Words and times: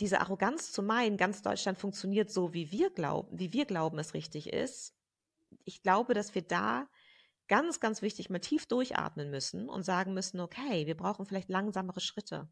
diese 0.00 0.20
Arroganz 0.20 0.72
zu 0.72 0.82
meinen, 0.82 1.16
ganz 1.16 1.42
Deutschland 1.42 1.78
funktioniert 1.78 2.30
so, 2.30 2.52
wie 2.52 2.70
wir 2.70 2.90
glauben, 2.90 3.38
wie 3.38 3.52
wir 3.52 3.64
glauben, 3.64 3.98
es 3.98 4.14
richtig 4.14 4.52
ist, 4.52 4.94
ich 5.64 5.82
glaube, 5.82 6.14
dass 6.14 6.34
wir 6.34 6.42
da 6.42 6.88
ganz, 7.48 7.80
ganz 7.80 8.02
wichtig 8.02 8.30
mal 8.30 8.38
tief 8.38 8.66
durchatmen 8.66 9.30
müssen 9.30 9.68
und 9.68 9.82
sagen 9.82 10.14
müssen, 10.14 10.40
okay, 10.40 10.86
wir 10.86 10.96
brauchen 10.96 11.26
vielleicht 11.26 11.48
langsamere 11.48 12.00
Schritte. 12.00 12.48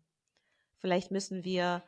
Vielleicht 0.78 1.10
müssen 1.10 1.44
wir 1.44 1.82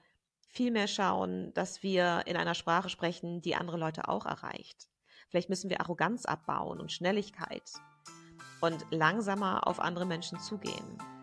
viel 0.49 0.71
mehr 0.71 0.89
schauen, 0.89 1.53
dass 1.55 1.83
wir 1.83 2.23
in 2.27 2.37
einer 2.37 2.55
Sprache 2.55 2.89
sprechen, 2.89 3.41
die 3.43 3.55
andere 3.55 3.79
Leute 3.79 4.09
auch 4.09 4.27
erreicht. 4.27 4.89
Vielleicht 5.29 5.49
müssen 5.49 5.71
wir 5.71 5.81
Arroganz 5.81 6.25
abbauen 6.25 6.81
und 6.81 6.93
Schnelligkeit 6.93 7.71
und 8.61 8.87
langsamer 8.91 9.67
auf 9.67 9.81
andere 9.81 10.07
Menschen 10.07 10.39
zugehen. 10.41 11.18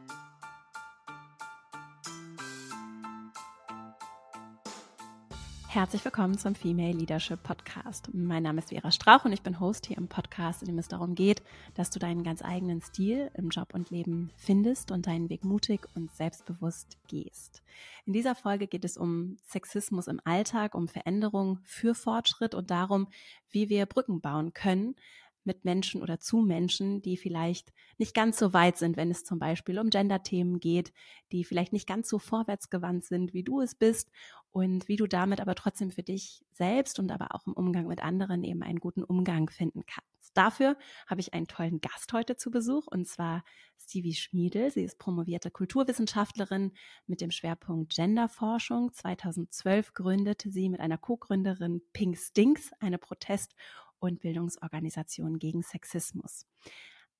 Herzlich 5.75 6.05
willkommen 6.05 6.37
zum 6.37 6.55
Female 6.55 6.93
Leadership 6.93 7.43
Podcast. 7.43 8.07
Mein 8.13 8.43
Name 8.43 8.59
ist 8.59 8.69
Vera 8.69 8.93
Strauch 8.93 9.25
und 9.25 9.33
ich 9.33 9.41
bin 9.41 9.59
Host 9.59 9.87
hier 9.87 9.97
im 9.97 10.07
Podcast, 10.07 10.61
in 10.61 10.67
dem 10.67 10.79
es 10.79 10.87
darum 10.87 11.15
geht, 11.15 11.43
dass 11.73 11.89
du 11.89 11.99
deinen 11.99 12.23
ganz 12.23 12.41
eigenen 12.41 12.81
Stil 12.81 13.29
im 13.33 13.49
Job 13.49 13.73
und 13.73 13.89
Leben 13.89 14.31
findest 14.37 14.91
und 14.91 15.05
deinen 15.05 15.29
Weg 15.29 15.43
mutig 15.43 15.81
und 15.93 16.15
selbstbewusst 16.15 16.97
gehst. 17.09 17.61
In 18.05 18.13
dieser 18.13 18.35
Folge 18.35 18.67
geht 18.67 18.85
es 18.85 18.95
um 18.95 19.37
Sexismus 19.49 20.07
im 20.07 20.21
Alltag, 20.23 20.75
um 20.75 20.87
Veränderung 20.87 21.59
für 21.65 21.93
Fortschritt 21.93 22.55
und 22.55 22.71
darum, 22.71 23.09
wie 23.51 23.67
wir 23.67 23.85
Brücken 23.85 24.21
bauen 24.21 24.53
können, 24.53 24.95
mit 25.45 25.65
Menschen 25.65 26.01
oder 26.01 26.19
zu 26.19 26.41
Menschen, 26.41 27.01
die 27.01 27.17
vielleicht 27.17 27.73
nicht 27.97 28.13
ganz 28.13 28.37
so 28.37 28.53
weit 28.53 28.77
sind, 28.77 28.97
wenn 28.97 29.11
es 29.11 29.23
zum 29.23 29.39
Beispiel 29.39 29.79
um 29.79 29.89
Gender-Themen 29.89 30.59
geht, 30.59 30.93
die 31.31 31.43
vielleicht 31.43 31.73
nicht 31.73 31.87
ganz 31.87 32.09
so 32.09 32.19
vorwärtsgewandt 32.19 33.05
sind, 33.05 33.33
wie 33.33 33.43
du 33.43 33.61
es 33.61 33.75
bist 33.75 34.11
und 34.51 34.87
wie 34.87 34.95
du 34.95 35.07
damit 35.07 35.41
aber 35.41 35.55
trotzdem 35.55 35.91
für 35.91 36.03
dich 36.03 36.45
selbst 36.51 36.99
und 36.99 37.11
aber 37.11 37.35
auch 37.35 37.45
im 37.45 37.53
Umgang 37.53 37.87
mit 37.87 38.03
anderen 38.03 38.43
eben 38.43 38.63
einen 38.63 38.79
guten 38.79 39.03
Umgang 39.03 39.49
finden 39.49 39.85
kannst. 39.85 40.15
Dafür 40.35 40.77
habe 41.07 41.21
ich 41.21 41.33
einen 41.33 41.47
tollen 41.47 41.79
Gast 41.79 42.11
heute 42.11 42.35
zu 42.35 42.51
Besuch 42.51 42.87
und 42.87 43.07
zwar 43.07 43.43
Stevie 43.77 44.13
Schmiedel. 44.13 44.69
Sie 44.69 44.83
ist 44.83 44.99
promovierte 44.99 45.49
Kulturwissenschaftlerin 45.49 46.73
mit 47.07 47.21
dem 47.21 47.31
Schwerpunkt 47.31 47.95
Genderforschung. 47.95 48.91
2012 48.93 49.93
gründete 49.93 50.49
sie 50.51 50.69
mit 50.69 50.81
einer 50.81 50.97
Co-Gründerin 50.97 51.81
Pink 51.93 52.17
Stinks 52.17 52.71
eine 52.79 52.97
Protest- 52.97 53.55
und 53.99 54.19
Bildungsorganisation 54.19 55.39
gegen 55.39 55.61
Sexismus. 55.61 56.45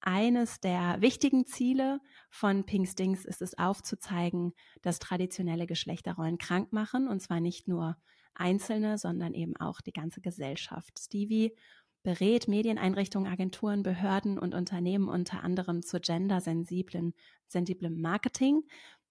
Eines 0.01 0.59
der 0.59 1.01
wichtigen 1.01 1.45
Ziele 1.45 1.99
von 2.29 2.65
Pinkstings 2.65 3.25
ist 3.25 3.41
es 3.41 3.57
aufzuzeigen, 3.57 4.53
dass 4.81 4.99
traditionelle 4.99 5.65
Geschlechterrollen 5.65 6.37
krank 6.37 6.71
machen, 6.71 7.07
und 7.07 7.21
zwar 7.21 7.39
nicht 7.39 7.67
nur 7.67 7.97
Einzelne, 8.35 8.97
sondern 8.97 9.33
eben 9.33 9.55
auch 9.57 9.81
die 9.81 9.93
ganze 9.93 10.21
Gesellschaft. 10.21 10.99
Stevie 10.99 11.55
berät 12.03 12.47
Medieneinrichtungen, 12.47 13.31
Agenturen, 13.31 13.81
Behörden 13.81 14.37
und 14.37 14.53
Unternehmen 14.53 15.09
unter 15.09 15.43
anderem 15.43 15.81
zu 15.81 15.99
gendersensiblen 15.99 17.13
sensiblen 17.47 17.99
Marketing, 17.99 18.61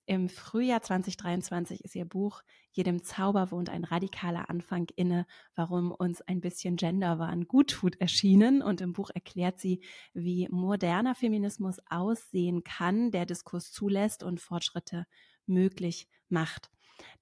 im 0.06 0.28
Frühjahr 0.28 0.82
2023 0.82 1.84
ist 1.84 1.94
ihr 1.94 2.04
Buch 2.04 2.42
Jedem 2.76 3.04
Zauber 3.04 3.52
wohnt 3.52 3.70
ein 3.70 3.84
radikaler 3.84 4.50
Anfang 4.50 4.88
inne, 4.96 5.26
warum 5.54 5.92
uns 5.92 6.22
ein 6.22 6.40
bisschen 6.40 6.74
Genderwahn 6.74 7.46
gut 7.46 7.70
tut, 7.70 8.00
erschienen. 8.00 8.62
Und 8.62 8.80
im 8.80 8.92
Buch 8.92 9.10
erklärt 9.14 9.60
sie, 9.60 9.80
wie 10.12 10.48
moderner 10.50 11.14
Feminismus 11.14 11.76
aussehen 11.88 12.64
kann, 12.64 13.12
der 13.12 13.26
Diskurs 13.26 13.70
zulässt 13.70 14.24
und 14.24 14.40
Fortschritte 14.40 15.06
möglich 15.46 16.08
macht. 16.28 16.72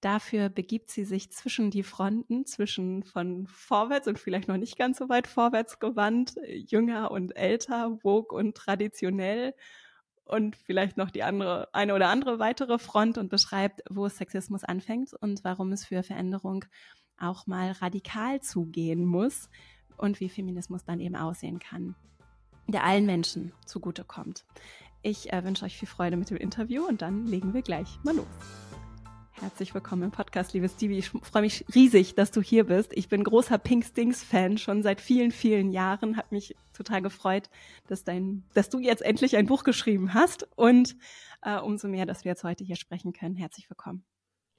Dafür 0.01 0.49
begibt 0.49 0.91
sie 0.91 1.05
sich 1.05 1.31
zwischen 1.33 1.71
die 1.71 1.83
Fronten, 1.83 2.47
zwischen 2.47 3.03
von 3.03 3.47
vorwärts 3.47 4.09
und 4.09 4.19
vielleicht 4.19 4.49
noch 4.49 4.57
nicht 4.57 4.79
ganz 4.79 4.97
so 4.99 5.11
weit 5.11 5.27
vorwärts 5.27 5.81
gewandt, 5.81 6.35
jünger 6.47 7.11
und 7.11 7.37
älter, 7.37 7.99
wog 8.03 8.33
und 8.33 8.57
traditionell 8.57 9.55
und 10.25 10.57
vielleicht 10.57 10.97
noch 10.97 11.11
die 11.11 11.23
andere, 11.23 11.69
eine 11.73 11.95
oder 11.95 12.09
andere 12.09 12.39
weitere 12.39 12.79
Front 12.79 13.19
und 13.19 13.29
beschreibt, 13.29 13.83
wo 13.91 14.09
Sexismus 14.09 14.65
anfängt 14.65 15.13
und 15.15 15.45
warum 15.45 15.73
es 15.73 15.85
für 15.85 16.03
Veränderung 16.03 16.65
auch 17.19 17.47
mal 17.47 17.73
radikal 17.73 18.41
zugehen 18.41 19.05
muss 19.05 19.49
und 19.97 20.21
wie 20.21 20.29
Feminismus 20.29 20.85
dann 20.85 21.01
eben 21.01 21.17
aussehen 21.17 21.59
kann, 21.59 21.95
der 22.67 22.85
allen 22.85 23.07
Menschen 23.07 23.53
zugutekommt. 23.67 24.45
Ich 25.03 25.33
äh, 25.33 25.45
wünsche 25.45 25.65
euch 25.65 25.77
viel 25.77 25.89
Freude 25.89 26.17
mit 26.17 26.31
dem 26.31 26.37
Interview 26.37 26.87
und 26.87 27.03
dann 27.03 27.27
legen 27.27 27.55
wir 27.55 27.63
gleich 27.63 27.99
mal 28.05 28.15
los. 28.15 28.72
Herzlich 29.43 29.75
willkommen 29.75 30.05
im 30.05 30.11
Podcast, 30.13 30.53
liebe 30.53 30.69
Stevie. 30.69 30.99
Ich 30.99 31.09
freue 31.09 31.43
mich 31.43 31.65
riesig, 31.75 32.15
dass 32.15 32.31
du 32.31 32.41
hier 32.41 32.63
bist. 32.63 32.93
Ich 32.93 33.09
bin 33.09 33.25
großer 33.25 33.59
Pink 33.59 33.85
Stings 33.85 34.23
Fan 34.23 34.57
schon 34.57 34.85
seit 34.85 35.01
vielen, 35.01 35.33
vielen 35.33 35.73
Jahren. 35.73 36.17
Hat 36.17 36.31
mich 36.31 36.55
total 36.73 37.03
gefreut, 37.03 37.51
dass 37.89 38.05
dein, 38.05 38.45
dass 38.55 38.71
du 38.71 38.79
jetzt 38.79 39.03
endlich 39.03 39.37
ein 39.37 39.47
Buch 39.47 39.65
geschrieben 39.65 40.15
hast 40.15 40.47
und 40.55 40.95
äh, 41.43 41.59
umso 41.59 41.89
mehr, 41.89 42.07
dass 42.07 42.25
wir 42.25 42.31
jetzt 42.31 42.45
heute 42.45 42.63
hier 42.63 42.77
sprechen 42.77 43.13
können. 43.13 43.35
Herzlich 43.35 43.69
willkommen. 43.69 44.05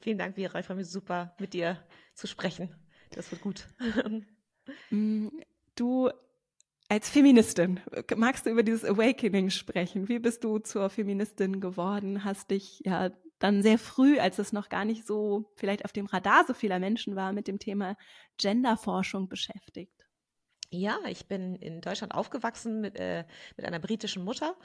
Vielen 0.02 0.18
Dank, 0.18 0.36
Vera. 0.36 0.60
Ich 0.60 0.66
freue 0.66 0.76
mich 0.76 0.90
super, 0.90 1.34
mit 1.40 1.54
dir 1.54 1.82
zu 2.14 2.28
sprechen. 2.28 2.76
Das 3.12 3.32
wird 3.32 3.42
gut. 3.42 3.68
Mm, 4.92 5.28
du 5.76 6.10
als 6.88 7.10
Feministin, 7.10 7.82
magst 8.16 8.46
du 8.46 8.50
über 8.50 8.64
dieses 8.64 8.86
Awakening 8.86 9.50
sprechen? 9.50 10.08
Wie 10.08 10.20
bist 10.20 10.46
du 10.46 10.60
zur 10.60 10.90
Feministin 10.90 11.60
geworden? 11.60 12.24
Hast 12.24 12.52
dich 12.52 12.82
ja 12.86 13.12
dann 13.44 13.62
sehr 13.62 13.78
früh, 13.78 14.20
als 14.20 14.40
es 14.40 14.54
noch 14.54 14.70
gar 14.70 14.86
nicht 14.86 15.06
so 15.06 15.52
vielleicht 15.56 15.84
auf 15.86 15.92
dem 15.92 16.06
Radar 16.06 16.46
so 16.48 16.54
vieler 16.54 16.80
Menschen 16.80 17.16
war, 17.18 17.34
mit 17.34 17.48
dem 17.48 17.60
Thema 17.60 17.98
Genderforschung 18.38 19.28
beschäftigt? 19.28 20.08
Ja, 20.72 20.98
ich 21.08 21.28
bin 21.28 21.56
in 21.56 21.82
Deutschland 21.82 22.16
aufgewachsen 22.16 22.82
mit, 22.82 22.96
äh, 23.00 23.26
mit 23.58 23.66
einer 23.66 23.80
britischen 23.80 24.24
Mutter. 24.24 24.56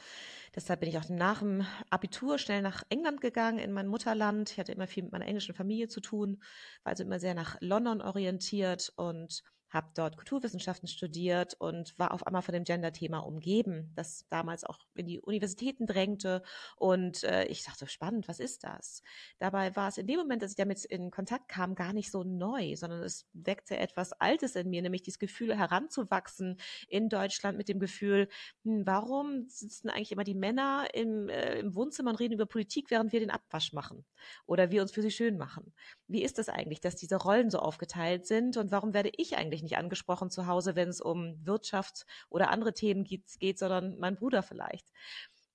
Deshalb 0.54 0.80
bin 0.80 0.88
ich 0.88 0.96
auch 0.96 1.08
nach 1.10 1.40
dem 1.40 1.66
Abitur 1.90 2.38
schnell 2.38 2.62
nach 2.62 2.82
England 2.88 3.20
gegangen, 3.20 3.58
in 3.58 3.72
mein 3.72 3.88
Mutterland. 3.88 4.50
Ich 4.52 4.58
hatte 4.58 4.72
immer 4.72 4.86
viel 4.86 5.02
mit 5.02 5.12
meiner 5.12 5.26
englischen 5.26 5.54
Familie 5.54 5.88
zu 5.88 6.00
tun, 6.00 6.42
war 6.84 6.90
also 6.92 7.04
immer 7.04 7.20
sehr 7.20 7.34
nach 7.34 7.58
London 7.60 8.00
orientiert 8.00 8.90
und 8.96 9.42
habe 9.70 9.88
dort 9.94 10.16
Kulturwissenschaften 10.16 10.88
studiert 10.88 11.54
und 11.58 11.98
war 11.98 12.12
auf 12.12 12.26
einmal 12.26 12.42
von 12.42 12.54
dem 12.54 12.64
Gender-Thema 12.64 13.18
umgeben, 13.18 13.92
das 13.94 14.26
damals 14.30 14.64
auch 14.64 14.78
in 14.94 15.06
die 15.06 15.20
Universitäten 15.20 15.86
drängte. 15.86 16.42
Und 16.76 17.24
äh, 17.24 17.44
ich 17.44 17.64
dachte, 17.64 17.86
spannend, 17.86 18.28
was 18.28 18.40
ist 18.40 18.64
das? 18.64 19.02
Dabei 19.38 19.76
war 19.76 19.88
es 19.88 19.98
in 19.98 20.06
dem 20.06 20.18
Moment, 20.18 20.42
dass 20.42 20.52
ich 20.52 20.56
damit 20.56 20.84
in 20.84 21.10
Kontakt 21.10 21.48
kam, 21.48 21.74
gar 21.74 21.92
nicht 21.92 22.10
so 22.10 22.24
neu, 22.24 22.76
sondern 22.76 23.02
es 23.02 23.26
weckte 23.32 23.76
etwas 23.76 24.12
Altes 24.12 24.56
in 24.56 24.70
mir, 24.70 24.82
nämlich 24.82 25.02
dieses 25.02 25.18
Gefühl 25.18 25.56
heranzuwachsen 25.56 26.58
in 26.88 27.08
Deutschland 27.08 27.58
mit 27.58 27.68
dem 27.68 27.78
Gefühl, 27.78 28.28
hm, 28.64 28.86
warum 28.86 29.48
sitzen 29.48 29.90
eigentlich 29.90 30.12
immer 30.12 30.24
die 30.24 30.34
Männer 30.34 30.88
im, 30.94 31.28
äh, 31.28 31.58
im 31.58 31.74
Wohnzimmer 31.74 32.10
und 32.10 32.20
reden 32.20 32.34
über 32.34 32.46
Politik, 32.46 32.90
während 32.90 33.12
wir 33.12 33.20
den 33.20 33.30
Abwasch 33.30 33.72
machen 33.72 34.04
oder 34.46 34.70
wir 34.70 34.82
uns 34.82 34.92
für 34.92 35.02
sie 35.02 35.10
schön 35.10 35.36
machen? 35.36 35.74
Wie 36.08 36.22
ist 36.22 36.38
das 36.38 36.48
eigentlich, 36.48 36.80
dass 36.80 36.96
diese 36.96 37.16
Rollen 37.16 37.50
so 37.50 37.58
aufgeteilt 37.58 38.26
sind 38.26 38.56
und 38.56 38.70
warum 38.70 38.94
werde 38.94 39.10
ich 39.16 39.36
eigentlich 39.36 39.48
eigentlich 39.48 39.62
nicht 39.62 39.78
angesprochen 39.78 40.30
zu 40.30 40.46
Hause, 40.46 40.76
wenn 40.76 40.88
es 40.88 41.00
um 41.00 41.34
Wirtschaft 41.44 42.06
oder 42.28 42.50
andere 42.50 42.74
Themen 42.74 43.04
geht, 43.04 43.24
geht 43.40 43.58
sondern 43.58 43.98
mein 43.98 44.16
Bruder 44.16 44.42
vielleicht. 44.42 44.86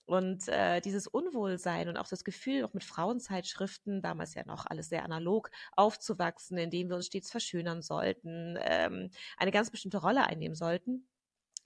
Und 0.05 0.49
äh, 0.49 0.81
dieses 0.81 1.07
Unwohlsein 1.07 1.87
und 1.87 1.95
auch 1.95 2.09
das 2.09 2.25
Gefühl, 2.25 2.65
auch 2.65 2.73
mit 2.73 2.83
Frauenzeitschriften, 2.83 4.01
damals 4.01 4.33
ja 4.33 4.43
noch 4.45 4.65
alles 4.65 4.89
sehr 4.89 5.05
analog, 5.05 5.49
aufzuwachsen, 5.77 6.57
indem 6.57 6.89
wir 6.89 6.97
uns 6.97 7.05
stets 7.05 7.31
verschönern 7.31 7.81
sollten, 7.81 8.57
ähm, 8.59 9.11
eine 9.37 9.51
ganz 9.51 9.71
bestimmte 9.71 9.99
Rolle 9.99 10.25
einnehmen 10.27 10.55
sollten, 10.55 11.07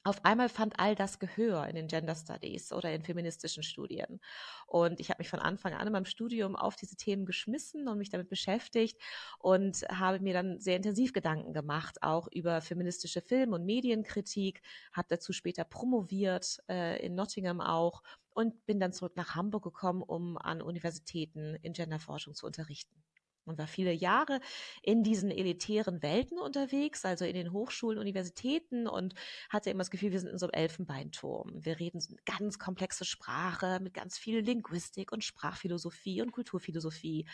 auf 0.07 0.23
einmal 0.23 0.47
fand 0.47 0.79
all 0.79 0.95
das 0.95 1.19
Gehör 1.19 1.67
in 1.67 1.75
den 1.75 1.87
Gender 1.87 2.15
Studies 2.15 2.71
oder 2.71 2.93
in 2.93 3.03
feministischen 3.03 3.61
Studien. 3.61 4.21
Und 4.65 5.01
ich 5.01 5.09
habe 5.09 5.19
mich 5.19 5.27
von 5.27 5.39
Anfang 5.39 5.73
an 5.73 5.85
in 5.85 5.91
meinem 5.91 6.05
Studium 6.05 6.55
auf 6.55 6.77
diese 6.77 6.95
Themen 6.95 7.25
geschmissen 7.25 7.89
und 7.89 7.97
mich 7.97 8.09
damit 8.09 8.29
beschäftigt 8.29 9.01
und 9.37 9.81
habe 9.89 10.21
mir 10.21 10.33
dann 10.33 10.61
sehr 10.61 10.77
intensiv 10.77 11.11
Gedanken 11.11 11.51
gemacht, 11.51 12.03
auch 12.03 12.29
über 12.31 12.61
feministische 12.61 13.21
Film- 13.21 13.51
und 13.51 13.65
Medienkritik, 13.65 14.61
habe 14.93 15.07
dazu 15.09 15.33
später 15.33 15.65
promoviert, 15.65 16.63
äh, 16.69 17.05
in 17.05 17.13
Nottingham 17.13 17.59
auch 17.59 18.01
und 18.29 18.65
bin 18.65 18.79
dann 18.79 18.93
zurück 18.93 19.17
nach 19.17 19.35
Hamburg 19.35 19.63
gekommen, 19.63 20.03
um 20.03 20.37
an 20.37 20.61
Universitäten 20.61 21.55
in 21.63 21.73
Genderforschung 21.73 22.33
zu 22.33 22.45
unterrichten 22.45 23.03
und 23.47 23.57
war 23.57 23.67
viele 23.67 23.91
Jahre 23.91 24.39
in 24.81 25.03
diesen 25.03 25.31
elitären 25.31 26.01
Welten 26.01 26.39
unterwegs, 26.39 27.05
also 27.05 27.25
in 27.25 27.33
den 27.33 27.51
Hochschulen, 27.51 27.99
Universitäten 27.99 28.87
und 28.87 29.15
hatte 29.49 29.69
immer 29.69 29.79
das 29.79 29.91
Gefühl, 29.91 30.11
wir 30.11 30.19
sind 30.19 30.31
in 30.31 30.37
so 30.37 30.47
einem 30.47 30.61
Elfenbeinturm. 30.61 31.65
Wir 31.65 31.79
reden 31.79 31.99
so 31.99 32.09
eine 32.09 32.37
ganz 32.37 32.59
komplexe 32.59 33.05
Sprache 33.05 33.79
mit 33.81 33.93
ganz 33.93 34.17
viel 34.17 34.39
Linguistik 34.39 35.11
und 35.11 35.23
Sprachphilosophie 35.23 36.21
und 36.21 36.31
Kulturphilosophie. 36.31 37.27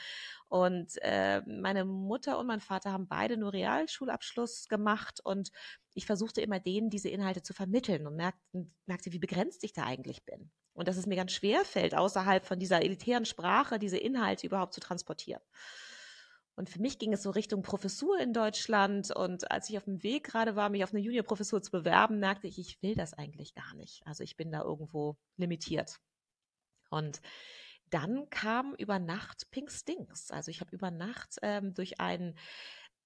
Und 0.48 0.92
äh, 1.01 1.42
meine 1.48 1.86
Mutter 1.86 2.38
und 2.38 2.48
mein 2.48 2.62
Vater 2.62 2.92
haben 2.92 3.07
beide 3.07 3.38
nur 3.38 3.54
Realschulabschluss 3.54 4.68
gemacht 4.68 5.19
und 5.24 5.51
ich 5.95 6.06
versuchte 6.06 6.42
immer 6.42 6.59
denen 6.59 6.89
diese 6.89 7.09
Inhalte 7.09 7.42
zu 7.44 7.54
vermitteln 7.54 8.07
und 8.07 8.16
merkte, 8.16 8.39
merkte, 8.86 9.12
wie 9.12 9.19
begrenzt 9.19 9.63
ich 9.63 9.74
da 9.74 9.83
eigentlich 9.83 10.25
bin. 10.25 10.51
Und 10.74 10.88
dass 10.88 10.98
es 10.98 11.06
mir 11.06 11.16
ganz 11.16 11.31
schwer 11.31 11.66
fällt, 11.66 11.95
außerhalb 11.95 12.45
von 12.45 12.59
dieser 12.59 12.81
elitären 12.81 13.25
Sprache 13.25 13.77
diese 13.77 13.98
Inhalte 13.98 14.48
überhaupt 14.48 14.74
zu 14.74 14.80
transportieren. 14.80 15.42
Und 16.55 16.69
für 16.69 16.79
mich 16.79 17.00
ging 17.00 17.13
es 17.13 17.23
so 17.23 17.31
Richtung 17.31 17.63
Professur 17.63 18.19
in 18.19 18.33
Deutschland. 18.33 19.11
Und 19.11 19.50
als 19.51 19.69
ich 19.69 19.77
auf 19.77 19.85
dem 19.85 20.03
Weg 20.03 20.25
gerade 20.25 20.55
war, 20.55 20.69
mich 20.69 20.83
auf 20.83 20.94
eine 20.94 21.01
Juniorprofessur 21.01 21.61
zu 21.61 21.71
bewerben, 21.71 22.19
merkte 22.19 22.47
ich, 22.47 22.59
ich 22.59 22.81
will 22.83 22.95
das 22.95 23.13
eigentlich 23.13 23.55
gar 23.55 23.73
nicht. 23.75 24.05
Also 24.05 24.23
ich 24.23 24.38
bin 24.38 24.51
da 24.51 24.61
irgendwo 24.61 25.17
limitiert. 25.38 26.00
Und 26.89 27.21
dann 27.89 28.29
kam 28.29 28.75
über 28.75 29.00
Nacht 29.00 29.50
Pink 29.51 29.71
Stinks. 29.71 30.31
Also 30.31 30.51
ich 30.51 30.61
habe 30.61 30.75
über 30.75 30.91
Nacht 30.91 31.38
ähm, 31.41 31.73
durch 31.73 32.00
einen 32.00 32.38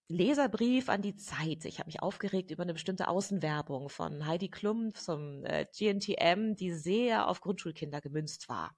Leserbrief 0.10 0.88
an 0.90 1.02
die 1.02 1.16
Zeit. 1.16 1.66
Ich 1.66 1.80
habe 1.80 1.88
mich 1.88 2.02
aufgeregt 2.02 2.52
über 2.52 2.64
eine 2.64 2.74
bestimmte 2.74 3.08
Außenwerbung 3.08 3.90
von 3.90 4.26
Heidi 4.26 4.50
Klum 4.50 4.94
zum 4.94 5.44
äh, 5.46 5.66
GNTM, 5.66 6.56
die 6.56 6.72
sehr 6.72 7.28
auf 7.28 7.42
Grundschulkinder 7.42 8.00
gemünzt 8.00 8.48
war. 8.48 8.76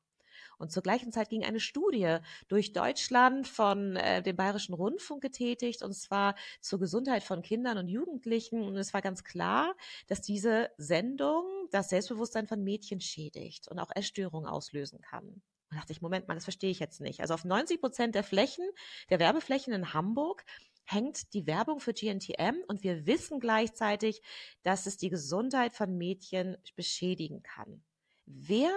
Und 0.59 0.71
zur 0.71 0.83
gleichen 0.83 1.11
Zeit 1.11 1.29
ging 1.29 1.43
eine 1.43 1.59
Studie 1.59 2.17
durch 2.49 2.73
Deutschland 2.73 3.47
von 3.47 3.95
äh, 3.95 4.21
dem 4.21 4.35
Bayerischen 4.35 4.73
Rundfunk 4.73 5.21
getätigt, 5.21 5.81
und 5.81 5.93
zwar 5.93 6.35
zur 6.61 6.79
Gesundheit 6.79 7.23
von 7.23 7.41
Kindern 7.41 7.77
und 7.77 7.87
Jugendlichen. 7.87 8.61
Und 8.61 8.75
es 8.75 8.93
war 8.93 9.01
ganz 9.01 9.23
klar, 9.23 9.75
dass 10.07 10.21
diese 10.21 10.69
Sendung 10.77 11.45
das 11.71 11.89
Selbstbewusstsein 11.89 12.47
von 12.47 12.63
Mädchen 12.63 12.99
schädigt 13.01 13.67
und 13.69 13.79
auch 13.79 13.89
Essstörungen 13.95 14.49
auslösen 14.49 15.01
kann. 15.01 15.41
Da 15.69 15.77
dachte 15.77 15.93
ich, 15.93 16.01
Moment 16.01 16.27
mal, 16.27 16.33
das 16.33 16.43
verstehe 16.43 16.71
ich 16.71 16.79
jetzt 16.79 16.99
nicht. 16.99 17.21
Also 17.21 17.33
auf 17.35 17.45
90 17.45 17.79
Prozent 17.79 18.15
der 18.15 18.23
Flächen, 18.23 18.67
der 19.09 19.19
Werbeflächen 19.19 19.71
in 19.73 19.93
Hamburg 19.93 20.43
hängt 20.83 21.33
die 21.33 21.45
Werbung 21.45 21.79
für 21.79 21.93
GNTM 21.93 22.63
und 22.67 22.83
wir 22.83 23.05
wissen 23.05 23.39
gleichzeitig, 23.39 24.21
dass 24.63 24.87
es 24.87 24.97
die 24.97 25.09
Gesundheit 25.09 25.75
von 25.75 25.95
Mädchen 25.95 26.57
beschädigen 26.75 27.43
kann. 27.43 27.83
Wer 28.25 28.71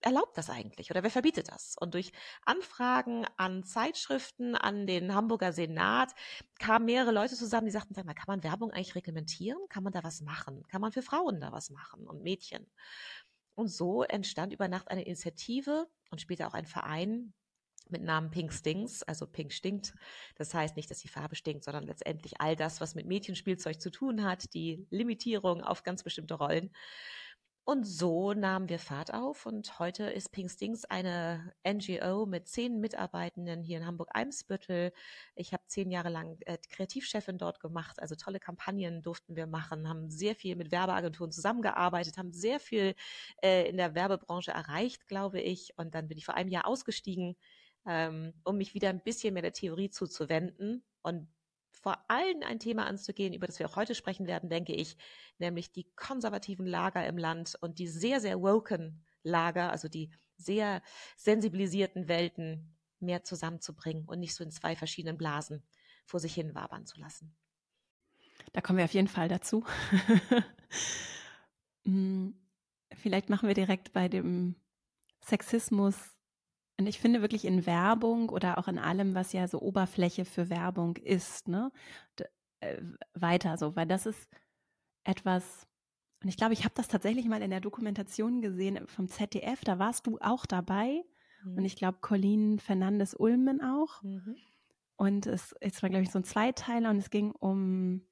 erlaubt 0.00 0.36
das 0.38 0.50
eigentlich 0.50 0.90
oder 0.90 1.02
wer 1.02 1.10
verbietet 1.10 1.48
das? 1.50 1.76
Und 1.78 1.94
durch 1.94 2.12
Anfragen 2.44 3.26
an 3.36 3.64
Zeitschriften, 3.64 4.54
an 4.54 4.86
den 4.86 5.14
Hamburger 5.14 5.52
Senat 5.52 6.14
kamen 6.58 6.86
mehrere 6.86 7.12
Leute 7.12 7.34
zusammen, 7.34 7.66
die 7.66 7.72
sagten, 7.72 7.94
sag 7.94 8.04
mal, 8.04 8.14
kann 8.14 8.26
man 8.28 8.42
Werbung 8.42 8.70
eigentlich 8.70 8.94
reglementieren? 8.94 9.58
Kann 9.68 9.82
man 9.82 9.92
da 9.92 10.02
was 10.04 10.20
machen? 10.20 10.62
Kann 10.68 10.80
man 10.80 10.92
für 10.92 11.02
Frauen 11.02 11.40
da 11.40 11.52
was 11.52 11.70
machen 11.70 12.06
und 12.06 12.22
Mädchen? 12.22 12.66
Und 13.54 13.68
so 13.68 14.02
entstand 14.04 14.52
über 14.52 14.68
Nacht 14.68 14.88
eine 14.88 15.02
Initiative 15.02 15.88
und 16.10 16.20
später 16.20 16.46
auch 16.46 16.54
ein 16.54 16.66
Verein, 16.66 17.34
mit 17.90 18.02
Namen 18.02 18.30
Pink 18.30 18.52
Stinks, 18.52 19.02
also 19.02 19.26
Pink 19.26 19.52
stinkt. 19.52 19.94
Das 20.36 20.54
heißt 20.54 20.76
nicht, 20.76 20.90
dass 20.90 21.00
die 21.00 21.08
Farbe 21.08 21.36
stinkt, 21.36 21.64
sondern 21.64 21.84
letztendlich 21.84 22.40
all 22.40 22.56
das, 22.56 22.80
was 22.80 22.94
mit 22.94 23.06
Mädchenspielzeug 23.06 23.80
zu 23.80 23.90
tun 23.90 24.24
hat, 24.24 24.52
die 24.54 24.86
Limitierung 24.90 25.62
auf 25.62 25.82
ganz 25.82 26.02
bestimmte 26.02 26.34
Rollen. 26.34 26.70
Und 27.68 27.84
so 27.84 28.32
nahmen 28.32 28.70
wir 28.70 28.78
Fahrt 28.78 29.12
auf 29.12 29.44
und 29.44 29.78
heute 29.78 30.04
ist 30.04 30.32
Pink 30.32 30.50
Stings 30.50 30.86
eine 30.86 31.52
NGO 31.68 32.24
mit 32.24 32.48
zehn 32.48 32.80
Mitarbeitenden 32.80 33.62
hier 33.62 33.76
in 33.76 33.84
Hamburg-Eimsbüttel. 33.84 34.90
Ich 35.34 35.52
habe 35.52 35.62
zehn 35.66 35.90
Jahre 35.90 36.08
lang 36.08 36.38
äh, 36.46 36.56
Kreativchefin 36.70 37.36
dort 37.36 37.60
gemacht, 37.60 38.00
also 38.00 38.14
tolle 38.14 38.40
Kampagnen 38.40 39.02
durften 39.02 39.36
wir 39.36 39.46
machen, 39.46 39.86
haben 39.86 40.08
sehr 40.08 40.34
viel 40.34 40.56
mit 40.56 40.72
Werbeagenturen 40.72 41.30
zusammengearbeitet, 41.30 42.16
haben 42.16 42.32
sehr 42.32 42.58
viel 42.58 42.94
äh, 43.42 43.68
in 43.68 43.76
der 43.76 43.94
Werbebranche 43.94 44.50
erreicht, 44.50 45.06
glaube 45.06 45.42
ich. 45.42 45.74
Und 45.76 45.94
dann 45.94 46.08
bin 46.08 46.16
ich 46.16 46.24
vor 46.24 46.36
einem 46.36 46.48
Jahr 46.48 46.66
ausgestiegen, 46.66 47.36
ähm, 47.86 48.32
um 48.44 48.56
mich 48.56 48.72
wieder 48.72 48.88
ein 48.88 49.02
bisschen 49.04 49.34
mehr 49.34 49.42
der 49.42 49.52
Theorie 49.52 49.90
zuzuwenden 49.90 50.84
und 51.02 51.28
vor 51.78 52.04
allem 52.10 52.42
ein 52.42 52.58
Thema 52.58 52.86
anzugehen, 52.86 53.32
über 53.32 53.46
das 53.46 53.58
wir 53.58 53.68
auch 53.68 53.76
heute 53.76 53.94
sprechen 53.94 54.26
werden, 54.26 54.50
denke 54.50 54.74
ich, 54.74 54.96
nämlich 55.38 55.72
die 55.72 55.90
konservativen 55.94 56.66
Lager 56.66 57.06
im 57.06 57.18
Land 57.18 57.56
und 57.60 57.78
die 57.78 57.88
sehr, 57.88 58.20
sehr 58.20 58.40
woken 58.40 59.04
Lager, 59.22 59.70
also 59.70 59.88
die 59.88 60.12
sehr 60.36 60.82
sensibilisierten 61.16 62.08
Welten 62.08 62.76
mehr 63.00 63.24
zusammenzubringen 63.24 64.04
und 64.06 64.20
nicht 64.20 64.34
so 64.34 64.44
in 64.44 64.50
zwei 64.50 64.76
verschiedenen 64.76 65.16
Blasen 65.16 65.62
vor 66.04 66.20
sich 66.20 66.34
hin 66.34 66.54
wabern 66.54 66.86
zu 66.86 66.98
lassen. 66.98 67.36
Da 68.52 68.60
kommen 68.60 68.78
wir 68.78 68.84
auf 68.84 68.94
jeden 68.94 69.08
Fall 69.08 69.28
dazu. 69.28 69.64
Hm, 71.84 72.38
vielleicht 72.92 73.30
machen 73.30 73.48
wir 73.48 73.54
direkt 73.54 73.94
bei 73.94 74.08
dem 74.08 74.56
Sexismus 75.24 76.17
und 76.78 76.86
ich 76.86 77.00
finde 77.00 77.22
wirklich 77.22 77.44
in 77.44 77.66
Werbung 77.66 78.28
oder 78.28 78.58
auch 78.58 78.68
in 78.68 78.78
allem, 78.78 79.14
was 79.14 79.32
ja 79.32 79.48
so 79.48 79.60
Oberfläche 79.60 80.24
für 80.24 80.48
Werbung 80.48 80.96
ist, 80.96 81.48
ne, 81.48 81.72
äh, 82.60 82.80
weiter 83.14 83.58
so, 83.58 83.74
weil 83.74 83.86
das 83.86 84.06
ist 84.06 84.28
etwas, 85.04 85.66
und 86.22 86.28
ich 86.28 86.36
glaube, 86.36 86.52
ich 86.52 86.64
habe 86.64 86.74
das 86.76 86.88
tatsächlich 86.88 87.26
mal 87.26 87.42
in 87.42 87.50
der 87.50 87.60
Dokumentation 87.60 88.42
gesehen 88.42 88.86
vom 88.86 89.08
ZDF, 89.08 89.64
da 89.64 89.78
warst 89.78 90.06
du 90.06 90.18
auch 90.20 90.46
dabei. 90.46 91.04
Mhm. 91.44 91.58
Und 91.58 91.64
ich 91.64 91.76
glaube, 91.76 91.98
Colleen 92.00 92.58
Fernandes-Ulmen 92.58 93.60
auch. 93.60 94.02
Mhm. 94.02 94.36
Und 94.96 95.26
es, 95.26 95.54
es 95.60 95.82
war, 95.82 95.90
glaube 95.90 96.02
ich, 96.04 96.10
so 96.10 96.18
ein 96.18 96.24
Zweiteiler 96.24 96.90
und 96.90 96.98
es 96.98 97.10
ging 97.10 97.30
um 97.30 98.02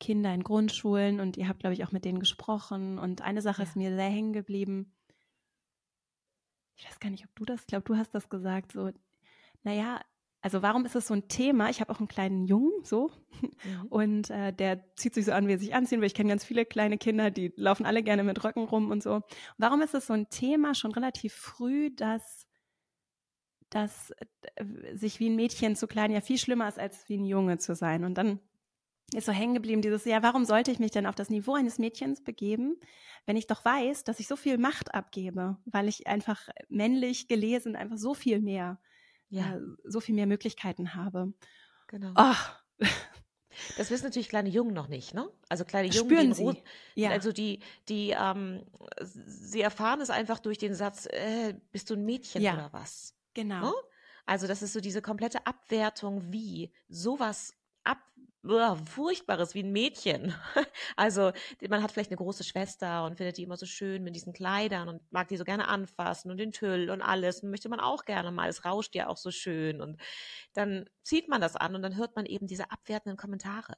Kinder 0.00 0.32
in 0.32 0.42
Grundschulen 0.42 1.20
und 1.20 1.36
ihr 1.36 1.48
habt, 1.48 1.60
glaube 1.60 1.74
ich, 1.74 1.84
auch 1.84 1.92
mit 1.92 2.04
denen 2.04 2.20
gesprochen. 2.20 2.98
Und 2.98 3.22
eine 3.22 3.42
Sache 3.42 3.62
ja. 3.62 3.68
ist 3.68 3.76
mir 3.76 3.94
sehr 3.94 4.08
hängen 4.08 4.32
geblieben 4.32 4.95
ich 6.76 6.86
weiß 6.88 7.00
gar 7.00 7.10
nicht, 7.10 7.24
ob 7.24 7.34
du 7.34 7.44
das, 7.44 7.60
ich 7.60 7.66
glaube, 7.66 7.84
du 7.84 7.96
hast 7.96 8.14
das 8.14 8.28
gesagt, 8.28 8.72
so, 8.72 8.90
naja, 9.62 10.00
also 10.42 10.62
warum 10.62 10.84
ist 10.84 10.94
es 10.94 11.08
so 11.08 11.14
ein 11.14 11.26
Thema? 11.28 11.70
Ich 11.70 11.80
habe 11.80 11.92
auch 11.92 11.98
einen 11.98 12.08
kleinen 12.08 12.44
Jungen, 12.44 12.84
so, 12.84 13.10
mhm. 13.40 13.86
und 13.88 14.30
äh, 14.30 14.52
der 14.52 14.94
zieht 14.94 15.14
sich 15.14 15.24
so 15.24 15.32
an, 15.32 15.48
wie 15.48 15.54
er 15.54 15.58
sich 15.58 15.74
anziehen 15.74 16.00
will. 16.00 16.06
Ich 16.06 16.14
kenne 16.14 16.28
ganz 16.28 16.44
viele 16.44 16.64
kleine 16.64 16.98
Kinder, 16.98 17.30
die 17.30 17.52
laufen 17.56 17.86
alle 17.86 18.02
gerne 18.02 18.22
mit 18.22 18.44
Röcken 18.44 18.64
rum 18.64 18.90
und 18.90 19.02
so. 19.02 19.22
Warum 19.58 19.82
ist 19.82 19.94
es 19.94 20.06
so 20.06 20.12
ein 20.12 20.28
Thema 20.28 20.74
schon 20.74 20.92
relativ 20.92 21.34
früh, 21.34 21.90
dass, 21.94 22.46
dass 23.70 24.12
äh, 24.54 24.94
sich 24.94 25.18
wie 25.18 25.30
ein 25.30 25.36
Mädchen 25.36 25.74
zu 25.74 25.86
klein 25.86 26.12
ja 26.12 26.20
viel 26.20 26.38
schlimmer 26.38 26.68
ist, 26.68 26.78
als 26.78 27.08
wie 27.08 27.16
ein 27.16 27.24
Junge 27.24 27.58
zu 27.58 27.74
sein? 27.74 28.04
Und 28.04 28.14
dann 28.14 28.38
ist 29.14 29.26
so 29.26 29.32
hängen 29.32 29.54
geblieben, 29.54 29.82
dieses, 29.82 30.04
ja, 30.04 30.22
warum 30.22 30.44
sollte 30.44 30.70
ich 30.70 30.78
mich 30.78 30.90
denn 30.90 31.06
auf 31.06 31.14
das 31.14 31.30
Niveau 31.30 31.54
eines 31.54 31.78
Mädchens 31.78 32.22
begeben, 32.22 32.76
wenn 33.24 33.36
ich 33.36 33.46
doch 33.46 33.64
weiß, 33.64 34.04
dass 34.04 34.20
ich 34.20 34.26
so 34.26 34.36
viel 34.36 34.58
Macht 34.58 34.94
abgebe, 34.94 35.56
weil 35.64 35.88
ich 35.88 36.06
einfach 36.06 36.48
männlich 36.68 37.28
gelesen 37.28 37.76
einfach 37.76 37.98
so 37.98 38.14
viel 38.14 38.40
mehr, 38.40 38.80
ja, 39.28 39.58
so 39.84 40.00
viel 40.00 40.14
mehr 40.14 40.26
Möglichkeiten 40.26 40.94
habe. 40.94 41.32
Genau. 41.88 42.12
Ach. 42.14 42.62
Das 43.76 43.90
wissen 43.90 44.04
natürlich 44.04 44.28
kleine 44.28 44.50
Jungen 44.50 44.74
noch 44.74 44.88
nicht, 44.88 45.14
ne? 45.14 45.30
Also 45.48 45.64
kleine 45.64 45.88
Jungen, 45.88 46.10
Spüren 46.10 46.34
sie. 46.34 46.62
Ja. 46.94 47.08
also 47.08 47.32
die, 47.32 47.60
die, 47.88 48.10
ähm, 48.10 48.66
sie 49.00 49.62
erfahren 49.62 50.02
es 50.02 50.10
einfach 50.10 50.40
durch 50.40 50.58
den 50.58 50.74
Satz, 50.74 51.06
äh, 51.06 51.54
bist 51.72 51.88
du 51.88 51.94
ein 51.94 52.04
Mädchen 52.04 52.42
ja. 52.42 52.52
oder 52.52 52.72
was? 52.74 53.14
Genau. 53.32 53.60
Ne? 53.62 53.72
Also 54.26 54.46
das 54.46 54.60
ist 54.60 54.72
so 54.72 54.80
diese 54.80 55.00
komplette 55.00 55.46
Abwertung, 55.46 56.32
wie 56.32 56.72
sowas 56.88 57.54
ab, 57.84 57.98
uh, 58.46 58.76
Furchtbares 58.84 59.54
wie 59.54 59.62
ein 59.62 59.72
Mädchen. 59.72 60.34
Also 60.96 61.32
man 61.68 61.82
hat 61.82 61.92
vielleicht 61.92 62.10
eine 62.10 62.16
große 62.16 62.44
Schwester 62.44 63.04
und 63.04 63.16
findet 63.16 63.36
die 63.36 63.42
immer 63.42 63.56
so 63.56 63.66
schön 63.66 64.02
mit 64.02 64.16
diesen 64.16 64.32
Kleidern 64.32 64.88
und 64.88 65.02
mag 65.12 65.28
die 65.28 65.36
so 65.36 65.44
gerne 65.44 65.68
anfassen 65.68 66.30
und 66.30 66.38
den 66.38 66.52
Tüll 66.52 66.90
und 66.90 67.02
alles. 67.02 67.42
Und 67.42 67.50
möchte 67.50 67.68
man 67.68 67.80
auch 67.80 68.04
gerne 68.04 68.30
mal. 68.30 68.48
Es 68.48 68.64
rauscht 68.64 68.94
ja 68.94 69.08
auch 69.08 69.16
so 69.16 69.30
schön. 69.30 69.80
Und 69.82 70.00
dann 70.54 70.88
zieht 71.02 71.28
man 71.28 71.40
das 71.40 71.56
an 71.56 71.74
und 71.74 71.82
dann 71.82 71.96
hört 71.96 72.16
man 72.16 72.24
eben 72.24 72.46
diese 72.46 72.70
abwertenden 72.70 73.16
Kommentare. 73.16 73.76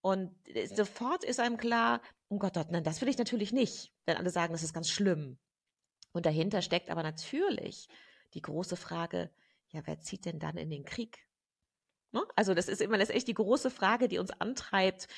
Und 0.00 0.34
sofort 0.74 1.24
ist 1.24 1.40
einem 1.40 1.56
klar, 1.56 2.00
um 2.28 2.38
Gott, 2.38 2.54
nein, 2.70 2.84
das 2.84 3.00
will 3.00 3.08
ich 3.08 3.18
natürlich 3.18 3.52
nicht, 3.52 3.92
wenn 4.06 4.16
alle 4.16 4.30
sagen, 4.30 4.52
das 4.52 4.62
ist 4.62 4.72
ganz 4.72 4.88
schlimm. 4.88 5.38
Und 6.12 6.24
dahinter 6.24 6.62
steckt 6.62 6.90
aber 6.90 7.02
natürlich 7.02 7.88
die 8.34 8.42
große 8.42 8.76
Frage, 8.76 9.30
ja, 9.68 9.82
wer 9.84 10.00
zieht 10.00 10.24
denn 10.24 10.38
dann 10.38 10.56
in 10.56 10.70
den 10.70 10.84
Krieg? 10.84 11.27
Ne? 12.12 12.22
Also 12.36 12.54
das 12.54 12.68
ist 12.68 12.80
immer 12.80 12.98
das 12.98 13.10
ist 13.10 13.16
echt 13.16 13.28
die 13.28 13.34
große 13.34 13.70
Frage, 13.70 14.08
die 14.08 14.18
uns 14.18 14.30
antreibt. 14.30 15.08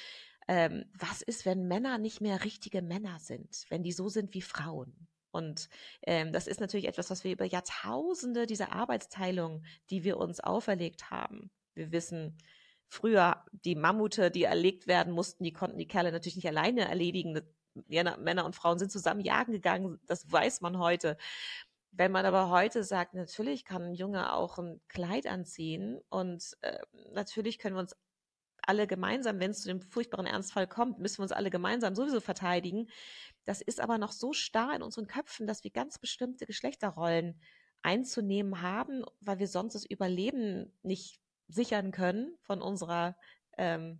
Ähm, 0.49 0.85
was 0.99 1.23
ist, 1.23 1.47
wenn 1.47 1.69
Männer 1.69 1.99
nicht 1.99 2.21
mehr 2.21 2.45
richtige 2.45 2.83
Männer 2.83 3.19
sind, 3.21 3.67
wenn 3.69 3.83
die 3.83 3.93
so 3.93 4.09
sind 4.09 4.35
wie 4.35 4.43
Frauen? 4.43 5.09
Und 5.33 5.69
ähm, 6.03 6.33
das 6.33 6.47
ist 6.47 6.61
natürlich 6.61 6.89
etwas, 6.89 7.11
was 7.11 7.23
wir 7.25 7.33
über 7.33 7.45
Jahrtausende, 7.45 8.47
diese 8.47 8.73
Arbeitsteilung, 8.73 9.65
die 9.91 10.03
wir 10.03 10.17
uns 10.17 10.41
auferlegt 10.41 11.11
haben. 11.11 11.51
Wir 11.75 11.93
wissen, 11.93 12.37
früher 12.89 13.45
die 13.53 13.77
Mammute, 13.77 14.31
die 14.31 14.43
erlegt 14.43 14.87
werden 14.89 15.13
mussten, 15.13 15.45
die 15.45 15.53
konnten 15.53 15.79
die 15.79 15.87
Kerle 15.87 16.11
natürlich 16.11 16.37
nicht 16.37 16.49
alleine 16.49 16.89
erledigen. 16.89 17.41
Männer 17.87 18.45
und 18.45 18.57
Frauen 18.57 18.81
sind 18.81 18.91
zusammen 18.91 19.21
jagen 19.21 19.53
gegangen, 19.53 20.01
das 20.07 20.31
weiß 20.31 20.61
man 20.61 20.79
heute. 20.79 21.17
Wenn 21.93 22.13
man 22.13 22.25
aber 22.25 22.51
heute 22.51 22.85
sagt, 22.85 23.15
natürlich 23.15 23.65
kann 23.65 23.83
ein 23.83 23.95
Junge 23.95 24.33
auch 24.33 24.59
ein 24.59 24.81
Kleid 24.89 25.27
anziehen 25.27 26.01
und 26.09 26.57
äh, 26.61 26.79
natürlich 27.13 27.59
können 27.59 27.75
wir 27.77 27.81
uns 27.81 27.97
alle 28.63 28.87
gemeinsam, 28.87 29.41
wenn 29.41 29.51
es 29.51 29.63
zu 29.63 29.69
dem 29.69 29.81
furchtbaren 29.81 30.27
Ernstfall 30.27 30.67
kommt, 30.67 30.99
müssen 30.99 31.19
wir 31.19 31.23
uns 31.23 31.33
alle 31.33 31.51
gemeinsam 31.51 31.95
sowieso 31.95 32.21
verteidigen. 32.21 32.89
Das 33.45 33.61
ist 33.61 33.81
aber 33.81 33.99
noch 33.99 34.13
so 34.13 34.33
starr 34.33 34.75
in 34.77 34.83
unseren 34.83 35.07
Köpfen, 35.07 35.47
dass 35.47 35.65
wir 35.65 35.71
ganz 35.71 35.99
bestimmte 35.99 36.47
Geschlechterrollen 36.47 37.41
einzunehmen 37.83 38.63
haben, 38.63 39.05
weil 39.21 39.39
wir 39.39 39.49
sonst 39.49 39.75
das 39.75 39.87
Überleben 39.87 40.73
nicht 40.83 41.21
sichern 41.49 41.91
können 41.91 42.37
von 42.43 42.63
unserer 42.63 43.17
ähm, 43.57 43.99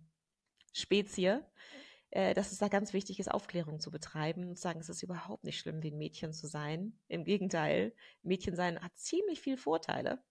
Spezie 0.73 1.41
dass 2.11 2.51
es 2.51 2.57
da 2.57 2.67
ganz 2.67 2.93
wichtig 2.93 3.19
ist, 3.19 3.31
Aufklärung 3.31 3.79
zu 3.79 3.91
betreiben 3.91 4.49
und 4.49 4.55
zu 4.57 4.61
sagen, 4.61 4.79
es 4.79 4.89
ist 4.89 5.03
überhaupt 5.03 5.43
nicht 5.43 5.59
schlimm, 5.59 5.81
wie 5.81 5.91
ein 5.91 5.97
Mädchen 5.97 6.33
zu 6.33 6.47
sein. 6.47 6.99
Im 7.07 7.23
Gegenteil, 7.23 7.93
Mädchen 8.21 8.55
sein 8.55 8.79
hat 8.81 8.97
ziemlich 8.97 9.41
viele 9.41 9.57
Vorteile. 9.57 10.21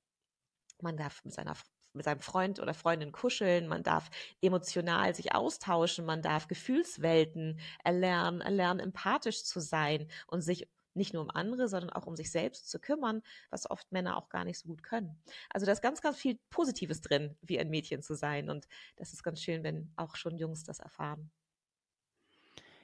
Man 0.82 0.96
darf 0.96 1.24
mit 1.24 1.34
seiner 1.34 1.56
mit 1.92 2.04
seinem 2.04 2.20
Freund 2.20 2.60
oder 2.60 2.74
Freundin 2.74 3.12
kuscheln, 3.12 3.66
man 3.66 3.82
darf 3.82 4.10
emotional 4.40 5.14
sich 5.14 5.34
austauschen, 5.34 6.04
man 6.04 6.22
darf 6.22 6.46
Gefühlswelten 6.46 7.58
erlernen, 7.82 8.40
erlernen, 8.40 8.80
empathisch 8.80 9.44
zu 9.44 9.60
sein 9.60 10.06
und 10.28 10.40
sich 10.42 10.68
nicht 10.94 11.14
nur 11.14 11.22
um 11.22 11.30
andere, 11.30 11.68
sondern 11.68 11.90
auch 11.90 12.06
um 12.06 12.16
sich 12.16 12.30
selbst 12.30 12.68
zu 12.68 12.80
kümmern, 12.80 13.22
was 13.50 13.70
oft 13.70 13.90
Männer 13.92 14.16
auch 14.16 14.28
gar 14.28 14.44
nicht 14.44 14.58
so 14.58 14.68
gut 14.68 14.82
können. 14.82 15.22
Also 15.48 15.66
da 15.66 15.72
ist 15.72 15.82
ganz, 15.82 16.00
ganz 16.00 16.16
viel 16.16 16.38
Positives 16.50 17.00
drin, 17.00 17.36
wie 17.42 17.58
ein 17.58 17.70
Mädchen 17.70 18.02
zu 18.02 18.14
sein. 18.14 18.50
Und 18.50 18.66
das 18.96 19.12
ist 19.12 19.22
ganz 19.22 19.40
schön, 19.40 19.62
wenn 19.62 19.92
auch 19.96 20.16
schon 20.16 20.36
Jungs 20.36 20.64
das 20.64 20.80
erfahren. 20.80 21.30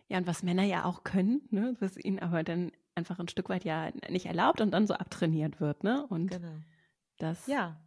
Ja, 0.09 0.19
und 0.19 0.27
was 0.27 0.43
Männer 0.43 0.63
ja 0.63 0.85
auch 0.85 1.05
können, 1.05 1.43
ne, 1.51 1.77
was 1.81 1.97
ihnen 1.97 2.19
aber 2.19 2.45
dann 2.45 2.73
einfach 2.95 3.19
ein 3.19 3.29
Stück 3.29 3.49
weit 3.49 3.65
ja 3.65 3.91
nicht 4.09 4.27
erlaubt 4.27 4.61
und 4.61 4.71
dann 4.71 4.87
so 4.87 4.95
abtrainiert 4.95 5.61
wird, 5.61 5.85
ne? 5.85 6.07
Und 6.09 6.31
genau. 6.31 6.55
das. 7.19 7.47
Ja. 7.47 7.81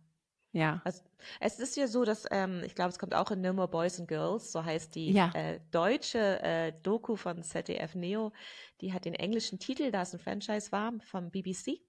Ja. 0.52 0.82
Also, 0.84 1.04
es 1.40 1.60
ist 1.60 1.78
ja 1.78 1.88
so, 1.88 2.06
dass, 2.06 2.26
ähm, 2.32 2.64
ich 2.66 2.74
glaube, 2.74 2.90
es 2.90 2.98
kommt 2.98 3.14
auch 3.14 3.30
in 3.30 3.42
No 3.42 3.54
More 3.54 3.68
Boys 3.68 4.00
and 4.00 4.08
Girls, 4.08 4.52
so 4.52 4.64
heißt 4.66 4.96
die 4.96 5.12
ja. 5.12 5.32
äh, 5.34 5.60
deutsche 5.72 6.42
äh, 6.42 6.74
Doku 6.82 7.16
von 7.16 7.44
ZDF 7.44 7.94
Neo. 7.94 8.32
Die 8.82 8.92
hat 8.94 9.06
den 9.06 9.14
englischen 9.14 9.60
Titel, 9.60 9.92
da 9.92 10.02
es 10.02 10.14
ein 10.14 10.20
Franchise 10.20 10.72
war, 10.72 10.92
vom 11.02 11.30
BBC. 11.30 11.82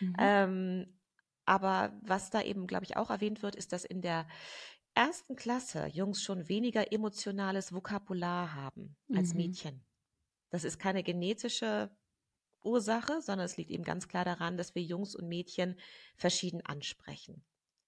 Mhm. 0.00 0.16
Ähm, 0.18 0.98
aber 1.46 1.98
was 2.02 2.30
da 2.30 2.42
eben, 2.42 2.66
glaube 2.66 2.84
ich, 2.84 2.96
auch 2.96 3.10
erwähnt 3.10 3.42
wird, 3.42 3.56
ist, 3.56 3.72
dass 3.72 3.84
in 3.84 4.02
der 4.02 4.26
ersten 4.94 5.36
Klasse 5.36 5.86
Jungs 5.86 6.22
schon 6.22 6.48
weniger 6.48 6.92
emotionales 6.92 7.72
Vokabular 7.72 8.54
haben 8.54 8.96
als 9.14 9.32
mhm. 9.32 9.40
Mädchen. 9.40 9.84
Das 10.50 10.64
ist 10.64 10.78
keine 10.78 11.02
genetische 11.02 11.90
Ursache, 12.62 13.20
sondern 13.22 13.46
es 13.46 13.56
liegt 13.56 13.70
eben 13.70 13.84
ganz 13.84 14.08
klar 14.08 14.24
daran, 14.24 14.56
dass 14.56 14.74
wir 14.74 14.82
Jungs 14.82 15.14
und 15.14 15.28
Mädchen 15.28 15.78
verschieden 16.16 16.60
ansprechen. 16.64 17.44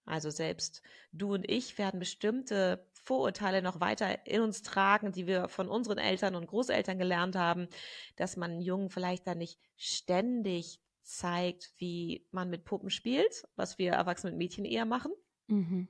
Also 0.06 0.30
selbst 0.30 0.82
du 1.12 1.34
und 1.34 1.50
ich 1.50 1.78
werden 1.78 1.98
bestimmte 1.98 2.86
Vorurteile 2.92 3.62
noch 3.62 3.80
weiter 3.80 4.26
in 4.26 4.42
uns 4.42 4.62
tragen, 4.62 5.12
die 5.12 5.26
wir 5.26 5.48
von 5.48 5.68
unseren 5.68 5.98
Eltern 5.98 6.34
und 6.34 6.46
Großeltern 6.46 6.98
gelernt 6.98 7.36
haben, 7.36 7.68
dass 8.16 8.36
man 8.36 8.60
Jungen 8.60 8.90
vielleicht 8.90 9.26
dann 9.26 9.38
nicht 9.38 9.58
ständig 9.76 10.80
zeigt, 11.02 11.72
wie 11.76 12.26
man 12.30 12.50
mit 12.50 12.64
Puppen 12.64 12.90
spielt, 12.90 13.44
was 13.56 13.78
wir 13.78 13.92
Erwachsene 13.92 14.32
mit 14.32 14.38
Mädchen 14.38 14.64
eher 14.64 14.84
machen, 14.86 15.12
mhm. 15.46 15.88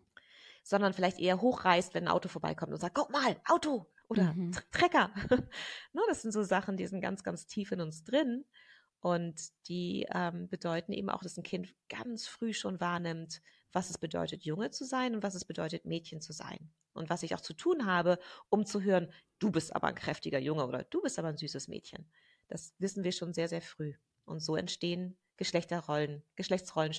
Sondern 0.64 0.94
vielleicht 0.94 1.20
eher 1.20 1.40
hochreißt, 1.40 1.94
wenn 1.94 2.04
ein 2.04 2.12
Auto 2.12 2.28
vorbeikommt 2.28 2.72
und 2.72 2.80
sagt, 2.80 2.96
guck 2.96 3.10
mal, 3.10 3.36
Auto 3.46 3.86
oder 4.08 4.32
mhm. 4.32 4.52
Trecker. 4.72 5.10
ne, 5.92 6.02
das 6.08 6.22
sind 6.22 6.32
so 6.32 6.42
Sachen, 6.42 6.76
die 6.76 6.86
sind 6.86 7.00
ganz, 7.00 7.22
ganz 7.22 7.46
tief 7.46 7.70
in 7.70 7.80
uns 7.80 8.02
drin 8.02 8.44
und 9.00 9.38
die 9.68 10.06
ähm, 10.12 10.48
bedeuten 10.48 10.92
eben 10.92 11.10
auch, 11.10 11.22
dass 11.22 11.36
ein 11.36 11.42
Kind 11.42 11.74
ganz 11.90 12.26
früh 12.26 12.54
schon 12.54 12.80
wahrnimmt, 12.80 13.42
was 13.72 13.90
es 13.90 13.98
bedeutet, 13.98 14.44
Junge 14.44 14.70
zu 14.70 14.84
sein 14.84 15.14
und 15.14 15.22
was 15.22 15.34
es 15.34 15.44
bedeutet, 15.44 15.84
Mädchen 15.84 16.22
zu 16.22 16.32
sein. 16.32 16.72
Und 16.94 17.10
was 17.10 17.22
ich 17.22 17.34
auch 17.34 17.40
zu 17.40 17.54
tun 17.54 17.86
habe, 17.86 18.18
um 18.48 18.64
zu 18.64 18.80
hören, 18.80 19.12
du 19.40 19.50
bist 19.50 19.76
aber 19.76 19.88
ein 19.88 19.94
kräftiger 19.94 20.38
Junge 20.38 20.66
oder 20.66 20.84
du 20.84 21.02
bist 21.02 21.18
aber 21.18 21.28
ein 21.28 21.36
süßes 21.36 21.68
Mädchen. 21.68 22.08
Das 22.48 22.72
wissen 22.78 23.04
wir 23.04 23.12
schon 23.12 23.34
sehr, 23.34 23.48
sehr 23.48 23.62
früh. 23.62 23.94
Und 24.24 24.40
so 24.40 24.56
entstehen 24.56 25.18
Geschlechterrollen, 25.36 26.22
Geschlechtsrollen, 26.36 26.92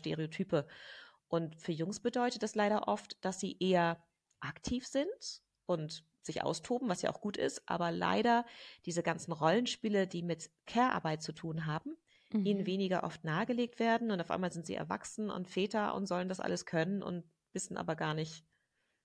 Und 1.27 1.55
für 1.55 1.71
Jungs 1.71 1.99
bedeutet 1.99 2.43
das 2.43 2.55
leider 2.55 2.87
oft, 2.87 3.23
dass 3.23 3.39
sie 3.39 3.57
eher 3.59 4.03
aktiv 4.39 4.85
sind 4.85 5.41
und 5.65 6.05
sich 6.21 6.43
austoben, 6.43 6.89
was 6.89 7.01
ja 7.01 7.11
auch 7.11 7.21
gut 7.21 7.37
ist, 7.37 7.61
aber 7.67 7.91
leider 7.91 8.45
diese 8.85 9.03
ganzen 9.03 9.31
Rollenspiele, 9.31 10.07
die 10.07 10.23
mit 10.23 10.49
Care-Arbeit 10.65 11.21
zu 11.21 11.33
tun 11.33 11.65
haben, 11.65 11.95
mhm. 12.31 12.45
ihnen 12.45 12.65
weniger 12.65 13.03
oft 13.03 13.23
nahegelegt 13.23 13.79
werden 13.79 14.11
und 14.11 14.19
auf 14.19 14.31
einmal 14.31 14.51
sind 14.51 14.65
sie 14.65 14.75
erwachsen 14.75 15.29
und 15.29 15.47
Väter 15.47 15.93
und 15.95 16.07
sollen 16.07 16.29
das 16.29 16.39
alles 16.39 16.65
können 16.65 17.03
und 17.03 17.23
wissen 17.53 17.77
aber 17.77 17.95
gar 17.95 18.13
nicht, 18.13 18.43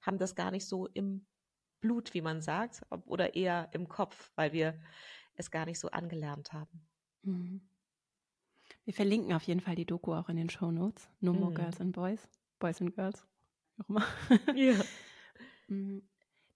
haben 0.00 0.18
das 0.18 0.34
gar 0.34 0.50
nicht 0.50 0.66
so 0.66 0.86
im 0.86 1.26
Blut, 1.80 2.14
wie 2.14 2.22
man 2.22 2.42
sagt, 2.42 2.82
oder 3.06 3.34
eher 3.34 3.68
im 3.72 3.88
Kopf, 3.88 4.32
weil 4.34 4.52
wir 4.52 4.78
es 5.34 5.50
gar 5.50 5.66
nicht 5.66 5.78
so 5.78 5.90
angelernt 5.90 6.52
haben. 6.52 6.86
Mhm. 7.22 7.69
Wir 8.84 8.94
verlinken 8.94 9.32
auf 9.32 9.42
jeden 9.42 9.60
Fall 9.60 9.74
die 9.74 9.84
Doku 9.84 10.14
auch 10.14 10.28
in 10.28 10.36
den 10.36 10.50
Show 10.50 10.70
Notes. 10.70 11.08
No 11.20 11.32
More 11.32 11.50
mhm. 11.50 11.54
Girls 11.54 11.80
and 11.80 11.92
Boys, 11.92 12.28
Boys 12.58 12.80
and 12.80 12.94
Girls, 12.94 13.26
wie 13.76 13.82
auch 13.82 13.88
immer. 13.88 14.06
Ja. 14.54 14.74
Mhm. 15.70 16.02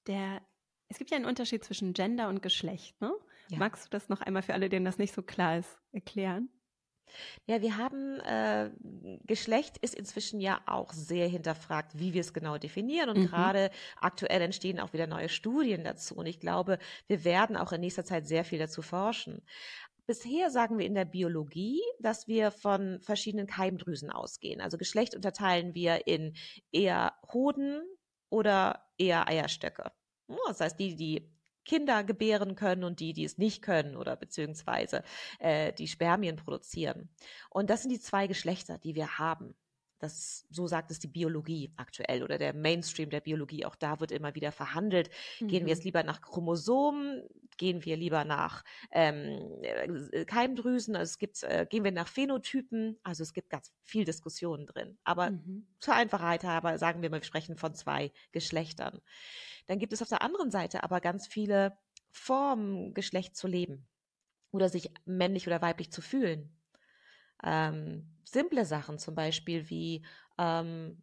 Der, 0.09 0.43
es 0.89 0.99
gibt 0.99 1.13
ja 1.13 1.17
einen 1.17 1.25
Unterschied 1.25 1.63
zwischen 1.63 1.93
Gender 1.93 2.29
und 2.29 2.43
Geschlecht, 2.43 3.01
ne? 3.01 3.15
Ja. 3.49 3.59
Magst 3.59 3.85
du 3.85 3.91
das 3.91 4.09
noch 4.09 4.23
einmal 4.23 4.43
für 4.43 4.55
alle, 4.55 4.69
denen 4.69 4.85
das 4.85 4.99
nicht 4.99 5.15
so 5.15 5.23
klar 5.23 5.59
ist, 5.59 5.81
erklären? 5.93 6.49
Ja, 7.47 7.61
wir 7.61 7.77
haben 7.77 8.21
äh, 8.21 8.71
Geschlecht 9.25 9.79
ist 9.79 9.95
inzwischen 9.95 10.41
ja 10.41 10.61
auch 10.67 10.93
sehr 10.93 11.29
hinterfragt, 11.29 11.99
wie 11.99 12.15
wir 12.15 12.21
es 12.21 12.33
genau 12.33 12.59
definieren. 12.59 13.11
Und 13.11 13.19
mhm. 13.19 13.27
gerade 13.27 13.71
aktuell 14.01 14.41
entstehen 14.41 14.81
auch 14.81 14.93
wieder 14.93 15.07
neue 15.07 15.29
Studien 15.29 15.85
dazu. 15.85 16.17
Und 16.17 16.27
ich 16.27 16.41
glaube, 16.41 16.79
wir 17.07 17.25
werden 17.25 17.57
auch 17.57 17.73
in 17.73 17.83
nächster 17.83 18.05
Zeit 18.05 18.27
sehr 18.27 18.45
viel 18.45 18.59
dazu 18.59 18.83
forschen. 18.83 19.43
Bisher 20.07 20.51
sagen 20.51 20.79
wir 20.79 20.85
in 20.85 20.95
der 20.95 21.07
Biologie, 21.07 21.81
dass 21.99 22.29
wir 22.29 22.51
von 22.51 23.01
verschiedenen 23.01 23.47
Keimdrüsen 23.47 24.11
ausgehen. 24.11 24.61
Also 24.61 24.77
Geschlecht 24.77 25.15
unterteilen 25.15 25.75
wir 25.75 26.07
in 26.07 26.35
eher 26.73 27.15
Hoden 27.33 27.83
oder 28.29 28.85
eher 28.99 29.29
Eierstöcke. 29.29 29.93
Das 30.47 30.61
heißt, 30.61 30.79
die, 30.79 30.95
die 30.97 31.31
Kinder 31.65 32.05
gebären 32.05 32.55
können 32.55 32.85
und 32.85 33.01
die, 33.01 33.13
die 33.13 33.25
es 33.25 33.39
nicht 33.39 33.63
können 33.63 33.97
oder 33.97 34.17
beziehungsweise 34.17 35.03
äh, 35.39 35.73
die 35.73 35.89
Spermien 35.89 36.37
produzieren. 36.37 37.09
Und 37.51 37.71
das 37.71 37.83
sind 37.83 37.91
die 37.91 38.01
zwei 38.01 38.27
Geschlechter, 38.27 38.79
die 38.79 38.95
wir 38.95 39.19
haben. 39.19 39.55
Das, 39.99 40.47
so 40.51 40.67
sagt 40.67 40.91
es 40.91 40.99
die 40.99 41.09
Biologie 41.09 41.73
aktuell 41.77 42.23
oder 42.23 42.37
der 42.37 42.53
Mainstream 42.53 43.11
der 43.11 43.21
Biologie. 43.21 43.65
Auch 43.65 43.77
da 43.77 44.01
wird 44.01 44.13
immer 44.13 44.35
wieder 44.35 44.53
verhandelt. 44.53 45.11
Mhm. 45.41 45.49
Gehen 45.49 45.67
wir 45.67 45.71
jetzt 45.71 45.81
mhm. 45.81 45.87
lieber 45.89 46.03
nach 46.03 46.21
Chromosomen? 46.21 47.23
Gehen 47.57 47.85
wir 47.85 47.97
lieber 47.97 48.25
nach 48.25 48.65
ähm, 48.91 49.63
äh, 49.63 50.25
Keimdrüsen? 50.25 50.97
Also 50.97 51.11
es 51.11 51.19
gibt, 51.19 51.43
äh, 51.45 51.67
gehen 51.69 51.85
wir 51.85 51.93
nach 51.93 52.09
Phänotypen? 52.09 52.99
Also 53.03 53.23
es 53.23 53.33
gibt 53.33 53.51
ganz 53.51 53.73
viel 53.83 54.05
Diskussionen 54.05 54.67
drin. 54.67 54.99
Aber 55.05 55.31
mhm. 55.31 55.67
zur 55.79 55.95
Einfachheit 55.95 56.45
halber 56.45 56.77
sagen 56.79 57.03
wir 57.03 57.11
mal, 57.11 57.21
wir 57.21 57.25
sprechen 57.25 57.57
von 57.57 57.75
zwei 57.75 58.13
Geschlechtern. 58.33 59.01
Dann 59.67 59.79
gibt 59.79 59.93
es 59.93 60.03
auf 60.03 60.09
der 60.09 60.23
anderen 60.23 60.51
Seite 60.51 60.83
aber 60.83 61.01
ganz 61.01 61.27
viele 61.27 61.79
Formen, 62.11 62.95
Geschlecht 62.95 63.37
zu 63.37 63.47
leben 63.47 63.87
oder 64.51 64.69
sich 64.69 64.91
männlich 65.05 65.47
oder 65.47 65.63
weiblich 65.63 65.91
zu 65.91 66.01
fühlen. 66.01 66.57
Ähm, 67.45 68.09
simple 68.25 68.65
Sachen 68.65 68.99
zum 68.99 69.15
Beispiel 69.15 69.69
wie 69.71 70.05
ähm, 70.39 71.03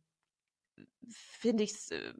finde 1.10 1.63
ich 1.63 1.91
äh, 1.91 2.13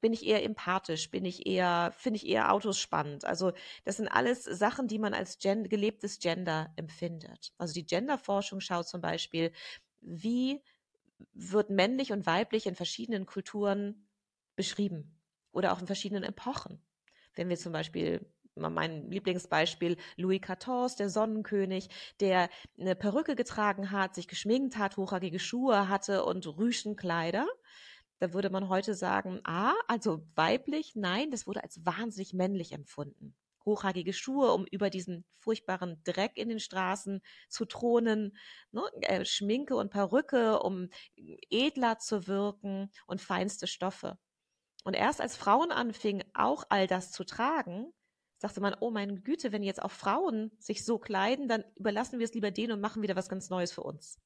bin 0.00 0.12
ich 0.12 0.26
eher 0.26 0.44
empathisch, 0.44 1.10
bin 1.10 1.24
ich 1.24 1.46
eher 1.46 1.92
finde 1.96 2.18
ich 2.18 2.26
eher 2.26 2.52
Autos 2.52 2.78
spannend. 2.78 3.24
Also 3.24 3.52
das 3.84 3.96
sind 3.96 4.08
alles 4.08 4.44
Sachen, 4.44 4.88
die 4.88 4.98
man 4.98 5.14
als 5.14 5.38
gen 5.38 5.68
gelebtes 5.68 6.18
Gender 6.18 6.72
empfindet. 6.76 7.52
Also 7.58 7.74
die 7.74 7.86
Genderforschung 7.86 8.60
schaut 8.60 8.88
zum 8.88 9.00
Beispiel, 9.00 9.52
wie 10.00 10.62
wird 11.32 11.70
männlich 11.70 12.12
und 12.12 12.26
weiblich 12.26 12.66
in 12.66 12.74
verschiedenen 12.74 13.26
Kulturen 13.26 14.08
beschrieben 14.56 15.20
oder 15.52 15.72
auch 15.72 15.80
in 15.80 15.86
verschiedenen 15.86 16.24
Epochen. 16.24 16.82
Wenn 17.34 17.48
wir 17.48 17.56
zum 17.56 17.72
Beispiel 17.72 18.26
mein 18.56 19.10
Lieblingsbeispiel 19.10 19.96
Louis 20.16 20.40
XIV, 20.40 20.96
der 20.96 21.10
Sonnenkönig, 21.10 21.88
der 22.20 22.48
eine 22.78 22.94
Perücke 22.94 23.34
getragen 23.34 23.90
hat, 23.90 24.14
sich 24.14 24.28
geschminkt 24.28 24.76
hat, 24.76 24.96
hochhackige 24.96 25.38
Schuhe 25.38 25.88
hatte 25.88 26.24
und 26.24 26.46
Rüschenkleider. 26.46 27.46
Da 28.20 28.32
würde 28.32 28.50
man 28.50 28.68
heute 28.68 28.94
sagen, 28.94 29.40
ah, 29.44 29.74
also 29.88 30.26
weiblich, 30.34 30.92
nein, 30.94 31.30
das 31.30 31.46
wurde 31.46 31.62
als 31.62 31.84
wahnsinnig 31.84 32.32
männlich 32.32 32.72
empfunden. 32.72 33.34
Hochhackige 33.64 34.12
Schuhe, 34.12 34.52
um 34.52 34.66
über 34.66 34.90
diesen 34.90 35.24
furchtbaren 35.38 36.00
Dreck 36.04 36.36
in 36.36 36.48
den 36.48 36.60
Straßen 36.60 37.22
zu 37.48 37.64
thronen, 37.64 38.36
ne? 38.72 38.82
äh, 39.00 39.24
Schminke 39.24 39.74
und 39.74 39.90
Perücke, 39.90 40.60
um 40.60 40.90
edler 41.16 41.98
zu 41.98 42.26
wirken 42.26 42.90
und 43.06 43.20
feinste 43.20 43.66
Stoffe. 43.66 44.18
Und 44.84 44.94
erst 44.94 45.20
als 45.22 45.36
Frauen 45.36 45.72
anfingen, 45.72 46.24
auch 46.34 46.64
all 46.68 46.86
das 46.86 47.10
zu 47.10 47.24
tragen, 47.24 47.92
sagte 48.44 48.60
man, 48.60 48.76
oh 48.80 48.90
meine 48.90 49.20
Güte, 49.20 49.52
wenn 49.52 49.62
jetzt 49.62 49.82
auch 49.82 49.90
Frauen 49.90 50.50
sich 50.58 50.84
so 50.84 50.98
kleiden, 50.98 51.48
dann 51.48 51.64
überlassen 51.76 52.18
wir 52.18 52.24
es 52.24 52.34
lieber 52.34 52.50
denen 52.50 52.72
und 52.72 52.80
machen 52.80 53.02
wieder 53.02 53.16
was 53.16 53.28
ganz 53.28 53.50
Neues 53.50 53.72
für 53.72 53.82
uns. 53.82 54.20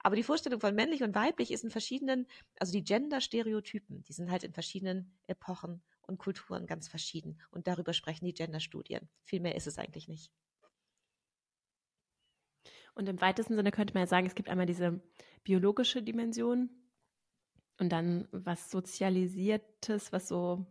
Aber 0.00 0.16
die 0.16 0.22
Vorstellung 0.22 0.60
von 0.60 0.74
männlich 0.74 1.02
und 1.02 1.14
weiblich 1.14 1.52
ist 1.52 1.62
in 1.62 1.70
verschiedenen, 1.70 2.26
also 2.58 2.72
die 2.72 2.82
Gender-Stereotypen, 2.82 4.02
die 4.02 4.12
sind 4.12 4.30
halt 4.30 4.42
in 4.42 4.52
verschiedenen 4.52 5.16
Epochen 5.26 5.82
und 6.02 6.18
Kulturen 6.18 6.66
ganz 6.66 6.88
verschieden. 6.88 7.40
Und 7.50 7.68
darüber 7.68 7.92
sprechen 7.92 8.24
die 8.24 8.34
Gender-Studien. 8.34 9.08
Viel 9.22 9.40
mehr 9.40 9.54
ist 9.54 9.66
es 9.66 9.78
eigentlich 9.78 10.08
nicht. 10.08 10.32
Und 12.94 13.08
im 13.08 13.20
weitesten 13.20 13.54
Sinne 13.54 13.70
könnte 13.70 13.94
man 13.94 14.02
ja 14.02 14.06
sagen, 14.06 14.26
es 14.26 14.34
gibt 14.34 14.48
einmal 14.48 14.66
diese 14.66 15.00
biologische 15.44 16.02
Dimension, 16.02 16.70
und 17.78 17.88
dann 17.90 18.28
was 18.30 18.70
Sozialisiertes, 18.70 20.12
was 20.12 20.28
so 20.28 20.66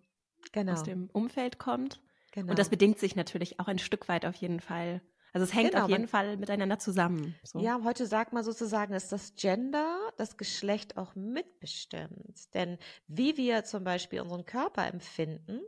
genau. 0.52 0.74
aus 0.74 0.84
dem 0.84 1.10
Umfeld 1.12 1.58
kommt. 1.60 2.02
Genau. 2.32 2.52
Und 2.52 2.60
das 2.60 2.70
bedingt 2.70 2.98
sich 2.98 3.16
natürlich 3.16 3.60
auch 3.60 3.68
ein 3.68 3.80
Stück 3.80 4.08
weit 4.08 4.26
auf 4.26 4.36
jeden 4.36 4.62
Fall 4.62 5.02
Also 5.34 5.44
es 5.44 5.54
hängt 5.54 5.72
genau, 5.72 5.84
auf 5.86 5.90
jeden 5.90 6.08
Fall 6.08 6.38
miteinander 6.38 6.80
zusammen. 6.80 7.36
So. 7.44 7.60
Ja, 7.60 7.80
heute 7.84 8.06
sagt 8.06 8.34
man 8.34 8.44
sozusagen, 8.44 8.94
dass 8.94 9.10
das 9.10 9.36
Gender 9.36 10.00
das 10.18 10.38
Geschlecht 10.38 10.98
auch 10.98 11.16
mitbestimmt. 11.16 12.54
Denn 12.54 12.78
wie 13.08 13.38
wir 13.38 13.64
zum 13.66 13.84
Beispiel 13.84 14.22
unseren 14.22 14.46
Körper 14.46 14.88
empfinden, 14.88 15.62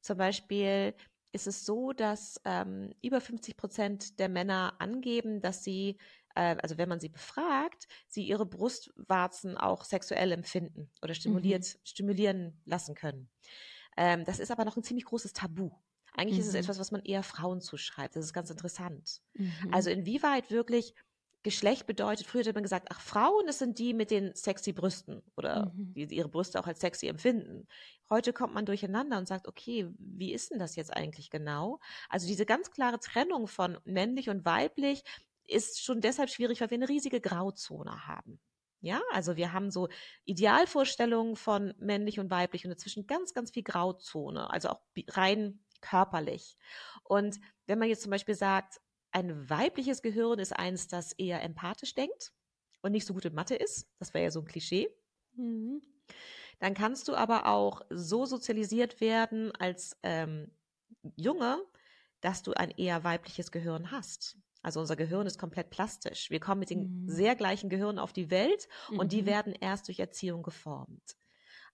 zum 0.00 0.16
Beispiel 0.16 0.94
ist 1.32 1.46
es 1.46 1.64
so, 1.64 1.92
dass 1.92 2.40
ähm, 2.44 2.92
über 3.02 3.20
50 3.20 3.56
Prozent 3.56 4.18
der 4.18 4.28
Männer 4.28 4.74
angeben, 4.78 5.40
dass 5.40 5.62
sie, 5.62 5.98
äh, 6.34 6.56
also 6.60 6.76
wenn 6.78 6.88
man 6.88 7.00
sie 7.00 7.08
befragt, 7.08 7.86
sie 8.08 8.24
ihre 8.26 8.46
Brustwarzen 8.46 9.56
auch 9.56 9.84
sexuell 9.84 10.32
empfinden 10.32 10.90
oder 11.02 11.14
stimuliert, 11.14 11.62
mhm. 11.62 11.78
stimulieren 11.84 12.60
lassen 12.64 12.94
können. 12.94 13.30
Ähm, 14.00 14.24
das 14.24 14.38
ist 14.38 14.50
aber 14.50 14.64
noch 14.64 14.78
ein 14.78 14.82
ziemlich 14.82 15.04
großes 15.04 15.34
Tabu. 15.34 15.70
Eigentlich 16.14 16.36
mhm. 16.36 16.40
ist 16.40 16.46
es 16.48 16.54
mhm. 16.54 16.60
etwas, 16.60 16.78
was 16.78 16.90
man 16.90 17.02
eher 17.02 17.22
Frauen 17.22 17.60
zuschreibt. 17.60 18.16
Das 18.16 18.24
ist 18.24 18.32
ganz 18.32 18.48
interessant. 18.48 19.20
Mhm. 19.34 19.52
Also 19.70 19.90
inwieweit 19.90 20.50
wirklich 20.50 20.94
Geschlecht 21.42 21.86
bedeutet, 21.86 22.26
früher 22.26 22.44
hat 22.44 22.54
man 22.54 22.62
gesagt, 22.62 22.88
ach, 22.90 23.00
Frauen, 23.00 23.46
das 23.46 23.58
sind 23.58 23.78
die 23.78 23.92
mit 23.92 24.10
den 24.10 24.34
sexy 24.34 24.72
Brüsten 24.72 25.22
oder 25.36 25.66
mhm. 25.74 25.92
die 25.92 26.14
ihre 26.14 26.30
Brüste 26.30 26.58
auch 26.58 26.66
als 26.66 26.80
sexy 26.80 27.08
empfinden. 27.08 27.68
Heute 28.08 28.32
kommt 28.32 28.54
man 28.54 28.64
durcheinander 28.64 29.18
und 29.18 29.28
sagt, 29.28 29.46
okay, 29.46 29.86
wie 29.98 30.32
ist 30.32 30.50
denn 30.50 30.58
das 30.58 30.76
jetzt 30.76 30.96
eigentlich 30.96 31.28
genau? 31.28 31.78
Also 32.08 32.26
diese 32.26 32.46
ganz 32.46 32.70
klare 32.70 33.00
Trennung 33.00 33.48
von 33.48 33.78
männlich 33.84 34.30
und 34.30 34.46
weiblich 34.46 35.02
ist 35.46 35.82
schon 35.82 36.00
deshalb 36.00 36.30
schwierig, 36.30 36.60
weil 36.62 36.70
wir 36.70 36.78
eine 36.78 36.88
riesige 36.88 37.20
Grauzone 37.20 38.06
haben. 38.06 38.40
Ja, 38.82 39.02
also 39.12 39.36
wir 39.36 39.52
haben 39.52 39.70
so 39.70 39.88
Idealvorstellungen 40.24 41.36
von 41.36 41.74
männlich 41.78 42.18
und 42.18 42.30
weiblich 42.30 42.64
und 42.64 42.70
dazwischen 42.70 43.06
ganz, 43.06 43.34
ganz 43.34 43.50
viel 43.50 43.62
Grauzone, 43.62 44.48
also 44.50 44.70
auch 44.70 44.80
rein 45.08 45.60
körperlich. 45.82 46.56
Und 47.04 47.40
wenn 47.66 47.78
man 47.78 47.88
jetzt 47.88 48.02
zum 48.02 48.10
Beispiel 48.10 48.34
sagt, 48.34 48.80
ein 49.12 49.50
weibliches 49.50 50.02
Gehirn 50.02 50.38
ist 50.38 50.52
eins, 50.52 50.88
das 50.88 51.12
eher 51.12 51.42
empathisch 51.42 51.94
denkt 51.94 52.32
und 52.80 52.92
nicht 52.92 53.06
so 53.06 53.12
gut 53.12 53.24
in 53.24 53.34
Mathe 53.34 53.54
ist, 53.54 53.86
das 53.98 54.14
wäre 54.14 54.24
ja 54.24 54.30
so 54.30 54.40
ein 54.40 54.46
Klischee, 54.46 54.88
mhm. 55.34 55.82
dann 56.58 56.74
kannst 56.74 57.08
du 57.08 57.14
aber 57.14 57.46
auch 57.46 57.82
so 57.90 58.24
sozialisiert 58.24 59.00
werden 59.00 59.52
als 59.56 59.96
ähm, 60.02 60.50
Junge, 61.16 61.62
dass 62.20 62.42
du 62.42 62.52
ein 62.52 62.70
eher 62.70 63.04
weibliches 63.04 63.50
Gehirn 63.50 63.90
hast. 63.90 64.38
Also 64.62 64.80
unser 64.80 64.96
Gehirn 64.96 65.26
ist 65.26 65.38
komplett 65.38 65.70
plastisch. 65.70 66.30
Wir 66.30 66.40
kommen 66.40 66.60
mit 66.60 66.70
den 66.70 67.02
mhm. 67.02 67.08
sehr 67.08 67.34
gleichen 67.34 67.70
Gehirnen 67.70 67.98
auf 67.98 68.12
die 68.12 68.30
Welt 68.30 68.68
und 68.90 69.06
mhm. 69.06 69.08
die 69.08 69.26
werden 69.26 69.54
erst 69.58 69.88
durch 69.88 69.98
Erziehung 69.98 70.42
geformt. 70.42 71.16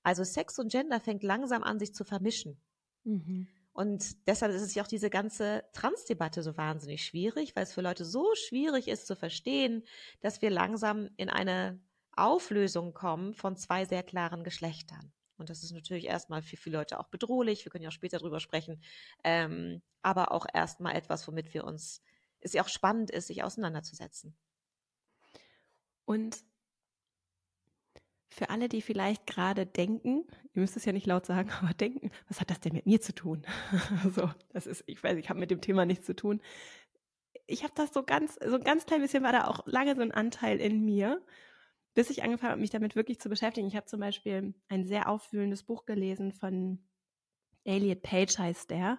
Also 0.03 0.23
Sex 0.23 0.59
und 0.59 0.71
Gender 0.71 1.01
fängt 1.01 1.25
langsam 1.25 1.65
an, 1.65 1.79
sich 1.81 1.93
zu 1.95 2.05
vermischen. 2.05 2.61
Mhm. 3.05 3.49
Und 3.73 4.27
deshalb 4.27 4.53
ist 4.53 4.63
es 4.63 4.75
ja 4.75 4.83
auch 4.83 4.89
diese 4.89 5.11
ganze 5.11 5.65
Transdebatte 5.73 6.43
so 6.43 6.57
wahnsinnig 6.57 7.05
schwierig, 7.05 7.55
weil 7.55 7.65
es 7.65 7.75
für 7.75 7.83
Leute 7.83 8.05
so 8.05 8.35
schwierig 8.35 8.89
ist 8.89 9.07
zu 9.07 9.17
verstehen, 9.17 9.83
dass 10.21 10.41
wir 10.41 10.51
langsam 10.51 11.11
in 11.17 11.29
eine 11.29 11.79
Auflösung 12.13 12.95
kommen 12.95 13.35
von 13.35 13.57
zwei 13.57 13.85
sehr 13.85 14.03
klaren 14.03 14.45
Geschlechtern. 14.45 15.13
Und 15.37 15.51
das 15.51 15.63
ist 15.63 15.73
natürlich 15.73 16.07
erstmal 16.07 16.41
für 16.41 16.57
viele 16.57 16.79
Leute 16.79 16.99
auch 16.99 17.09
bedrohlich. 17.09 17.65
Wir 17.65 17.71
können 17.71 17.83
ja 17.83 17.89
auch 17.89 17.93
später 17.93 18.19
drüber 18.19 18.41
sprechen. 18.41 18.81
Ähm, 19.23 19.83
aber 20.01 20.33
auch 20.33 20.47
erstmal 20.53 20.95
etwas, 20.95 21.29
womit 21.29 21.53
wir 21.53 21.65
uns, 21.65 22.01
es 22.47 22.53
ja 22.55 22.63
auch 22.63 22.69
spannend 22.69 23.11
ist, 23.11 23.27
sich 23.27 23.43
auseinanderzusetzen. 23.43 24.37
Und 26.05 26.39
für 28.29 28.51
alle, 28.51 28.69
die 28.69 28.83
vielleicht 28.83 29.27
gerade 29.27 29.67
denken, 29.67 30.25
ihr 30.55 30.61
müsst 30.61 30.77
es 30.77 30.85
ja 30.85 30.93
nicht 30.93 31.07
laut 31.07 31.27
sagen, 31.27 31.51
aber 31.61 31.75
denken, 31.75 32.11
was 32.29 32.41
hat 32.41 32.51
das 32.51 32.61
denn 32.61 32.73
mit 32.73 32.87
mir 32.87 33.01
zu 33.01 33.15
tun? 33.15 33.45
so, 34.15 34.31
das 34.53 34.67
ist, 34.67 34.85
ich 34.87 35.03
weiß, 35.03 35.19
ich 35.19 35.29
habe 35.29 35.41
mit 35.41 35.51
dem 35.51 35.61
Thema 35.61 35.85
nichts 35.85 36.07
zu 36.07 36.15
tun. 36.15 36.41
Ich 37.47 37.63
habe 37.63 37.73
das 37.77 37.93
so 37.93 38.03
ganz, 38.03 38.39
so 38.45 38.57
ein 38.57 38.65
ganz 38.65 38.87
klein 38.87 39.01
bisschen 39.01 39.23
war 39.23 39.33
da 39.33 39.47
auch 39.47 39.67
lange 39.67 39.95
so 39.95 40.03
ein 40.03 40.13
Anteil 40.13 40.61
in 40.61 40.85
mir, 40.85 41.25
bis 41.95 42.11
ich 42.11 42.23
angefangen 42.23 42.53
habe, 42.53 42.61
mich 42.61 42.71
damit 42.71 42.97
wirklich 42.97 43.21
zu 43.21 43.29
beschäftigen. 43.29 43.69
Ich 43.69 43.77
habe 43.77 43.87
zum 43.87 44.01
Beispiel 44.01 44.55
ein 44.69 44.85
sehr 44.85 45.09
aufwühlendes 45.09 45.63
Buch 45.63 45.87
gelesen 45.87 46.33
von 46.33 46.85
Elliot 47.65 48.03
Page 48.03 48.39
heißt 48.39 48.71
der, 48.71 48.99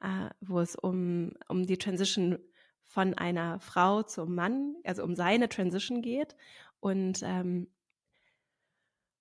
äh, 0.00 0.28
wo 0.40 0.60
es 0.60 0.76
um, 0.76 1.32
um 1.48 1.66
die 1.66 1.78
Transition 1.78 2.38
von 2.92 3.14
einer 3.14 3.58
Frau 3.60 4.02
zum 4.02 4.34
Mann, 4.34 4.76
also 4.84 5.02
um 5.02 5.16
seine 5.16 5.48
Transition 5.48 6.02
geht. 6.02 6.36
Und 6.80 7.22
ähm, 7.22 7.68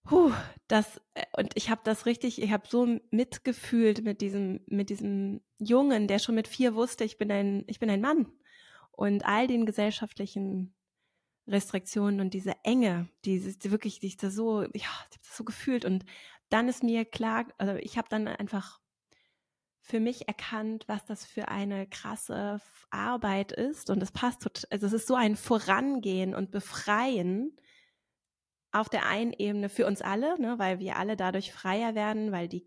Puh, 0.04 0.32
das 0.68 1.00
äh, 1.14 1.26
und 1.38 1.52
ich 1.56 1.70
habe 1.70 1.82
das 1.84 2.06
richtig, 2.06 2.42
ich 2.42 2.52
habe 2.52 2.68
so 2.68 3.00
mitgefühlt 3.12 4.04
mit 4.04 4.22
diesem 4.22 4.62
mit 4.66 4.90
diesem 4.90 5.42
Jungen, 5.60 6.08
der 6.08 6.20
schon 6.20 6.36
mit 6.36 6.48
vier 6.48 6.76
wusste, 6.76 7.04
ich 7.04 7.18
bin 7.18 7.32
ein 7.32 7.64
ich 7.68 7.80
bin 7.80 7.90
ein 7.90 8.02
Mann 8.02 8.26
und 8.92 9.26
all 9.26 9.48
den 9.48 9.66
gesellschaftlichen 9.66 10.74
Restriktionen 11.48 12.20
und 12.20 12.34
diese 12.34 12.56
Enge, 12.64 13.10
diese 13.26 13.58
die 13.58 13.72
wirklich, 13.72 14.00
die 14.00 14.08
ich 14.08 14.18
da 14.18 14.32
so, 14.32 14.64
ja, 14.64 14.70
ich 14.74 14.86
habe 14.88 15.10
das 15.24 15.38
so 15.38 15.44
gefühlt 15.44 15.86
und 15.86 16.06
dann 16.50 16.68
ist 16.68 16.84
mir 16.84 17.06
klar, 17.06 17.46
also 17.58 17.76
ich 17.76 17.98
habe 17.98 18.10
dann 18.10 18.28
einfach 18.28 18.81
für 19.82 20.00
mich 20.00 20.28
erkannt, 20.28 20.86
was 20.88 21.06
das 21.06 21.26
für 21.26 21.48
eine 21.48 21.88
krasse 21.88 22.62
Arbeit 22.91 23.52
ist 23.52 23.89
und 23.89 24.02
es 24.02 24.12
passt, 24.12 24.67
also 24.72 24.86
es 24.86 24.94
ist 24.94 25.08
so 25.08 25.15
ein 25.15 25.36
Vorangehen 25.36 26.36
und 26.36 26.52
Befreien 26.52 27.58
auf 28.72 28.89
der 28.89 29.06
einen 29.06 29.34
Ebene 29.34 29.70
für 29.70 29.86
uns 29.86 30.02
alle, 30.02 30.39
ne, 30.39 30.58
weil 30.60 30.80
wir 30.80 30.98
alle 30.98 31.17
dadurch 31.17 31.52
freier 31.52 31.96
werden, 31.96 32.32
weil 32.32 32.48
die 32.48 32.65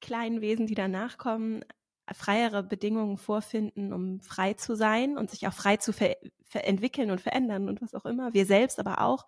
kleinen 0.00 0.40
Wesen, 0.40 0.66
die 0.66 0.74
danach 0.74 1.18
kommen, 1.18 1.64
freiere 2.12 2.62
Bedingungen 2.62 3.18
vorfinden, 3.18 3.92
um 3.92 4.20
frei 4.20 4.54
zu 4.54 4.74
sein 4.74 5.18
und 5.18 5.30
sich 5.30 5.46
auch 5.46 5.52
frei 5.52 5.76
zu 5.76 5.92
ver 5.92 6.16
entwickeln 6.52 7.10
und 7.10 7.20
verändern 7.20 7.68
und 7.68 7.82
was 7.82 7.94
auch 7.94 8.06
immer. 8.06 8.32
Wir 8.32 8.46
selbst 8.46 8.78
aber 8.78 9.02
auch. 9.02 9.26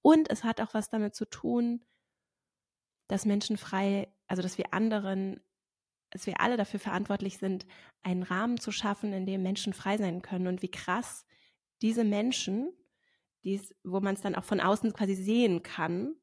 Und 0.00 0.30
es 0.30 0.44
hat 0.44 0.60
auch 0.60 0.72
was 0.72 0.88
damit 0.88 1.14
zu 1.14 1.26
tun, 1.26 1.84
dass 3.08 3.26
Menschen 3.26 3.58
frei, 3.58 4.08
also 4.26 4.42
dass 4.42 4.56
wir 4.56 4.72
anderen, 4.72 5.40
dass 6.14 6.26
wir 6.26 6.40
alle 6.40 6.56
dafür 6.56 6.80
verantwortlich 6.80 7.36
sind, 7.36 7.66
einen 8.02 8.22
Rahmen 8.22 8.58
zu 8.58 8.72
schaffen, 8.72 9.12
in 9.12 9.26
dem 9.26 9.42
Menschen 9.42 9.74
frei 9.74 9.98
sein 9.98 10.22
können. 10.22 10.46
Und 10.46 10.62
wie 10.62 10.70
krass 10.70 11.26
diese 11.82 12.04
Menschen 12.04 12.72
dies, 13.44 13.74
wo 13.84 14.00
man 14.00 14.14
es 14.14 14.22
dann 14.22 14.34
auch 14.34 14.44
von 14.44 14.60
außen 14.60 14.92
quasi 14.92 15.14
sehen 15.14 15.62
kann, 15.62 16.14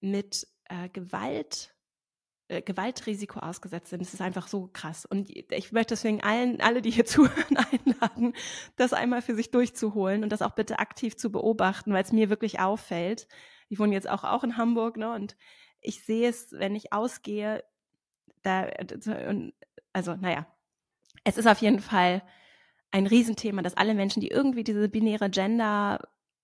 mit 0.00 0.46
äh, 0.64 0.88
Gewalt, 0.88 1.74
äh, 2.48 2.62
Gewaltrisiko 2.62 3.38
ausgesetzt 3.40 3.90
sind. 3.90 4.00
Das 4.02 4.14
ist 4.14 4.20
einfach 4.20 4.48
so 4.48 4.68
krass. 4.72 5.06
Und 5.06 5.30
ich 5.30 5.72
möchte 5.72 5.94
deswegen 5.94 6.22
allen, 6.22 6.60
alle, 6.60 6.82
die 6.82 6.90
hier 6.90 7.04
zuhören, 7.06 7.56
einladen, 7.56 8.34
das 8.76 8.92
einmal 8.92 9.22
für 9.22 9.34
sich 9.34 9.50
durchzuholen 9.50 10.24
und 10.24 10.30
das 10.30 10.42
auch 10.42 10.54
bitte 10.54 10.78
aktiv 10.78 11.16
zu 11.16 11.30
beobachten, 11.30 11.92
weil 11.92 12.02
es 12.02 12.12
mir 12.12 12.30
wirklich 12.30 12.60
auffällt. 12.60 13.28
Ich 13.68 13.78
wohne 13.78 13.94
jetzt 13.94 14.08
auch, 14.08 14.24
auch 14.24 14.42
in 14.42 14.56
Hamburg, 14.56 14.96
ne, 14.96 15.12
und 15.12 15.36
ich 15.80 16.04
sehe 16.04 16.28
es, 16.28 16.52
wenn 16.52 16.74
ich 16.74 16.92
ausgehe, 16.92 17.64
da, 18.42 18.68
also, 19.92 20.16
naja, 20.16 20.46
es 21.24 21.36
ist 21.36 21.46
auf 21.46 21.60
jeden 21.60 21.80
Fall 21.80 22.22
ein 22.90 23.06
Riesenthema, 23.06 23.62
dass 23.62 23.76
alle 23.76 23.94
Menschen, 23.94 24.20
die 24.20 24.28
irgendwie 24.28 24.64
diese 24.64 24.88
binäre 24.88 25.30
Gender 25.30 26.00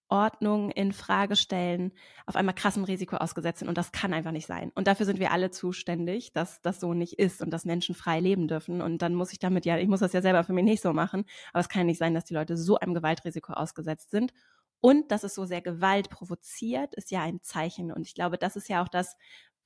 Ordnung 0.09 0.71
in 0.71 0.93
Frage 0.93 1.37
stellen, 1.37 1.93
auf 2.27 2.37
einmal 2.37 2.55
krassem 2.55 2.85
Risiko 2.85 3.17
ausgesetzt 3.17 3.61
sind. 3.61 3.69
Und 3.69 3.77
das 3.77 3.93
kann 3.93 4.13
einfach 4.13 4.31
nicht 4.31 4.47
sein. 4.47 4.71
Und 4.75 4.87
dafür 4.87 5.07
sind 5.07 5.19
wir 5.19 5.33
alle 5.33 5.51
zuständig, 5.51 6.33
dass 6.33 6.63
das 6.63 6.81
so 6.81 6.95
nicht 6.95 7.15
ist 7.19 7.43
und 7.43 7.51
dass 7.51 7.65
Menschen 7.65 7.95
frei 7.95 8.21
leben 8.21 8.47
dürfen. 8.47 8.81
Und 8.81 9.03
dann 9.03 9.15
muss 9.15 9.33
ich 9.33 9.39
damit 9.39 9.67
ja, 9.67 9.79
ich 9.79 9.89
muss 9.89 10.01
das 10.01 10.13
ja 10.13 10.23
selber 10.23 10.45
für 10.45 10.53
mich 10.53 10.65
nicht 10.65 10.83
so 10.83 10.93
machen. 10.93 11.25
Aber 11.53 11.61
es 11.61 11.69
kann 11.69 11.87
nicht 11.87 11.99
sein, 11.99 12.15
dass 12.15 12.25
die 12.25 12.35
Leute 12.35 12.57
so 12.57 12.79
einem 12.79 12.95
Gewaltrisiko 12.95 13.53
ausgesetzt 13.53 14.11
sind. 14.11 14.33
Und 14.81 15.11
dass 15.11 15.25
es 15.25 15.35
so 15.35 15.45
sehr 15.45 15.63
Gewalt 15.63 16.11
provoziert, 16.11 16.95
ist 16.95 17.11
ja 17.11 17.23
ein 17.23 17.43
Zeichen. 17.43 17.91
Und 17.91 18.07
ich 18.07 18.15
glaube, 18.15 18.39
das 18.39 18.55
ist 18.55 18.69
ja 18.69 18.83
auch 18.83 18.89
das, 18.89 19.17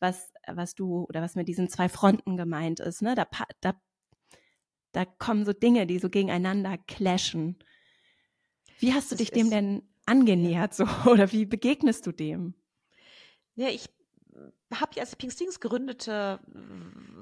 was, 0.01 0.33
was 0.47 0.75
du 0.75 1.05
oder 1.09 1.23
was 1.23 1.35
mit 1.35 1.49
diesen 1.49 1.69
zwei 1.69 1.89
Fronten 1.89 2.37
gemeint 2.37 2.81
ist. 2.81 3.03
Ne? 3.03 3.15
Da, 3.15 3.27
da, 3.61 3.81
da 4.93 5.05
kommen 5.05 5.45
so 5.45 5.53
Dinge, 5.53 5.87
die 5.87 5.99
so 5.99 6.11
gegeneinander 6.11 6.79
clashen. 6.79 7.59
Wie 8.79 8.93
hast 8.95 9.11
du 9.11 9.15
das 9.15 9.19
dich 9.19 9.31
dem 9.31 9.51
denn 9.51 9.83
angenähert 10.07 10.75
so 10.75 10.85
oder 11.07 11.31
wie 11.33 11.47
begegnest 11.47 12.07
du 12.07 12.13
dem? 12.13 12.55
Ja, 13.55 13.69
ich 13.69 13.89
habe 14.75 14.93
ja 14.95 15.03
als 15.03 15.17
Pinkstings 15.17 15.61
gründete, 15.61 16.41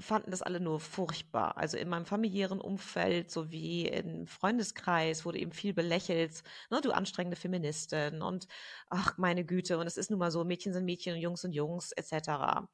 fanden 0.01 0.31
das 0.31 0.43
alle 0.43 0.61
nur 0.61 0.81
furchtbar. 0.81 1.57
Also 1.57 1.77
in 1.77 1.89
meinem 1.89 2.07
familiären 2.07 2.61
Umfeld 2.61 3.31
sowie 3.31 3.87
im 3.87 4.27
Freundeskreis 4.27 5.25
wurde 5.25 5.39
eben 5.39 5.53
viel 5.53 5.75
belächelt, 5.75 6.43
ne, 6.71 6.81
du 6.81 6.93
anstrengende 6.93 7.37
Feministin 7.37 8.23
und 8.23 8.47
ach 8.89 9.19
meine 9.19 9.45
Güte 9.45 9.79
und 9.79 9.87
es 9.87 9.97
ist 9.97 10.11
nun 10.11 10.19
mal 10.19 10.31
so, 10.31 10.45
Mädchen 10.45 10.73
sind 10.73 10.85
Mädchen 10.85 11.15
und 11.15 11.21
Jungs 11.21 11.43
sind 11.43 11.53
Jungs 11.53 11.93
etc 11.93 12.67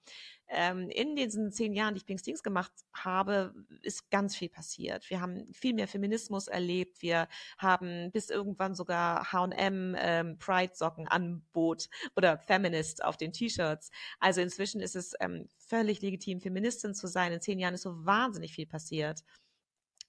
ähm, 0.49 0.89
in 0.91 1.17
diesen 1.17 1.53
zehn 1.53 1.73
Jahren, 1.73 1.95
die 1.95 1.99
ich 1.99 2.07
Pinkstings 2.07 2.43
gemacht 2.43 2.73
habe, 2.93 3.55
ist 3.83 4.11
ganz 4.11 4.37
viel 4.37 4.49
passiert. 4.49 5.09
Wir 5.11 5.21
haben 5.21 5.53
viel 5.53 5.75
mehr 5.75 5.89
Feminismus 5.89 6.49
erlebt. 6.49 7.03
Wir 7.03 7.29
haben 7.59 8.11
bis 8.13 8.31
irgendwann 8.31 8.75
sogar 8.75 9.33
H&M 9.33 9.97
ähm, 9.99 10.39
Pride-Socken 10.39 11.09
anbot 11.09 11.89
oder 12.17 12.39
Feminist 12.39 13.05
auf 13.05 13.17
den 13.17 13.33
T-Shirts. 13.33 13.91
Also 14.21 14.41
inzwischen 14.41 14.81
ist 14.81 14.97
es 14.97 15.15
ähm, 15.21 15.49
völlig 15.57 16.03
legitim, 16.03 16.41
Feministin 16.41 16.95
zu 16.95 17.07
sein. 17.15 17.33
In 17.33 17.41
zehn 17.41 17.59
Jahren 17.59 17.75
ist 17.75 17.83
so 17.83 18.05
wahnsinnig 18.05 18.53
viel 18.55 18.67
passiert. 18.67 19.23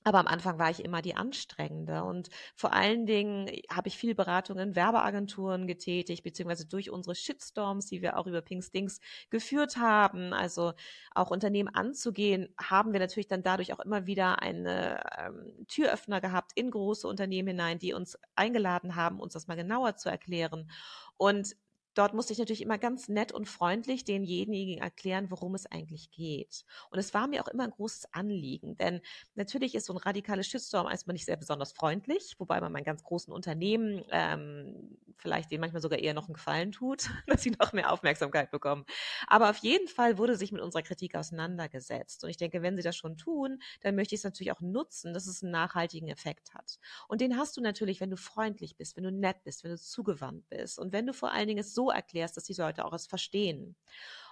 Aber 0.07 0.19
am 0.19 0.27
Anfang 0.27 0.59
war 0.59 0.69
ich 0.69 0.85
immer 0.85 1.01
die 1.01 1.15
Anstrengende. 1.15 2.03
Und 2.03 2.29
vor 2.55 2.73
allen 2.73 3.07
Dingen 3.07 3.49
habe 3.71 3.87
ich 3.87 3.97
viel 3.97 4.13
Beratung 4.13 4.59
in 4.59 4.75
Werbeagenturen 4.75 5.65
getätigt, 5.65 6.23
beziehungsweise 6.23 6.67
durch 6.67 6.91
unsere 6.91 7.15
Shitstorms, 7.15 7.87
die 7.87 8.03
wir 8.03 8.15
auch 8.19 8.27
über 8.27 8.43
Pink 8.43 8.63
Stinks 8.63 8.99
geführt 9.31 9.77
haben, 9.77 10.31
also 10.31 10.73
auch 11.15 11.31
Unternehmen 11.31 11.73
anzugehen, 11.73 12.53
haben 12.61 12.93
wir 12.93 12.99
natürlich 12.99 13.27
dann 13.27 13.41
dadurch 13.41 13.73
auch 13.73 13.79
immer 13.79 14.05
wieder 14.05 14.43
eine 14.43 15.01
ähm, 15.17 15.65
Türöffner 15.67 16.21
gehabt 16.21 16.51
in 16.53 16.69
große 16.69 17.07
Unternehmen 17.07 17.47
hinein, 17.47 17.79
die 17.79 17.93
uns 17.93 18.15
eingeladen 18.35 18.95
haben, 18.95 19.19
uns 19.19 19.33
das 19.33 19.47
mal 19.47 19.55
genauer 19.55 19.95
zu 19.97 20.09
erklären. 20.09 20.69
Und 21.17 21.55
dort 21.95 22.13
musste 22.13 22.33
ich 22.33 22.39
natürlich 22.39 22.61
immer 22.61 22.77
ganz 22.77 23.09
nett 23.09 23.31
und 23.31 23.47
freundlich 23.47 24.05
denjenigen 24.05 24.77
erklären, 24.77 25.31
worum 25.31 25.55
es 25.55 25.65
eigentlich 25.65 26.11
geht. 26.11 26.65
Und 26.91 26.99
es 26.99 27.13
war 27.13 27.27
mir 27.27 27.43
auch 27.43 27.47
immer 27.47 27.63
ein 27.63 27.71
großes 27.71 28.13
Anliegen, 28.13 28.77
denn 28.77 29.01
natürlich 29.35 29.73
ist 29.75 29.85
so 29.85 29.93
ein 29.93 29.97
radikales 29.97 30.47
Shitstorm 30.47 30.87
erstmal 30.87 31.13
nicht 31.13 31.25
sehr 31.25 31.37
besonders 31.37 31.73
freundlich, 31.73 32.35
wobei 32.37 32.61
man 32.61 32.71
meinen 32.71 32.83
ganz 32.83 33.03
großen 33.03 33.33
Unternehmen 33.33 34.03
ähm, 34.11 34.97
vielleicht 35.17 35.51
denen 35.51 35.61
manchmal 35.61 35.81
sogar 35.81 35.99
eher 35.99 36.13
noch 36.13 36.27
einen 36.27 36.33
Gefallen 36.33 36.71
tut, 36.71 37.09
dass 37.27 37.41
sie 37.41 37.51
noch 37.51 37.73
mehr 37.73 37.91
Aufmerksamkeit 37.91 38.51
bekommen. 38.51 38.85
Aber 39.27 39.49
auf 39.49 39.57
jeden 39.57 39.87
Fall 39.87 40.17
wurde 40.17 40.35
sich 40.35 40.51
mit 40.51 40.61
unserer 40.61 40.83
Kritik 40.83 41.15
auseinandergesetzt. 41.15 42.23
Und 42.23 42.29
ich 42.29 42.37
denke, 42.37 42.61
wenn 42.61 42.75
sie 42.75 42.83
das 42.83 42.95
schon 42.95 43.17
tun, 43.17 43.59
dann 43.81 43.95
möchte 43.95 44.15
ich 44.15 44.19
es 44.19 44.25
natürlich 44.25 44.51
auch 44.51 44.61
nutzen, 44.61 45.13
dass 45.13 45.27
es 45.27 45.41
einen 45.41 45.51
nachhaltigen 45.51 46.09
Effekt 46.09 46.53
hat. 46.53 46.77
Und 47.07 47.21
den 47.21 47.37
hast 47.37 47.57
du 47.57 47.61
natürlich, 47.61 48.01
wenn 48.01 48.09
du 48.09 48.17
freundlich 48.17 48.77
bist, 48.77 48.97
wenn 48.97 49.03
du 49.03 49.11
nett 49.11 49.43
bist, 49.43 49.63
wenn 49.63 49.71
du 49.71 49.77
zugewandt 49.77 50.47
bist 50.49 50.79
und 50.79 50.91
wenn 50.91 51.07
du 51.07 51.13
vor 51.13 51.31
allen 51.31 51.47
Dingen 51.47 51.59
es 51.59 51.73
so 51.73 51.84
erklärst, 51.89 52.37
dass 52.37 52.45
die 52.45 52.53
Leute 52.53 52.85
auch 52.85 52.93
es 52.93 53.07
verstehen. 53.07 53.75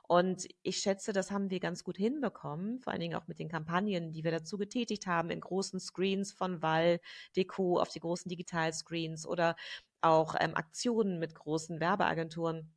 Und 0.07 0.47
ich 0.63 0.77
schätze, 0.77 1.13
das 1.13 1.31
haben 1.31 1.49
wir 1.49 1.59
ganz 1.59 1.83
gut 1.83 1.97
hinbekommen, 1.97 2.79
vor 2.79 2.91
allen 2.91 2.99
Dingen 2.99 3.15
auch 3.15 3.27
mit 3.27 3.39
den 3.39 3.47
Kampagnen, 3.47 4.11
die 4.11 4.23
wir 4.23 4.31
dazu 4.31 4.57
getätigt 4.57 5.07
haben, 5.07 5.29
in 5.29 5.39
großen 5.39 5.79
Screens 5.79 6.33
von 6.33 6.61
Wall, 6.61 6.99
Deko 7.37 7.79
auf 7.79 7.89
die 7.89 8.01
großen 8.01 8.29
Digitalscreens 8.29 9.25
oder 9.25 9.55
auch 10.01 10.35
ähm, 10.39 10.55
Aktionen 10.55 11.19
mit 11.19 11.35
großen 11.35 11.79
Werbeagenturen 11.79 12.73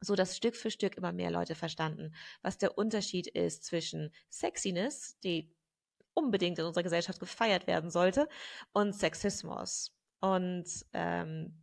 so 0.00 0.14
dass 0.14 0.36
Stück 0.36 0.56
für 0.56 0.70
Stück 0.70 0.96
immer 0.96 1.12
mehr 1.12 1.30
Leute 1.30 1.54
verstanden, 1.54 2.14
was 2.42 2.58
der 2.58 2.78
Unterschied 2.78 3.26
ist 3.26 3.64
zwischen 3.64 4.10
Sexiness, 4.30 5.18
die 5.20 5.54
unbedingt 6.14 6.58
in 6.58 6.64
unserer 6.64 6.82
Gesellschaft 6.82 7.20
gefeiert 7.20 7.66
werden 7.66 7.90
sollte, 7.90 8.28
und 8.72 8.94
Sexismus. 8.94 9.92
Und 10.20 10.66
ähm, 10.92 11.54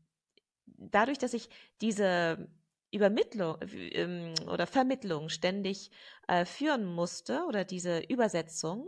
dadurch, 0.77 1.17
dass 1.17 1.33
ich 1.33 1.49
diese 1.81 2.47
Übermittlung 2.91 3.57
ähm, 3.71 4.33
oder 4.47 4.67
Vermittlung 4.67 5.29
ständig 5.29 5.91
äh, 6.27 6.45
führen 6.45 6.85
musste 6.85 7.43
oder 7.47 7.65
diese 7.65 7.99
Übersetzung 7.99 8.87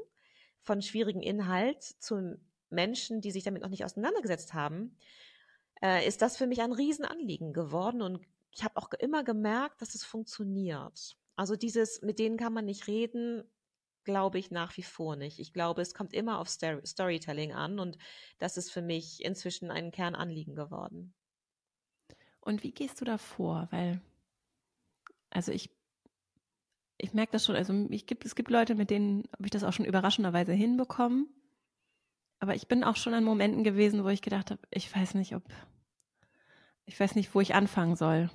von 0.62 0.82
schwierigen 0.82 1.22
Inhalt 1.22 1.84
zu 1.84 2.40
Menschen, 2.70 3.22
die 3.22 3.32
sich 3.32 3.44
damit 3.44 3.62
noch 3.62 3.70
nicht 3.70 3.84
auseinandergesetzt 3.84 4.54
haben, 4.54 4.98
äh, 5.82 6.08
ist 6.08 6.22
das 6.22 6.38
für 6.38 6.48
mich 6.48 6.62
ein 6.62 6.72
Riesenanliegen 6.72 7.54
geworden 7.54 8.02
und 8.02 8.22
ich 8.52 8.64
habe 8.64 8.78
auch 8.78 8.92
immer 8.94 9.24
gemerkt, 9.24 9.82
dass 9.82 9.96
es 9.96 10.04
funktioniert. 10.04 11.18
Also 11.36 11.56
dieses, 11.56 12.02
mit 12.02 12.20
denen 12.20 12.38
kann 12.38 12.54
man 12.54 12.66
nicht 12.66 12.88
reden, 12.88 13.44
glaube 14.04 14.40
ich 14.40 14.50
nach 14.50 14.76
wie 14.78 14.84
vor 14.84 15.16
nicht. 15.16 15.40
Ich 15.40 15.54
glaube, 15.54 15.82
es 15.82 15.94
kommt 15.94 16.14
immer 16.14 16.40
auf 16.40 16.50
Storytelling 16.50 17.54
an 17.54 17.80
und 17.80 17.98
das 18.40 18.58
ist 18.58 18.72
für 18.72 18.82
mich 18.82 19.24
inzwischen 19.24 19.72
ein 19.72 19.92
Kernanliegen 19.92 20.56
geworden. 20.56 21.14
Und 22.50 22.64
wie 22.64 22.72
gehst 22.72 23.00
du 23.00 23.06
da 23.06 23.20
vor? 23.20 23.68
Weil, 23.70 24.02
also 25.30 25.52
ich, 25.52 25.70
ich 26.98 27.14
merke 27.14 27.32
das 27.32 27.46
schon, 27.46 27.56
also 27.56 27.86
ich 27.92 28.08
gibt, 28.08 28.26
es 28.26 28.34
gibt 28.34 28.50
Leute, 28.50 28.74
mit 28.74 28.90
denen 28.90 29.30
habe 29.34 29.46
ich 29.46 29.52
das 29.52 29.64
auch 29.64 29.72
schon 29.72 29.86
überraschenderweise 29.86 30.52
hinbekommen. 30.54 31.30
Aber 32.40 32.56
ich 32.56 32.68
bin 32.68 32.84
auch 32.84 32.96
schon 32.96 33.14
an 33.14 33.24
Momenten 33.24 33.64
gewesen, 33.64 34.04
wo 34.04 34.10
ich 34.10 34.24
gedacht 34.24 34.50
habe, 34.50 34.62
ich 34.72 34.94
weiß 34.94 35.14
nicht, 35.14 35.36
ob, 35.36 35.44
ich 36.86 37.00
weiß 37.00 37.14
nicht, 37.14 37.36
wo 37.36 37.40
ich 37.40 37.54
anfangen 37.54 37.96
soll. 37.96 38.32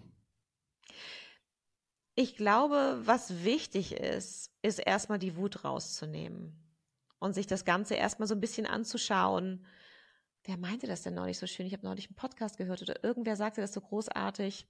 Ich 2.14 2.36
glaube, 2.36 3.00
was 3.02 3.42
wichtig 3.42 3.94
ist, 3.94 4.52
ist 4.62 4.78
erstmal 4.78 5.18
die 5.18 5.34
Wut 5.34 5.64
rauszunehmen 5.64 6.56
und 7.18 7.32
sich 7.32 7.48
das 7.48 7.64
Ganze 7.64 7.96
erstmal 7.96 8.28
so 8.28 8.36
ein 8.36 8.40
bisschen 8.40 8.66
anzuschauen 8.66 9.66
wer 10.44 10.56
meinte 10.56 10.86
das 10.86 11.02
denn 11.02 11.14
neulich 11.14 11.38
so 11.38 11.46
schön? 11.46 11.66
Ich 11.66 11.72
habe 11.72 11.86
neulich 11.86 12.08
einen 12.08 12.16
Podcast 12.16 12.58
gehört 12.58 12.82
oder 12.82 13.02
irgendwer 13.02 13.36
sagte 13.36 13.60
das 13.60 13.72
so 13.72 13.80
großartig, 13.80 14.66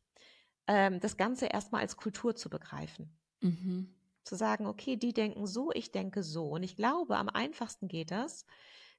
ähm, 0.67 1.01
das 1.01 1.17
Ganze 1.17 1.47
erstmal 1.47 1.83
als 1.83 1.97
Kultur 1.97 2.35
zu 2.37 2.49
begreifen. 2.49 3.17
Mhm. 3.41 3.95
Zu 4.25 4.37
sagen, 4.37 4.67
okay, 4.67 4.97
die 4.97 5.13
denken 5.13 5.47
so, 5.47 5.71
ich 5.73 5.93
denke 5.93 6.23
so. 6.23 6.47
Und 6.47 6.63
ich 6.63 6.77
glaube, 6.77 7.17
am 7.17 7.29
einfachsten 7.29 7.89
geht 7.89 8.11
das. 8.11 8.47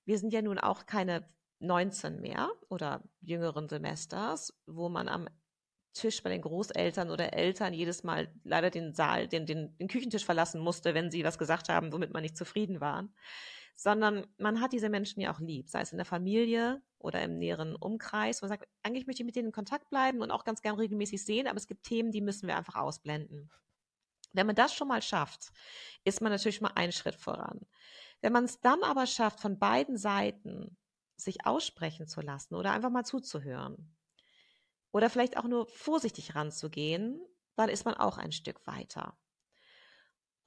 Wir 0.04 0.20
sind 0.20 0.34
ja 0.34 0.42
nun 0.42 0.60
auch 0.60 0.86
keine 0.86 1.28
19 1.60 2.22
mehr 2.22 2.52
oder 2.70 3.02
jüngeren 3.22 3.68
Semesters, 3.70 4.54
wo 4.68 4.90
man 4.90 5.08
am 5.08 5.28
Tisch 5.94 6.22
bei 6.22 6.30
den 6.30 6.42
Großeltern 6.42 7.10
oder 7.10 7.34
Eltern 7.34 7.74
jedes 7.74 8.04
Mal 8.04 8.30
leider 8.44 8.70
den 8.70 8.94
Saal, 8.94 9.30
den, 9.30 9.46
den, 9.46 9.76
den 9.78 9.88
Küchentisch 9.88 10.26
verlassen 10.26 10.60
musste, 10.60 10.94
wenn 10.94 11.10
sie 11.10 11.24
was 11.24 11.38
gesagt 11.38 11.70
haben, 11.70 11.94
womit 11.94 12.12
man 12.12 12.22
nicht 12.22 12.38
zufrieden 12.38 12.82
war 12.82 13.08
sondern 13.76 14.26
man 14.38 14.62
hat 14.62 14.74
diese 14.74 14.90
Menschen 14.90 15.22
ja 15.22 15.34
auch 15.34 15.40
lieb, 15.40 15.70
sei 15.70 15.82
es 15.82 15.92
in 15.92 15.98
der 15.98 16.06
Familie 16.06 16.82
oder 16.98 17.22
im 17.22 17.38
näheren 17.38 17.76
Umkreis. 17.76 18.42
Man 18.42 18.50
sagt, 18.50 18.68
eigentlich 18.84 19.06
möchte 19.06 19.22
ich 19.22 19.26
mit 19.26 19.36
denen 19.36 19.48
in 19.48 19.54
Kontakt 19.54 19.90
bleiben 19.90 20.22
und 20.22 20.32
auch 20.32 20.46
ganz 20.46 20.62
gern 20.62 20.76
regelmäßig 20.76 21.24
sehen, 21.24 21.48
aber 21.48 21.58
es 21.58 21.68
gibt 21.68 21.84
Themen, 21.84 22.12
die 22.12 22.22
müssen 22.22 22.48
wir 22.48 22.58
einfach 22.58 22.76
ausblenden. 22.76 23.52
Wenn 24.34 24.48
man 24.48 24.56
das 24.56 24.74
schon 24.74 24.88
mal 24.88 25.02
schafft, 25.02 25.52
ist 26.04 26.22
man 26.22 26.32
natürlich 26.32 26.62
mal 26.62 26.72
einen 26.76 26.92
Schritt 26.92 27.16
voran. 27.16 27.62
Wenn 28.22 28.34
man 28.34 28.46
es 28.46 28.60
dann 28.60 28.84
aber 28.84 29.08
schafft, 29.08 29.40
von 29.40 29.60
beiden 29.60 29.98
Seiten 29.98 30.78
sich 31.18 31.46
aussprechen 31.46 32.08
zu 32.08 32.22
lassen 32.22 32.56
oder 32.56 32.72
einfach 32.72 32.90
mal 32.90 33.06
zuzuhören 33.06 33.96
oder 34.92 35.10
vielleicht 35.10 35.38
auch 35.38 35.46
nur 35.46 35.68
vorsichtig 35.68 36.36
ranzugehen, 36.36 37.22
dann 37.56 37.70
ist 37.70 37.86
man 37.86 37.94
auch 37.94 38.18
ein 38.18 38.32
Stück 38.32 38.66
weiter. 38.68 39.18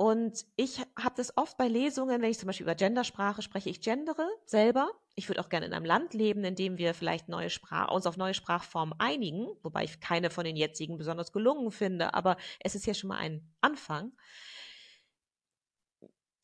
Und 0.01 0.47
ich 0.55 0.79
habe 0.97 1.17
das 1.17 1.37
oft 1.37 1.59
bei 1.59 1.67
Lesungen, 1.67 2.23
wenn 2.23 2.31
ich 2.31 2.39
zum 2.39 2.47
Beispiel 2.47 2.65
über 2.65 2.77
Gendersprache 2.77 3.43
spreche, 3.43 3.69
ich 3.69 3.81
gendere 3.81 4.29
selber. 4.47 4.93
Ich 5.17 5.29
würde 5.29 5.41
auch 5.41 5.49
gerne 5.49 5.67
in 5.67 5.73
einem 5.73 5.85
Land 5.85 6.15
leben, 6.15 6.45
in 6.45 6.55
dem 6.55 6.79
wir 6.79 6.95
vielleicht 6.95 7.29
neue 7.29 7.51
Sprach, 7.51 7.91
uns 7.91 8.07
auf 8.07 8.17
neue 8.17 8.33
Sprachformen 8.33 8.95
einigen, 9.01 9.49
wobei 9.65 9.83
ich 9.83 9.99
keine 9.99 10.31
von 10.31 10.45
den 10.45 10.55
jetzigen 10.55 10.99
besonders 10.99 11.33
gelungen 11.33 11.73
finde, 11.73 12.15
aber 12.15 12.37
es 12.61 12.77
ist 12.77 12.87
ja 12.87 12.95
schon 12.95 13.09
mal 13.09 13.19
ein 13.19 13.53
Anfang. 13.61 14.13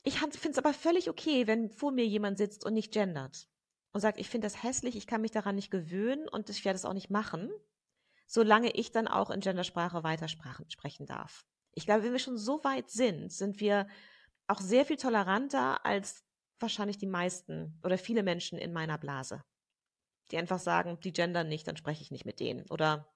Ich 0.02 0.18
finde 0.18 0.50
es 0.50 0.58
aber 0.58 0.74
völlig 0.74 1.08
okay, 1.08 1.46
wenn 1.46 1.70
vor 1.70 1.92
mir 1.92 2.06
jemand 2.06 2.38
sitzt 2.38 2.66
und 2.66 2.74
nicht 2.74 2.92
gendert 2.92 3.46
und 3.92 4.00
sagt, 4.00 4.18
ich 4.18 4.28
finde 4.28 4.46
das 4.46 4.64
hässlich, 4.64 4.96
ich 4.96 5.06
kann 5.06 5.20
mich 5.20 5.30
daran 5.30 5.54
nicht 5.54 5.70
gewöhnen 5.70 6.28
und 6.28 6.50
ich 6.50 6.64
werde 6.64 6.74
es 6.76 6.84
auch 6.84 6.92
nicht 6.92 7.08
machen, 7.08 7.52
solange 8.26 8.72
ich 8.72 8.90
dann 8.90 9.06
auch 9.06 9.30
in 9.30 9.38
Gendersprache 9.38 10.02
weiter 10.02 10.26
sprechen 10.26 11.06
darf. 11.06 11.46
Ich 11.74 11.87
glaube, 11.87 12.04
wenn 12.04 12.12
wir 12.12 12.18
schon 12.18 12.38
so 12.38 12.62
weit 12.64 12.90
sind, 12.90 13.32
sind 13.32 13.60
wir 13.60 13.87
auch 14.46 14.60
sehr 14.60 14.84
viel 14.84 14.96
toleranter 14.96 15.84
als 15.84 16.24
wahrscheinlich 16.60 16.98
die 16.98 17.06
meisten 17.06 17.78
oder 17.82 17.98
viele 17.98 18.22
Menschen 18.22 18.58
in 18.58 18.72
meiner 18.72 18.98
Blase, 18.98 19.42
die 20.30 20.38
einfach 20.38 20.58
sagen, 20.58 20.98
die 21.00 21.12
gendern 21.12 21.48
nicht, 21.48 21.66
dann 21.66 21.76
spreche 21.76 22.02
ich 22.02 22.10
nicht 22.10 22.24
mit 22.24 22.40
denen. 22.40 22.66
Oder 22.70 23.12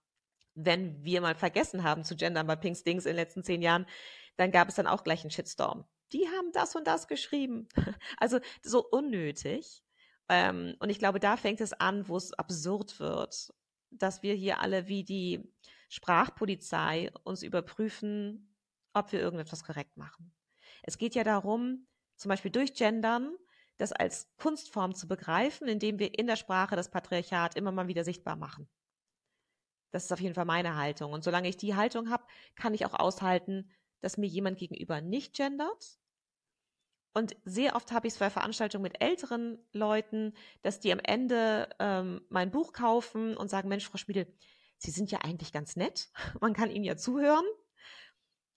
wenn 0.55 1.05
wir 1.05 1.21
mal 1.21 1.35
vergessen 1.35 1.85
haben 1.85 2.05
zu 2.05 2.17
gendern 2.17 2.47
bei 2.47 2.57
Pinks 2.57 2.83
Dings 2.83 3.07
in 3.07 3.11
den 3.11 3.17
letzten 3.17 3.45
zehn 3.45 3.63
Jahren, 3.63 3.87
dann 4.37 4.51
gab 4.51 4.69
es 4.69 4.75
dann 4.75 4.87
auch 4.87 5.05
gleich 5.05 5.23
einen 5.23 5.31
Shitstorm. 5.31 5.85
Die 6.13 6.27
haben 6.27 6.53
das 6.53 6.75
und 6.75 6.87
das 6.87 7.09
geschrieben. 7.09 7.69
Also 8.17 8.41
so 8.63 8.85
unnötig. 8.85 9.83
Ähm, 10.29 10.75
und 10.81 10.91
ich 10.91 10.99
glaube, 10.99 11.21
da 11.21 11.37
fängt 11.37 11.61
es 11.61 11.73
an, 11.73 12.09
wo 12.09 12.17
es 12.17 12.33
absurd 12.33 12.99
wird, 13.01 13.53
dass 13.91 14.23
wir 14.23 14.35
hier 14.35 14.61
alle 14.61 14.89
wie 14.89 15.05
die 15.05 15.53
Sprachpolizei 15.89 17.11
uns 17.25 17.43
überprüfen, 17.43 18.55
ob 18.93 19.13
wir 19.13 19.21
irgendetwas 19.21 19.65
korrekt 19.65 19.97
machen. 19.97 20.35
Es 20.83 20.99
geht 20.99 21.15
ja 21.15 21.25
darum, 21.25 21.87
zum 22.17 22.29
Beispiel 22.29 22.51
durch 22.51 22.75
Gendern, 22.75 23.37
das 23.79 23.93
als 23.93 24.31
Kunstform 24.37 24.95
zu 24.95 25.07
begreifen, 25.07 25.69
indem 25.69 25.99
wir 25.99 26.19
in 26.19 26.27
der 26.27 26.37
Sprache 26.37 26.77
das 26.77 26.91
Patriarchat 26.91 27.57
immer 27.57 27.73
mal 27.73 27.89
wieder 27.89 28.05
sichtbar 28.05 28.37
machen. 28.37 28.69
Das 29.91 30.05
ist 30.05 30.13
auf 30.13 30.21
jeden 30.21 30.35
Fall 30.35 30.45
meine 30.45 30.77
Haltung. 30.77 31.13
Und 31.13 31.25
solange 31.25 31.49
ich 31.49 31.57
die 31.57 31.75
Haltung 31.75 32.11
habe, 32.11 32.25
kann 32.57 32.75
ich 32.75 32.85
auch 32.85 32.95
aushalten, 32.95 33.71
dass 34.01 34.19
mir 34.19 34.27
jemand 34.27 34.59
gegenüber 34.59 35.01
nicht 35.01 35.35
gendert. 35.35 35.99
Und 37.15 37.37
sehr 37.45 37.75
oft 37.75 37.91
habe 37.91 38.07
ich 38.07 38.13
es 38.13 38.19
bei 38.19 38.31
Veranstaltungen 38.31 38.83
mit 38.83 39.01
älteren 39.01 39.59
Leuten, 39.73 40.35
dass 40.63 40.79
die 40.79 40.93
am 40.93 41.01
Ende 41.01 41.69
ähm, 41.79 42.21
mein 42.29 42.51
Buch 42.51 42.73
kaufen 42.73 43.37
und 43.37 43.49
sagen, 43.49 43.69
Mensch, 43.69 43.89
Frau 43.89 43.97
Schmiedel, 43.97 44.33
Sie 44.79 44.91
sind 44.91 45.11
ja 45.11 45.19
eigentlich 45.23 45.53
ganz 45.53 45.77
nett. 45.77 46.11
Man 46.41 46.55
kann 46.55 46.71
Ihnen 46.71 46.85
ja 46.85 46.97
zuhören. 46.97 47.45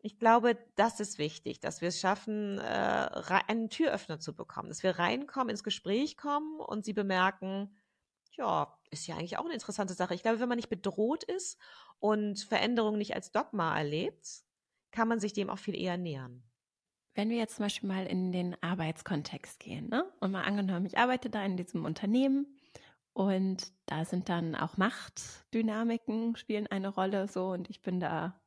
Ich 0.04 0.18
glaube, 0.18 0.58
das 0.76 1.00
ist 1.00 1.20
wichtig, 1.20 1.60
dass 1.60 1.82
wir 1.82 1.90
es 1.90 2.00
schaffen, 2.00 2.58
äh, 2.58 3.42
einen 3.48 3.70
Türöffner 3.70 4.20
zu 4.20 4.36
bekommen, 4.36 4.70
dass 4.70 4.82
wir 4.82 4.98
reinkommen, 4.98 5.50
ins 5.50 5.64
Gespräch 5.64 6.18
kommen 6.18 6.60
und 6.60 6.86
sie 6.86 6.94
bemerken, 6.94 7.78
ja, 8.32 8.76
ist 8.90 9.06
ja 9.08 9.16
eigentlich 9.16 9.38
auch 9.38 9.46
eine 9.46 9.54
interessante 9.54 9.94
Sache. 9.94 10.16
Ich 10.16 10.24
glaube, 10.24 10.40
wenn 10.40 10.50
man 10.50 10.56
nicht 10.56 10.70
bedroht 10.70 11.24
ist 11.24 11.60
und 12.00 12.40
Veränderungen 12.40 12.98
nicht 12.98 13.14
als 13.14 13.32
Dogma 13.32 13.78
erlebt, 13.78 14.44
kann 14.92 15.08
man 15.08 15.20
sich 15.20 15.34
dem 15.34 15.50
auch 15.50 15.60
viel 15.60 15.76
eher 15.76 15.98
nähern. 15.98 16.44
Wenn 17.14 17.30
wir 17.30 17.38
jetzt 17.38 17.58
zum 17.58 17.66
Beispiel 17.66 17.90
mal 17.90 18.06
in 18.06 18.32
den 18.32 18.62
Arbeitskontext 18.64 19.60
gehen, 19.60 19.90
ne? 19.90 20.12
und 20.20 20.32
mal 20.32 20.44
angenommen, 20.44 20.86
ich 20.86 20.98
arbeite 20.98 21.30
da 21.30 21.44
in 21.44 21.58
diesem 21.58 21.86
Unternehmen 21.86 22.58
und 23.14 23.74
da 23.86 24.06
sind 24.06 24.30
dann 24.30 24.56
auch 24.56 24.78
Machtdynamiken 24.78 26.36
spielen 26.36 26.68
eine 26.68 26.90
Rolle 26.90 27.28
so 27.28 27.48
und 27.50 27.70
ich 27.70 27.82
bin 27.82 28.00
da 28.00 28.42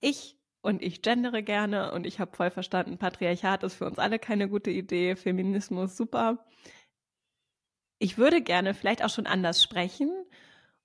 ich 0.00 0.36
und 0.62 0.82
ich 0.82 1.02
gendere 1.02 1.42
gerne 1.42 1.92
und 1.92 2.06
ich 2.06 2.20
habe 2.20 2.36
voll 2.36 2.50
verstanden, 2.50 2.98
Patriarchat 2.98 3.62
ist 3.62 3.74
für 3.74 3.86
uns 3.86 3.98
alle 3.98 4.18
keine 4.18 4.48
gute 4.48 4.70
Idee, 4.70 5.16
Feminismus 5.16 5.96
super. 5.96 6.46
Ich 7.98 8.18
würde 8.18 8.42
gerne 8.42 8.74
vielleicht 8.74 9.04
auch 9.04 9.10
schon 9.10 9.26
anders 9.26 9.62
sprechen 9.62 10.10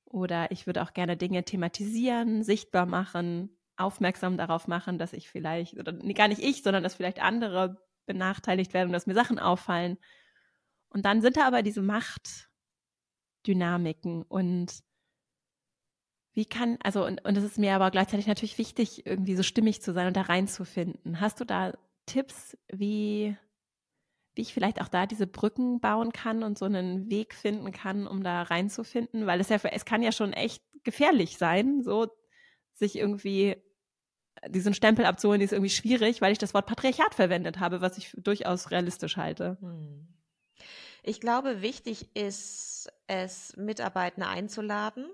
oder 0.05 0.51
ich 0.51 0.67
würde 0.67 0.83
auch 0.83 0.93
gerne 0.93 1.17
Dinge 1.17 1.43
thematisieren, 1.43 2.43
sichtbar 2.43 2.85
machen, 2.85 3.57
aufmerksam 3.77 4.37
darauf 4.37 4.67
machen, 4.67 4.99
dass 4.99 5.13
ich 5.13 5.29
vielleicht, 5.29 5.77
oder 5.77 5.93
gar 5.93 6.27
nicht 6.27 6.41
ich, 6.41 6.61
sondern 6.61 6.83
dass 6.83 6.95
vielleicht 6.95 7.21
andere 7.21 7.81
benachteiligt 8.05 8.73
werden 8.73 8.87
und 8.87 8.93
dass 8.93 9.07
mir 9.07 9.13
Sachen 9.13 9.39
auffallen. 9.39 9.97
Und 10.89 11.05
dann 11.05 11.21
sind 11.21 11.37
da 11.37 11.47
aber 11.47 11.61
diese 11.61 11.81
Machtdynamiken 13.39 14.23
und 14.23 14.83
wie 16.33 16.45
kann, 16.45 16.77
also, 16.83 17.05
und, 17.05 17.25
und 17.25 17.37
es 17.37 17.43
ist 17.43 17.57
mir 17.57 17.73
aber 17.73 17.91
gleichzeitig 17.91 18.27
natürlich 18.27 18.57
wichtig, 18.57 19.05
irgendwie 19.05 19.35
so 19.35 19.43
stimmig 19.43 19.81
zu 19.81 19.93
sein 19.93 20.07
und 20.07 20.15
da 20.15 20.21
reinzufinden. 20.21 21.19
Hast 21.19 21.39
du 21.39 21.45
da 21.45 21.73
Tipps, 22.05 22.57
wie, 22.71 23.35
wie 24.35 24.41
ich 24.41 24.53
vielleicht 24.53 24.79
auch 24.79 24.87
da 24.87 25.05
diese 25.05 25.27
Brücken 25.27 25.79
bauen 25.79 26.13
kann 26.13 26.43
und 26.43 26.57
so 26.57 26.65
einen 26.65 27.09
Weg 27.09 27.33
finden 27.33 27.71
kann, 27.71 28.07
um 28.07 28.23
da 28.23 28.43
reinzufinden? 28.43 29.25
Weil 29.25 29.41
es 29.41 29.49
ja, 29.49 29.57
es 29.57 29.85
kann 29.85 30.03
ja 30.03 30.11
schon 30.11 30.31
echt 30.31 30.63
gefährlich 30.83 31.37
sein, 31.37 31.81
so 31.81 32.07
sich 32.73 32.95
irgendwie 32.97 33.57
diesen 34.47 34.73
Stempel 34.73 35.05
abzuholen, 35.05 35.41
ist 35.41 35.51
irgendwie 35.51 35.71
schwierig, 35.71 36.21
weil 36.21 36.31
ich 36.31 36.37
das 36.37 36.53
Wort 36.53 36.67
Patriarchat 36.67 37.15
verwendet 37.15 37.59
habe, 37.59 37.81
was 37.81 37.97
ich 37.97 38.13
durchaus 38.17 38.71
realistisch 38.71 39.17
halte. 39.17 39.57
Hm. 39.59 40.07
Ich 41.03 41.21
glaube, 41.21 41.61
wichtig 41.61 42.15
ist 42.15 42.91
es, 43.07 43.55
Mitarbeitende 43.57 44.27
einzuladen, 44.27 45.09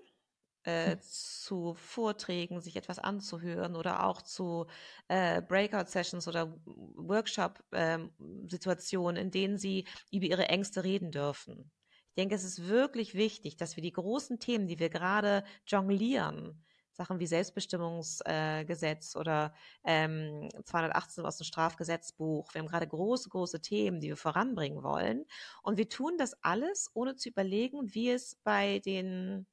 äh, 0.64 0.92
hm. 0.92 1.02
zu 1.02 1.74
Vorträgen, 1.76 2.62
sich 2.62 2.76
etwas 2.76 3.00
anzuhören 3.00 3.76
oder 3.76 4.06
auch 4.06 4.22
zu 4.22 4.68
äh, 5.08 5.42
Breakout-Sessions 5.42 6.28
oder 6.28 6.56
Workshop-Situationen, 6.66 9.18
ähm, 9.18 9.26
in 9.26 9.32
denen 9.32 9.58
sie 9.58 9.88
über 10.12 10.26
ihre 10.26 10.50
Ängste 10.50 10.84
reden 10.84 11.12
dürfen. 11.12 11.72
Ich 12.10 12.16
denke, 12.16 12.36
es 12.36 12.44
ist 12.44 12.68
wirklich 12.68 13.14
wichtig, 13.14 13.56
dass 13.58 13.76
wir 13.76 13.84
die 13.84 13.92
großen 13.92 14.40
Themen, 14.40 14.68
die 14.68 14.80
wir 14.80 14.90
gerade 14.90 15.44
jonglieren, 15.68 16.66
Sachen 16.96 17.20
wie 17.20 17.28
Selbstbestimmungsgesetz 17.28 19.16
äh, 19.16 19.18
oder 19.18 19.54
ähm, 19.84 20.50
218 20.64 21.26
aus 21.26 21.38
dem 21.38 21.46
Strafgesetzbuch. 21.46 22.54
Wir 22.54 22.60
haben 22.62 22.68
gerade 22.68 22.88
große, 22.88 23.30
große 23.30 23.62
Themen, 23.62 24.00
die 24.00 24.08
wir 24.08 24.18
voranbringen 24.18 24.82
wollen. 24.82 25.26
Und 25.62 25.78
wir 25.78 25.90
tun 25.90 26.18
das 26.18 26.42
alles, 26.42 26.90
ohne 26.94 27.16
zu 27.16 27.30
überlegen, 27.30 27.94
wie 27.94 28.12
es 28.12 28.36
bei 28.44 28.80
den 28.80 29.46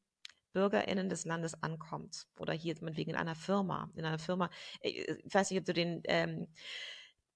BürgerInnen 0.53 1.09
des 1.09 1.25
Landes 1.25 1.61
ankommt. 1.63 2.27
Oder 2.39 2.53
hier 2.53 2.77
meinetwegen 2.81 3.11
in 3.11 3.17
einer 3.17 3.35
Firma. 3.35 3.91
In 3.95 4.05
einer 4.05 4.19
Firma, 4.19 4.51
äh, 4.81 4.91
ich 5.25 5.35
weiß 5.35 5.51
nicht, 5.51 5.61
ob 5.61 5.65
du 5.65 5.73
den 5.73 6.03
ähm, 6.05 6.47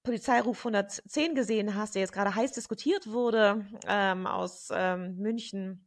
Polizeiruf 0.03 0.59
110 0.59 1.35
gesehen 1.35 1.75
hast, 1.75 1.95
der 1.95 2.01
jetzt 2.01 2.13
gerade 2.13 2.33
heiß 2.33 2.53
diskutiert 2.53 3.07
wurde 3.07 3.65
ähm, 3.87 4.25
aus 4.25 4.69
ähm, 4.71 5.17
München 5.17 5.86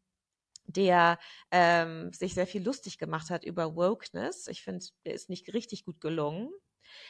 der 0.72 1.18
ähm, 1.50 2.12
sich 2.12 2.34
sehr 2.34 2.46
viel 2.46 2.62
lustig 2.62 2.98
gemacht 2.98 3.30
hat 3.30 3.44
über 3.44 3.76
Wokeness. 3.76 4.46
Ich 4.48 4.62
finde, 4.62 4.84
der 5.04 5.14
ist 5.14 5.28
nicht 5.28 5.52
richtig 5.52 5.84
gut 5.84 6.00
gelungen. 6.00 6.50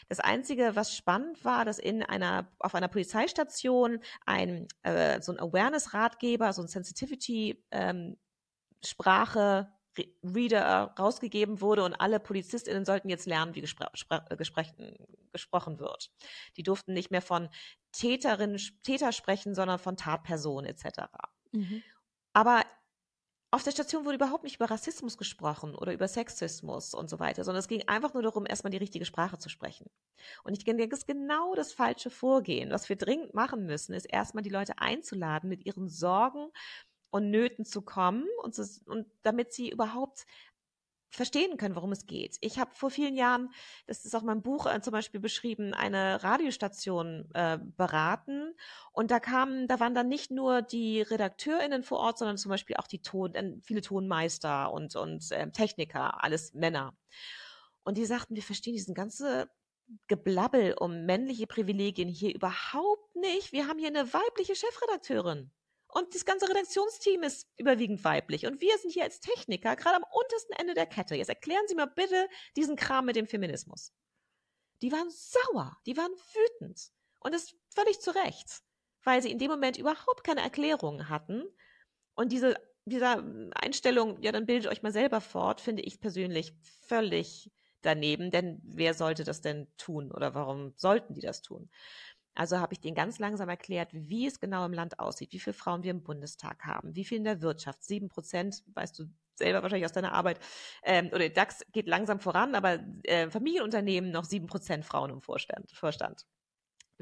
Das 0.09 0.21
Einzige, 0.21 0.77
was 0.77 0.95
spannend 0.95 1.43
war, 1.45 1.65
dass 1.65 1.79
in 1.79 2.03
einer, 2.03 2.53
auf 2.59 2.75
einer 2.75 2.89
Polizeistation 2.89 4.01
ein, 4.27 4.69
äh, 4.83 5.23
so 5.23 5.33
ein 5.33 5.41
Awareness-Ratgeber, 5.41 6.53
so 6.53 6.61
ein 6.63 6.69
Sensitivity-Sprache, 6.69 9.69
ähm, 9.69 9.75
Reader 10.23 10.95
rausgegeben 10.99 11.61
wurde 11.61 11.85
und 11.85 11.95
alle 11.95 12.21
PolizistInnen 12.21 12.85
sollten 12.85 13.09
jetzt 13.09 13.27
lernen, 13.27 13.55
wie 13.55 13.61
gespr 13.61 13.91
gespr 14.37 14.65
gesprochen 15.33 15.79
wird. 15.79 16.11
Die 16.57 16.63
durften 16.63 16.93
nicht 16.93 17.11
mehr 17.11 17.23
von 17.23 17.49
Täterin, 17.93 18.57
Täter 18.83 19.13
sprechen, 19.13 19.55
sondern 19.55 19.79
von 19.79 19.97
Tatperson 19.97 20.65
etc. 20.65 21.07
Mhm. 21.53 21.83
Aber 22.33 22.65
auf 23.53 23.65
der 23.65 23.73
Station 23.73 24.05
wurde 24.05 24.17
überhaupt 24.17 24.45
nicht 24.45 24.57
über 24.57 24.71
Rassismus 24.71 25.19
gesprochen 25.19 25.75
oder 25.75 25.93
über 25.93 26.07
Sexismus 26.07 26.95
und 26.95 27.11
so 27.11 27.19
weiter, 27.19 27.43
sondern 27.43 27.59
es 27.59 27.69
ging 27.69 27.83
einfach 27.89 28.15
nur 28.15 28.23
darum, 28.23 28.47
erstmal 28.47 28.71
die 28.71 28.77
richtige 28.77 29.05
Sprache 29.05 29.39
zu 29.39 29.49
sprechen. 29.49 29.91
Und 30.45 30.53
ich 30.57 30.65
denke, 30.65 30.87
das 30.89 31.01
ist 31.01 31.07
genau 31.07 31.55
das 31.57 31.73
falsche 31.73 32.11
Vorgehen. 32.11 32.71
Was 32.71 32.89
wir 32.89 32.97
dringend 32.97 33.35
machen 33.35 33.67
müssen, 33.67 33.93
ist 33.93 34.05
erstmal 34.05 34.45
die 34.45 34.51
Leute 34.51 34.79
einzuladen, 34.79 35.49
mit 35.49 35.67
ihren 35.67 35.89
Sorgen 35.89 36.51
und 37.11 37.31
Nöten 37.31 37.65
zu 37.65 37.83
kommen 37.83 38.25
und, 38.43 38.55
zu, 38.55 38.65
und 38.87 39.07
damit 39.23 39.53
sie 39.53 39.69
überhaupt 39.69 40.27
verstehen 41.11 41.57
können, 41.57 41.75
worum 41.75 41.93
es 41.93 42.07
geht. 42.07 42.37
Ich 42.41 42.59
habe 42.59 42.71
vor 42.75 42.91
vielen 42.91 43.17
Jahren, 43.17 43.51
das 43.87 44.05
ist 44.05 44.15
auch 44.15 44.23
mein 44.23 44.43
Buch 44.43 44.67
äh, 44.67 44.81
zum 44.81 44.93
Beispiel 44.93 45.21
beschrieben, 45.21 45.75
eine 45.75 46.23
Radiostation 46.23 47.29
äh, 47.35 47.59
beraten 47.77 48.55
und 48.93 49.11
da 49.11 49.21
kamen, 49.21 49.67
da 49.69 49.81
waren 49.81 49.95
dann 49.95 50.09
nicht 50.09 50.31
nur 50.31 50.63
die 50.63 51.03
RedakteurInnen 51.03 51.83
vor 51.83 51.99
Ort, 51.99 52.19
sondern 52.19 52.39
zum 52.39 52.51
Beispiel 52.51 52.77
auch 52.77 52.87
die 52.87 53.03
Ton, 53.03 53.35
äh, 53.35 53.57
viele 53.63 53.83
Tonmeister 53.83 54.73
und 54.73 54.97
und 54.97 55.31
äh, 55.33 55.51
Techniker, 55.51 56.23
alles 56.23 56.55
Männer. 56.55 56.97
Und 57.83 57.97
die 57.97 58.07
sagten, 58.07 58.37
wir 58.37 58.43
verstehen 58.43 58.75
diesen 58.75 58.95
ganze 58.95 59.51
Geblabbel 60.07 60.75
um 60.79 61.05
männliche 61.05 61.47
Privilegien 61.47 62.09
hier 62.09 62.35
überhaupt 62.35 63.17
nicht. 63.17 63.53
Wir 63.53 63.67
haben 63.67 63.79
hier 63.79 63.89
eine 63.89 64.13
weibliche 64.13 64.55
Chefredakteurin. 64.55 65.51
Und 65.93 66.15
das 66.15 66.25
ganze 66.25 66.49
Redaktionsteam 66.49 67.23
ist 67.23 67.49
überwiegend 67.57 68.05
weiblich. 68.05 68.47
Und 68.47 68.61
wir 68.61 68.79
sind 68.79 68.93
hier 68.93 69.05
als 69.05 69.21
Techniker 69.21 69.75
gerade 69.77 69.97
am 69.97 70.05
untersten 70.11 70.55
Ende 70.57 70.75
der 70.75 70.87
Kette. 70.87 71.17
Jetzt 71.17 71.29
erklären 71.29 71.67
Sie 71.67 71.75
mal 71.75 71.87
bitte 71.87 72.29
diesen 72.57 72.77
Kram 72.77 73.07
mit 73.07 73.17
dem 73.17 73.27
Feminismus. 73.27 73.93
Die 74.83 74.93
waren 74.93 75.11
sauer, 75.11 75.77
die 75.87 75.97
waren 75.97 76.13
wütend. 76.13 76.91
Und 77.19 77.35
das 77.35 77.55
völlig 77.69 78.01
zu 78.01 78.15
Recht, 78.15 78.63
weil 79.05 79.23
sie 79.23 79.31
in 79.31 79.39
dem 79.39 79.51
Moment 79.51 79.77
überhaupt 79.77 80.25
keine 80.25 80.41
Erklärungen 80.41 81.09
hatten. 81.09 81.45
Und 82.15 82.33
diese, 82.33 82.55
diese 82.85 83.51
Einstellung, 83.55 84.21
ja, 84.23 84.33
dann 84.33 84.47
bildet 84.47 84.71
euch 84.71 84.83
mal 84.83 84.93
selber 84.93 85.21
fort, 85.21 85.61
finde 85.61 85.83
ich 85.83 86.01
persönlich 86.01 86.55
völlig 86.87 87.51
daneben. 87.83 88.31
Denn 88.31 88.61
wer 88.63 88.95
sollte 88.95 89.25
das 89.25 89.41
denn 89.41 89.69
tun 89.77 90.11
oder 90.11 90.35
warum 90.35 90.73
sollten 90.77 91.15
die 91.15 91.21
das 91.21 91.43
tun? 91.43 91.71
Also 92.35 92.59
habe 92.59 92.73
ich 92.73 92.81
denen 92.81 92.95
ganz 92.95 93.19
langsam 93.19 93.49
erklärt, 93.49 93.91
wie 93.93 94.27
es 94.27 94.41
genau 94.41 94.65
im 94.65 94.73
Land 94.73 94.99
aussieht, 94.99 95.33
wie 95.33 95.41
viele 95.41 95.55
Frauen 95.55 95.83
wir 95.83 95.91
im 95.91 96.03
Bundestag 96.03 96.65
haben, 96.65 96.95
wie 96.95 97.05
viel 97.05 97.19
in 97.19 97.25
der 97.25 97.43
Wirtschaft. 97.43 97.83
Sieben 97.83 98.09
Prozent, 98.09 98.63
weißt 98.75 98.99
du 98.99 99.07
selber 99.35 99.63
wahrscheinlich 99.63 99.87
aus 99.87 99.93
deiner 99.93 100.13
Arbeit, 100.13 100.39
ähm, 100.83 101.11
oder 101.13 101.29
DAX 101.29 101.65
geht 101.73 101.89
langsam 101.89 102.21
voran, 102.21 102.55
aber 102.55 102.79
äh, 103.05 103.31
Familienunternehmen 103.31 104.11
noch 104.11 104.25
sieben 104.25 104.47
Prozent 104.47 104.85
Frauen 104.85 105.11
im 105.11 105.23
Vorstand. 105.23 105.71
Vorstand. 105.73 106.27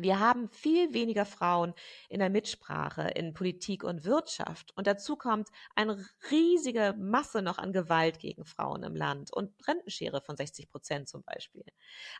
Wir 0.00 0.20
haben 0.20 0.48
viel 0.48 0.94
weniger 0.94 1.26
Frauen 1.26 1.74
in 2.08 2.20
der 2.20 2.30
Mitsprache 2.30 3.10
in 3.16 3.34
Politik 3.34 3.82
und 3.82 4.04
Wirtschaft. 4.04 4.72
Und 4.76 4.86
dazu 4.86 5.16
kommt 5.16 5.48
eine 5.74 6.06
riesige 6.30 6.94
Masse 6.96 7.42
noch 7.42 7.58
an 7.58 7.72
Gewalt 7.72 8.20
gegen 8.20 8.44
Frauen 8.44 8.84
im 8.84 8.94
Land 8.94 9.32
und 9.32 9.52
Rentenschere 9.66 10.20
von 10.20 10.36
60 10.36 10.70
Prozent 10.70 11.08
zum 11.08 11.24
Beispiel. 11.24 11.64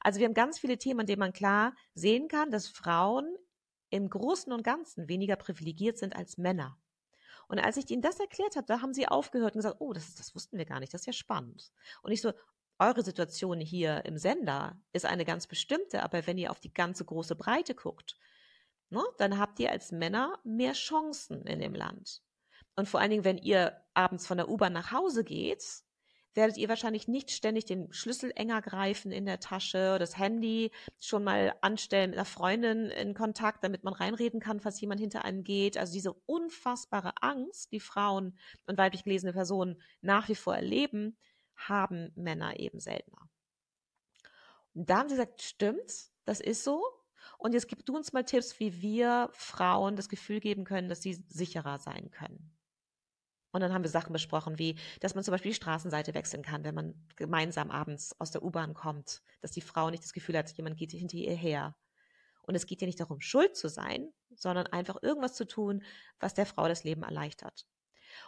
Also 0.00 0.18
wir 0.18 0.26
haben 0.26 0.34
ganz 0.34 0.58
viele 0.58 0.76
Themen, 0.76 1.00
an 1.00 1.06
denen 1.06 1.20
man 1.20 1.32
klar 1.32 1.72
sehen 1.94 2.26
kann, 2.26 2.50
dass 2.50 2.66
Frauen 2.66 3.36
im 3.90 4.10
Großen 4.10 4.52
und 4.52 4.64
Ganzen 4.64 5.08
weniger 5.08 5.36
privilegiert 5.36 5.98
sind 5.98 6.16
als 6.16 6.36
Männer. 6.36 6.76
Und 7.46 7.60
als 7.60 7.76
ich 7.76 7.88
ihnen 7.90 8.02
das 8.02 8.18
erklärt 8.18 8.56
habe, 8.56 8.66
da 8.66 8.82
haben 8.82 8.92
sie 8.92 9.06
aufgehört 9.06 9.54
und 9.54 9.60
gesagt, 9.60 9.76
oh, 9.78 9.92
das, 9.92 10.16
das 10.16 10.34
wussten 10.34 10.58
wir 10.58 10.66
gar 10.66 10.80
nicht, 10.80 10.92
das 10.92 11.02
ist 11.02 11.06
ja 11.06 11.12
spannend. 11.12 11.70
Und 12.02 12.10
ich 12.10 12.20
so, 12.20 12.32
eure 12.78 13.02
Situation 13.02 13.60
hier 13.60 14.04
im 14.04 14.18
Sender 14.18 14.80
ist 14.92 15.04
eine 15.04 15.24
ganz 15.24 15.46
bestimmte, 15.46 16.02
aber 16.02 16.26
wenn 16.26 16.38
ihr 16.38 16.50
auf 16.50 16.60
die 16.60 16.72
ganze 16.72 17.04
große 17.04 17.34
Breite 17.34 17.74
guckt, 17.74 18.16
ne, 18.90 19.02
dann 19.18 19.38
habt 19.38 19.58
ihr 19.60 19.70
als 19.70 19.92
Männer 19.92 20.38
mehr 20.44 20.72
Chancen 20.72 21.46
in 21.46 21.60
dem 21.60 21.74
Land. 21.74 22.22
Und 22.76 22.88
vor 22.88 23.00
allen 23.00 23.10
Dingen, 23.10 23.24
wenn 23.24 23.38
ihr 23.38 23.80
abends 23.94 24.26
von 24.26 24.38
der 24.38 24.48
U-Bahn 24.48 24.72
nach 24.72 24.92
Hause 24.92 25.24
geht, 25.24 25.64
werdet 26.34 26.56
ihr 26.56 26.68
wahrscheinlich 26.68 27.08
nicht 27.08 27.32
ständig 27.32 27.64
den 27.64 27.92
Schlüssel 27.92 28.30
enger 28.36 28.62
greifen 28.62 29.10
in 29.10 29.26
der 29.26 29.40
Tasche, 29.40 29.98
das 29.98 30.16
Handy 30.16 30.70
schon 31.00 31.24
mal 31.24 31.56
anstellen 31.62 32.10
mit 32.10 32.18
einer 32.18 32.24
Freundin 32.24 32.86
in 32.90 33.14
Kontakt, 33.14 33.64
damit 33.64 33.82
man 33.82 33.94
reinreden 33.94 34.38
kann, 34.38 34.60
falls 34.60 34.80
jemand 34.80 35.00
hinter 35.00 35.24
einem 35.24 35.42
geht. 35.42 35.76
Also 35.76 35.92
diese 35.92 36.12
unfassbare 36.12 37.14
Angst, 37.20 37.72
die 37.72 37.80
Frauen 37.80 38.38
und 38.66 38.78
weiblich 38.78 39.02
gelesene 39.02 39.32
Personen 39.32 39.82
nach 40.00 40.28
wie 40.28 40.36
vor 40.36 40.54
erleben, 40.54 41.16
haben 41.58 42.12
Männer 42.14 42.58
eben 42.58 42.80
seltener. 42.80 43.28
Und 44.74 44.88
da 44.88 44.98
haben 44.98 45.08
sie 45.08 45.16
gesagt, 45.16 45.42
stimmt, 45.42 46.10
das 46.24 46.40
ist 46.40 46.64
so. 46.64 46.82
Und 47.36 47.52
jetzt 47.52 47.68
gib 47.68 47.84
du 47.84 47.96
uns 47.96 48.12
mal 48.12 48.24
Tipps, 48.24 48.58
wie 48.60 48.80
wir 48.80 49.28
Frauen 49.32 49.96
das 49.96 50.08
Gefühl 50.08 50.40
geben 50.40 50.64
können, 50.64 50.88
dass 50.88 51.02
sie 51.02 51.24
sicherer 51.28 51.78
sein 51.78 52.10
können. 52.10 52.54
Und 53.50 53.62
dann 53.62 53.72
haben 53.72 53.82
wir 53.82 53.90
Sachen 53.90 54.12
besprochen, 54.12 54.58
wie, 54.58 54.78
dass 55.00 55.14
man 55.14 55.24
zum 55.24 55.32
Beispiel 55.32 55.52
die 55.52 55.56
Straßenseite 55.56 56.14
wechseln 56.14 56.42
kann, 56.42 56.64
wenn 56.64 56.74
man 56.74 56.94
gemeinsam 57.16 57.70
abends 57.70 58.14
aus 58.20 58.30
der 58.30 58.42
U-Bahn 58.42 58.74
kommt, 58.74 59.22
dass 59.40 59.52
die 59.52 59.62
Frau 59.62 59.90
nicht 59.90 60.04
das 60.04 60.12
Gefühl 60.12 60.36
hat, 60.36 60.52
jemand 60.52 60.76
geht 60.76 60.92
hinter 60.92 61.16
ihr 61.16 61.34
her. 61.34 61.74
Und 62.42 62.54
es 62.54 62.66
geht 62.66 62.80
ja 62.82 62.86
nicht 62.86 63.00
darum, 63.00 63.20
schuld 63.20 63.56
zu 63.56 63.68
sein, 63.68 64.12
sondern 64.34 64.66
einfach 64.68 65.02
irgendwas 65.02 65.34
zu 65.34 65.46
tun, 65.46 65.82
was 66.20 66.34
der 66.34 66.46
Frau 66.46 66.68
das 66.68 66.84
Leben 66.84 67.02
erleichtert. 67.02 67.66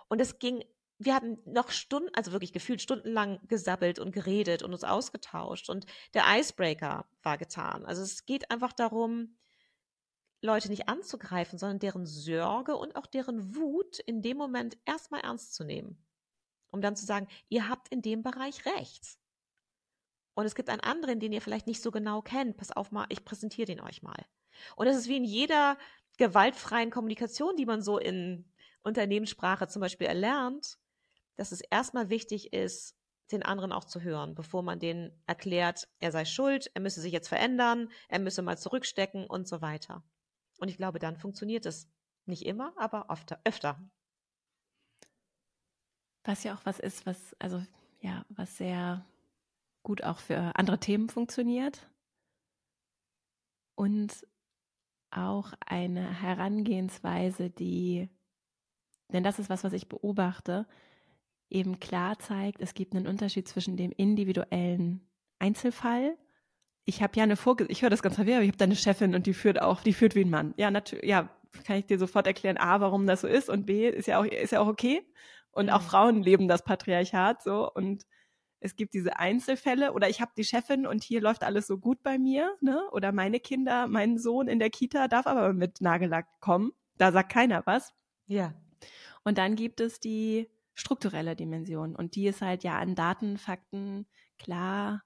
Und 0.08 0.20
es 0.20 0.38
ging, 0.38 0.64
wir 1.00 1.14
haben 1.14 1.38
noch 1.46 1.70
Stunden, 1.70 2.10
also 2.14 2.30
wirklich 2.30 2.52
gefühlt 2.52 2.82
stundenlang 2.82 3.40
gesabbelt 3.48 3.98
und 3.98 4.12
geredet 4.12 4.62
und 4.62 4.72
uns 4.72 4.84
ausgetauscht. 4.84 5.70
Und 5.70 5.86
der 6.12 6.24
Icebreaker 6.28 7.06
war 7.22 7.38
getan. 7.38 7.86
Also 7.86 8.02
es 8.02 8.26
geht 8.26 8.50
einfach 8.50 8.74
darum, 8.74 9.38
Leute 10.42 10.68
nicht 10.68 10.90
anzugreifen, 10.90 11.58
sondern 11.58 11.78
deren 11.78 12.04
Sorge 12.04 12.76
und 12.76 12.96
auch 12.96 13.06
deren 13.06 13.56
Wut 13.56 13.98
in 14.00 14.20
dem 14.20 14.36
Moment 14.36 14.76
erstmal 14.84 15.22
ernst 15.22 15.54
zu 15.54 15.64
nehmen. 15.64 16.06
Um 16.70 16.82
dann 16.82 16.96
zu 16.96 17.06
sagen, 17.06 17.28
ihr 17.48 17.68
habt 17.68 17.88
in 17.88 18.02
dem 18.02 18.22
Bereich 18.22 18.66
recht. 18.66 19.18
Und 20.34 20.44
es 20.44 20.54
gibt 20.54 20.68
einen 20.68 20.80
anderen, 20.80 21.18
den 21.18 21.32
ihr 21.32 21.40
vielleicht 21.40 21.66
nicht 21.66 21.82
so 21.82 21.90
genau 21.90 22.20
kennt. 22.20 22.58
Pass 22.58 22.72
auf 22.72 22.92
mal, 22.92 23.06
ich 23.08 23.24
präsentiere 23.24 23.66
den 23.66 23.80
euch 23.80 24.02
mal. 24.02 24.26
Und 24.76 24.86
es 24.86 24.96
ist 24.96 25.08
wie 25.08 25.16
in 25.16 25.24
jeder 25.24 25.78
gewaltfreien 26.18 26.90
Kommunikation, 26.90 27.56
die 27.56 27.66
man 27.66 27.80
so 27.80 27.98
in 27.98 28.52
Unternehmenssprache 28.82 29.66
zum 29.68 29.80
Beispiel 29.80 30.06
erlernt, 30.06 30.78
dass 31.40 31.53
es 31.53 31.62
erstmal 31.62 32.11
wichtig 32.11 32.53
ist, 32.53 32.94
den 33.33 33.42
anderen 33.42 33.72
auch 33.72 33.87
zu 33.87 34.03
hören, 34.03 34.35
bevor 34.35 34.62
man 34.62 34.79
den 34.79 35.11
erklärt, 35.26 35.88
er 35.98 36.12
sei 36.12 36.26
schuld, 36.26 36.70
er 36.74 36.83
müsse 36.83 37.00
sich 37.00 37.14
jetzt 37.14 37.29
verändern, 37.29 37.90
er 38.09 38.18
müsse 38.18 38.42
mal 38.42 38.59
zurückstecken 38.59 39.26
und 39.26 39.48
so 39.48 39.62
weiter. 39.62 40.05
Und 40.59 40.68
ich 40.68 40.76
glaube, 40.76 40.98
dann 40.98 41.16
funktioniert 41.16 41.64
es 41.64 41.90
nicht 42.26 42.44
immer, 42.44 42.74
aber 42.76 43.11
öfter. 43.11 43.40
öfter. 43.44 43.81
Was 46.24 46.44
ja 46.44 46.55
auch 46.55 46.66
was 46.66 46.79
ist, 46.79 47.07
was, 47.07 47.35
also 47.38 47.64
ja, 48.00 48.26
was 48.29 48.59
sehr 48.59 49.07
gut 49.83 50.05
auch 50.05 50.18
für 50.18 50.55
andere 50.57 50.79
Themen 50.79 51.09
funktioniert. 51.09 51.90
Und 53.76 54.26
auch 55.11 55.55
eine 55.64 56.20
Herangehensweise, 56.20 57.48
die, 57.48 58.11
denn 59.09 59.24
das 59.24 59.38
ist 59.38 59.48
was, 59.48 59.64
was 59.64 59.72
ich 59.72 59.88
beobachte, 59.88 60.68
eben 61.50 61.80
klar 61.80 62.18
zeigt, 62.18 62.60
es 62.60 62.74
gibt 62.74 62.94
einen 62.94 63.06
Unterschied 63.06 63.48
zwischen 63.48 63.76
dem 63.76 63.92
individuellen 63.92 65.00
Einzelfall 65.38 66.16
ich 66.84 67.02
habe 67.02 67.16
ja 67.16 67.22
eine 67.22 67.36
Vorge 67.36 67.66
ich 67.68 67.82
höre 67.82 67.90
das 67.90 68.02
ganz 68.02 68.18
häufig, 68.18 68.34
aber 68.34 68.42
ich 68.42 68.48
habe 68.48 68.58
da 68.58 68.64
eine 68.64 68.76
Chefin 68.76 69.14
und 69.14 69.26
die 69.26 69.34
führt 69.34 69.60
auch, 69.62 69.82
die 69.82 69.92
führt 69.92 70.14
wie 70.14 70.24
ein 70.24 70.30
Mann. 70.30 70.54
Ja, 70.56 70.70
natürlich, 70.70 71.04
ja, 71.04 71.28
kann 71.64 71.76
ich 71.76 71.86
dir 71.86 71.98
sofort 71.98 72.26
erklären, 72.26 72.58
A, 72.58 72.80
warum 72.80 73.06
das 73.06 73.22
so 73.22 73.28
ist 73.28 73.48
und 73.48 73.66
B, 73.66 73.88
ist 73.88 74.06
ja 74.06 74.20
auch, 74.20 74.24
ist 74.24 74.52
ja 74.52 74.60
auch 74.60 74.66
okay. 74.66 75.02
Und 75.52 75.70
auch 75.70 75.82
Frauen 75.82 76.22
leben 76.22 76.48
das 76.48 76.64
Patriarchat 76.64 77.42
so 77.42 77.70
und 77.72 78.04
es 78.60 78.76
gibt 78.76 78.94
diese 78.94 79.18
Einzelfälle 79.18 79.92
oder 79.92 80.08
ich 80.08 80.20
habe 80.20 80.32
die 80.36 80.44
Chefin 80.44 80.86
und 80.86 81.02
hier 81.02 81.20
läuft 81.20 81.44
alles 81.44 81.66
so 81.66 81.78
gut 81.78 82.02
bei 82.02 82.18
mir, 82.18 82.56
ne? 82.60 82.82
Oder 82.92 83.10
meine 83.10 83.40
Kinder, 83.40 83.86
mein 83.86 84.18
Sohn 84.18 84.48
in 84.48 84.58
der 84.58 84.70
Kita 84.70 85.08
darf 85.08 85.26
aber 85.26 85.52
mit 85.52 85.80
Nagellack 85.80 86.26
kommen. 86.40 86.72
Da 86.98 87.10
sagt 87.10 87.32
keiner 87.32 87.62
was. 87.64 87.94
Ja. 88.26 88.52
Und 89.24 89.38
dann 89.38 89.56
gibt 89.56 89.80
es 89.80 89.98
die 90.00 90.48
strukturelle 90.80 91.36
Dimension 91.36 91.94
und 91.94 92.16
die 92.16 92.26
ist 92.26 92.42
halt 92.42 92.64
ja 92.64 92.78
an 92.78 92.94
Daten, 92.94 93.38
Fakten 93.38 94.06
klar 94.38 95.02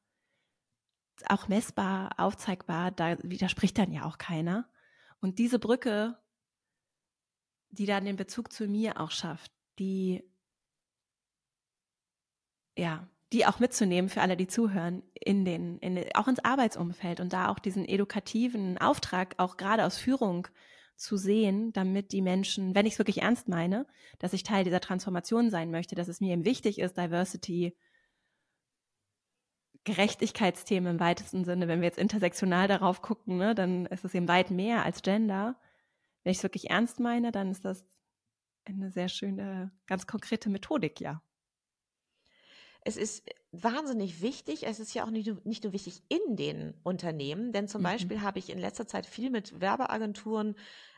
auch 1.29 1.49
messbar, 1.49 2.11
aufzeigbar, 2.19 2.91
da 2.91 3.17
widerspricht 3.23 3.79
dann 3.79 3.93
ja 3.93 4.05
auch 4.05 4.19
keiner. 4.19 4.69
Und 5.21 5.39
diese 5.39 5.59
Brücke, 5.59 6.19
die 7.71 7.87
dann 7.87 8.05
den 8.05 8.17
Bezug 8.17 8.53
zu 8.53 8.67
mir 8.67 9.01
auch 9.01 9.11
schafft, 9.11 9.53
die, 9.79 10.23
ja, 12.77 13.09
die 13.33 13.47
auch 13.47 13.59
mitzunehmen 13.59 14.09
für 14.09 14.21
alle, 14.21 14.37
die 14.37 14.47
zuhören, 14.47 15.03
in 15.15 15.45
den, 15.45 15.79
in, 15.79 16.05
auch 16.15 16.29
ins 16.29 16.45
Arbeitsumfeld 16.45 17.21
und 17.21 17.33
da 17.33 17.49
auch 17.49 17.59
diesen 17.59 17.85
edukativen 17.85 18.79
Auftrag, 18.79 19.35
auch 19.39 19.57
gerade 19.57 19.85
aus 19.85 19.97
Führung 19.97 20.47
zu 20.97 21.17
sehen, 21.17 21.73
damit 21.73 22.13
die 22.13 22.23
Menschen, 22.23 22.75
wenn 22.75 22.87
ich 22.87 22.95
es 22.95 22.99
wirklich 22.99 23.23
ernst 23.23 23.49
meine, 23.49 23.87
dass 24.19 24.33
ich 24.33 24.43
Teil 24.43 24.65
dieser 24.65 24.81
Transformation 24.81 25.51
sein 25.51 25.71
möchte, 25.71 25.95
dass 25.95 26.09
es 26.09 26.21
mir 26.21 26.33
eben 26.33 26.45
wichtig 26.45 26.79
ist, 26.79 26.97
Diversity 26.97 27.77
Gerechtigkeitsthemen 29.85 30.95
im 30.95 31.01
weitesten 31.01 31.45
Sinne, 31.45 31.69
wenn 31.69 31.81
wir 31.81 31.89
jetzt 31.89 31.99
intersektional 31.99 32.69
darauf 32.69 33.03
gucken, 33.03 33.37
ne, 33.37 33.55
dann 33.55 33.85
ist 33.87 34.05
es 34.05 34.15
eben 34.15 34.29
weit 34.29 34.51
mehr 34.51 34.83
als 34.83 35.03
Gender. 35.03 35.57
Wenn 36.23 36.31
ich 36.31 36.39
es 36.39 36.43
wirklich 36.43 36.71
ernst 36.71 37.01
meine, 37.01 37.33
dann 37.33 37.51
ist 37.51 37.67
das 37.67 37.85
eine 38.65 38.91
sehr 38.91 39.09
schöne, 39.09 39.73
ganz 39.87 40.07
konkrete 40.07 40.49
Methodik, 40.49 41.01
ja. 41.01 41.23
Es 42.85 42.97
ist 42.97 43.27
wahnsinnig 43.51 44.21
wichtig. 44.21 44.67
Es 44.67 44.79
ist 44.79 44.95
ja 44.95 45.05
auch 45.05 45.11
nicht, 45.11 45.45
nicht 45.47 45.65
nur 45.65 45.73
wichtig 45.73 46.03
in 46.09 46.37
den 46.37 46.75
Unternehmen, 46.83 47.53
denn 47.53 47.67
zum 47.67 47.81
mhm. 47.81 47.85
Beispiel 47.85 48.21
habe 48.21 48.39
ich 48.39 48.51
in 48.51 48.59
letzter 48.59 48.87
Zeit 48.87 49.07
viel 49.07 49.31
mit 49.31 49.61
Werbeagenturen, 49.61 50.55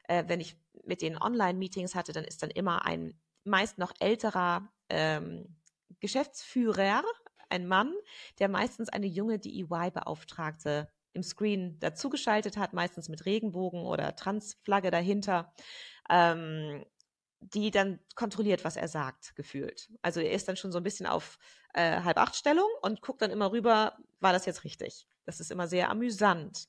äh, 0.09 0.25
wenn 0.27 0.41
ich 0.41 0.57
mit 0.85 1.03
denen 1.03 1.17
Online-Meetings 1.21 1.95
hatte, 1.95 2.13
dann 2.13 2.25
ist 2.25 2.43
dann 2.43 2.51
immer 2.51 2.85
ein 2.85 3.19
meist 3.45 3.79
noch 3.79 3.93
älterer 4.01 4.69
ähm, 4.89 5.57
Geschäftsführer 6.01 7.05
ein 7.49 7.67
Mann, 7.67 7.95
der 8.41 8.49
meistens 8.49 8.89
eine 8.89 9.07
junge 9.07 9.39
DEY-Beauftragte 9.39 10.89
im 11.13 11.23
Screen 11.23 11.79
dazugeschaltet 11.79 12.57
hat, 12.57 12.73
meistens 12.73 13.09
mit 13.09 13.25
Regenbogen 13.25 13.87
oder 13.87 14.17
Transflagge 14.17 14.91
dahinter, 14.91 15.53
ähm, 16.11 16.85
die 17.41 17.71
dann 17.71 18.01
kontrolliert, 18.15 18.65
was 18.65 18.77
er 18.77 18.89
sagt, 18.89 19.37
gefühlt. 19.37 19.91
Also 20.03 20.21
er 20.21 20.33
ist 20.33 20.49
dann 20.49 20.57
schon 20.57 20.73
so 20.73 20.79
ein 20.79 20.85
bisschen 20.85 21.07
auf 21.07 21.39
äh, 21.75 22.03
halb 22.03 22.19
acht 22.19 22.37
Stellung 22.37 22.69
und 22.83 23.03
guckt 23.03 23.23
dann 23.23 23.31
immer 23.31 23.53
rüber, 23.53 23.97
war 24.21 24.33
das 24.33 24.47
jetzt 24.47 24.65
richtig? 24.65 25.07
Das 25.25 25.41
ist 25.41 25.51
immer 25.51 25.69
sehr 25.69 25.91
amüsant 25.91 26.69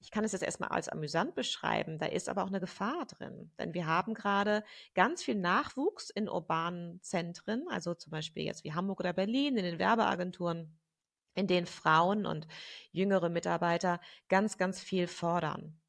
ich 0.00 0.10
kann 0.10 0.24
es 0.24 0.32
jetzt 0.32 0.42
erstmal 0.42 0.70
als 0.70 0.88
amüsant 0.88 1.34
beschreiben, 1.34 1.98
da 1.98 2.06
ist 2.06 2.28
aber 2.28 2.44
auch 2.44 2.48
eine 2.48 2.60
Gefahr 2.60 3.06
drin. 3.06 3.50
Denn 3.58 3.74
wir 3.74 3.86
haben 3.86 4.14
gerade 4.14 4.62
ganz 4.94 5.22
viel 5.22 5.34
Nachwuchs 5.34 6.10
in 6.10 6.28
urbanen 6.28 7.02
Zentren, 7.02 7.66
also 7.68 7.94
zum 7.94 8.10
Beispiel 8.10 8.44
jetzt 8.44 8.64
wie 8.64 8.72
Hamburg 8.72 9.00
oder 9.00 9.12
Berlin, 9.12 9.56
in 9.56 9.64
den 9.64 9.78
Werbeagenturen, 9.78 10.78
in 11.34 11.46
denen 11.46 11.66
Frauen 11.66 12.26
und 12.26 12.46
jüngere 12.92 13.28
Mitarbeiter 13.28 14.00
ganz, 14.28 14.58
ganz 14.58 14.80
viel 14.80 15.06
fordern. 15.06 15.80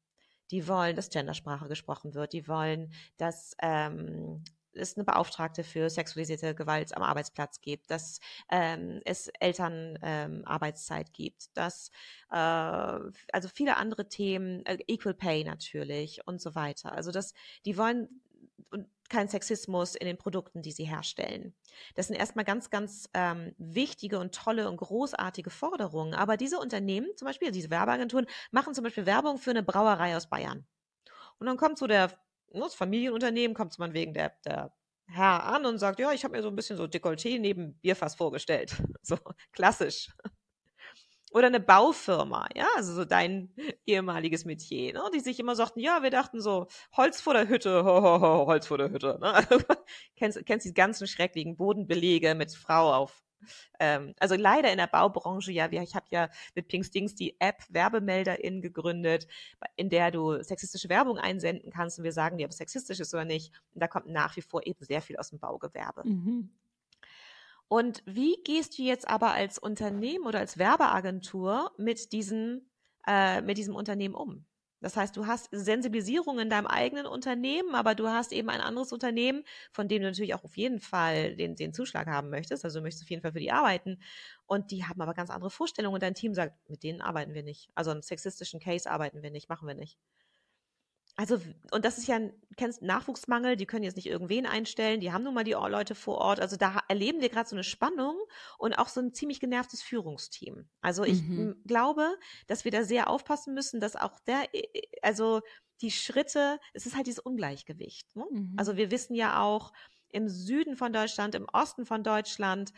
Die 0.50 0.66
wollen, 0.68 0.96
dass 0.96 1.10
Gendersprache 1.10 1.68
gesprochen 1.68 2.14
wird. 2.14 2.32
Die 2.32 2.48
wollen, 2.48 2.92
dass 3.16 3.54
ähm, 3.60 4.42
es 4.72 4.96
eine 4.96 5.04
Beauftragte 5.04 5.64
für 5.64 5.90
sexualisierte 5.90 6.54
Gewalt 6.54 6.96
am 6.96 7.02
Arbeitsplatz 7.02 7.60
gibt, 7.60 7.90
dass 7.90 8.20
ähm, 8.50 9.00
es 9.04 9.28
Elternarbeitszeit 9.40 11.08
ähm, 11.08 11.12
gibt, 11.12 11.56
dass 11.56 11.90
äh, 12.30 12.36
also 12.36 13.48
viele 13.52 13.76
andere 13.76 14.08
Themen, 14.08 14.64
äh, 14.66 14.78
Equal 14.86 15.14
Pay 15.14 15.44
natürlich 15.44 16.20
und 16.26 16.40
so 16.40 16.54
weiter. 16.54 16.92
Also 16.92 17.10
dass 17.10 17.34
die 17.64 17.76
wollen 17.76 18.22
und 18.70 18.86
kein 19.08 19.28
Sexismus 19.28 19.94
in 19.94 20.06
den 20.06 20.18
Produkten, 20.18 20.62
die 20.62 20.72
sie 20.72 20.84
herstellen. 20.84 21.54
Das 21.94 22.08
sind 22.08 22.16
erstmal 22.16 22.44
ganz, 22.44 22.70
ganz 22.70 23.08
ähm, 23.14 23.54
wichtige 23.58 24.18
und 24.18 24.34
tolle 24.34 24.68
und 24.68 24.76
großartige 24.76 25.50
Forderungen. 25.50 26.14
Aber 26.14 26.36
diese 26.36 26.58
Unternehmen, 26.58 27.08
zum 27.16 27.26
Beispiel 27.26 27.50
diese 27.50 27.70
Werbeagenturen, 27.70 28.26
machen 28.50 28.74
zum 28.74 28.84
Beispiel 28.84 29.06
Werbung 29.06 29.38
für 29.38 29.50
eine 29.50 29.62
Brauerei 29.62 30.16
aus 30.16 30.28
Bayern. 30.28 30.66
Und 31.38 31.46
dann 31.46 31.56
kommt 31.56 31.78
so 31.78 31.86
der 31.86 32.18
Ne, 32.52 32.60
das 32.60 32.74
Familienunternehmen 32.74 33.54
kommt 33.54 33.78
man 33.78 33.92
wegen 33.92 34.14
der, 34.14 34.34
der 34.44 34.72
Herr 35.06 35.44
an 35.44 35.66
und 35.66 35.78
sagt, 35.78 36.00
ja, 36.00 36.12
ich 36.12 36.24
habe 36.24 36.36
mir 36.36 36.42
so 36.42 36.48
ein 36.48 36.56
bisschen 36.56 36.76
so 36.76 36.84
Dekolleté 36.84 37.38
neben 37.38 37.74
Bierfass 37.80 38.14
vorgestellt. 38.14 38.76
So 39.02 39.16
klassisch. 39.52 40.10
Oder 41.32 41.48
eine 41.48 41.60
Baufirma, 41.60 42.48
ja, 42.54 42.66
also 42.76 42.94
so 42.94 43.04
dein 43.04 43.54
ehemaliges 43.86 44.44
Metier, 44.44 44.94
ne, 44.94 45.02
die 45.14 45.20
sich 45.20 45.38
immer 45.38 45.54
sagten, 45.56 45.80
ja, 45.80 46.02
wir 46.02 46.10
dachten 46.10 46.40
so, 46.40 46.68
Holz 46.96 47.20
vor 47.20 47.34
der 47.34 47.48
Hütte, 47.48 47.84
ho, 47.84 48.02
ho, 48.02 48.20
ho, 48.20 48.46
Holz 48.46 48.66
vor 48.66 48.78
der 48.78 48.90
Hütte. 48.90 49.18
Ne? 49.20 49.46
kennst, 50.16 50.44
kennst 50.46 50.66
die 50.66 50.74
ganzen 50.74 51.06
schrecklichen 51.06 51.56
Bodenbelege 51.56 52.34
mit 52.34 52.52
Frau 52.52 52.94
auf 52.94 53.22
ähm, 53.78 54.14
also 54.18 54.34
leider 54.34 54.70
in 54.70 54.78
der 54.78 54.86
Baubranche, 54.86 55.52
ja, 55.52 55.70
ich 55.70 55.94
habe 55.94 56.06
ja 56.10 56.28
mit 56.54 56.68
Pinkstings 56.68 57.14
die 57.14 57.40
App 57.40 57.62
Werbemelderin 57.68 58.62
gegründet, 58.62 59.26
in 59.76 59.90
der 59.90 60.10
du 60.10 60.42
sexistische 60.42 60.88
Werbung 60.88 61.18
einsenden 61.18 61.70
kannst 61.70 61.98
und 61.98 62.04
wir 62.04 62.12
sagen 62.12 62.38
dir, 62.38 62.46
ob 62.46 62.50
es 62.50 62.58
sexistisch 62.58 63.00
ist 63.00 63.14
oder 63.14 63.24
nicht. 63.24 63.52
Und 63.74 63.82
da 63.82 63.88
kommt 63.88 64.08
nach 64.08 64.36
wie 64.36 64.42
vor 64.42 64.66
eben 64.66 64.84
sehr 64.84 65.02
viel 65.02 65.16
aus 65.16 65.30
dem 65.30 65.38
Baugewerbe. 65.38 66.02
Mhm. 66.04 66.50
Und 67.68 68.02
wie 68.06 68.42
gehst 68.44 68.78
du 68.78 68.82
jetzt 68.82 69.08
aber 69.08 69.32
als 69.32 69.58
Unternehmen 69.58 70.26
oder 70.26 70.38
als 70.38 70.58
Werbeagentur 70.58 71.72
mit 71.76 72.12
diesen, 72.12 72.70
äh, 73.06 73.42
mit 73.42 73.58
diesem 73.58 73.74
Unternehmen 73.74 74.14
um? 74.14 74.46
Das 74.80 74.96
heißt, 74.96 75.16
du 75.16 75.26
hast 75.26 75.48
Sensibilisierung 75.50 76.38
in 76.38 76.50
deinem 76.50 76.68
eigenen 76.68 77.06
Unternehmen, 77.06 77.74
aber 77.74 77.96
du 77.96 78.08
hast 78.08 78.32
eben 78.32 78.48
ein 78.48 78.60
anderes 78.60 78.92
Unternehmen, 78.92 79.42
von 79.72 79.88
dem 79.88 80.02
du 80.02 80.08
natürlich 80.08 80.34
auch 80.34 80.44
auf 80.44 80.56
jeden 80.56 80.80
Fall 80.80 81.34
den, 81.34 81.56
den 81.56 81.74
Zuschlag 81.74 82.06
haben 82.06 82.30
möchtest. 82.30 82.64
Also 82.64 82.78
du 82.78 82.84
möchtest 82.84 83.02
auf 83.02 83.10
jeden 83.10 83.22
Fall 83.22 83.32
für 83.32 83.40
die 83.40 83.50
arbeiten. 83.50 84.00
Und 84.46 84.70
die 84.70 84.84
haben 84.84 85.00
aber 85.00 85.14
ganz 85.14 85.30
andere 85.30 85.50
Vorstellungen. 85.50 85.94
Und 85.94 86.02
dein 86.02 86.14
Team 86.14 86.32
sagt, 86.32 86.70
mit 86.70 86.84
denen 86.84 87.00
arbeiten 87.00 87.34
wir 87.34 87.42
nicht. 87.42 87.70
Also 87.74 87.90
einen 87.90 88.02
sexistischen 88.02 88.60
Case 88.60 88.88
arbeiten 88.88 89.22
wir 89.22 89.32
nicht, 89.32 89.48
machen 89.48 89.66
wir 89.66 89.74
nicht. 89.74 89.98
Also, 91.18 91.40
und 91.72 91.84
das 91.84 91.98
ist 91.98 92.06
ja, 92.06 92.20
kennst 92.56 92.80
Nachwuchsmangel, 92.80 93.56
die 93.56 93.66
können 93.66 93.82
jetzt 93.82 93.96
nicht 93.96 94.06
irgendwen 94.06 94.46
einstellen, 94.46 95.00
die 95.00 95.10
haben 95.12 95.24
nun 95.24 95.34
mal 95.34 95.42
die 95.42 95.50
Leute 95.50 95.96
vor 95.96 96.18
Ort. 96.18 96.38
Also 96.38 96.56
da 96.56 96.80
erleben 96.86 97.20
wir 97.20 97.28
gerade 97.28 97.48
so 97.48 97.56
eine 97.56 97.64
Spannung 97.64 98.16
und 98.56 98.78
auch 98.78 98.86
so 98.86 99.00
ein 99.00 99.12
ziemlich 99.12 99.40
genervtes 99.40 99.82
Führungsteam. 99.82 100.68
Also 100.80 101.02
ich 101.02 101.20
mhm. 101.20 101.60
glaube, 101.66 102.16
dass 102.46 102.64
wir 102.64 102.70
da 102.70 102.84
sehr 102.84 103.10
aufpassen 103.10 103.52
müssen, 103.52 103.80
dass 103.80 103.96
auch 103.96 104.20
der, 104.20 104.44
also 105.02 105.40
die 105.80 105.90
Schritte, 105.90 106.60
es 106.72 106.86
ist 106.86 106.94
halt 106.94 107.08
dieses 107.08 107.18
Ungleichgewicht. 107.18 108.14
Ne? 108.14 108.24
Mhm. 108.30 108.54
Also 108.56 108.76
wir 108.76 108.92
wissen 108.92 109.16
ja 109.16 109.42
auch, 109.42 109.72
im 110.10 110.28
Süden 110.28 110.76
von 110.76 110.92
Deutschland, 110.92 111.34
im 111.34 111.48
Osten 111.52 111.84
von 111.84 112.04
Deutschland, 112.04 112.72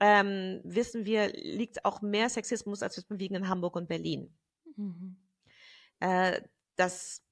ähm, 0.00 0.60
wissen 0.64 1.06
wir, 1.06 1.28
liegt 1.32 1.84
auch 1.84 2.02
mehr 2.02 2.28
Sexismus 2.28 2.82
als 2.82 2.96
wir 2.96 3.04
bewegen 3.04 3.36
in 3.36 3.48
Hamburg 3.48 3.76
und 3.76 3.88
Berlin. 3.88 4.36
Mhm. 4.76 5.16
Äh, 6.00 6.42
das 6.76 7.23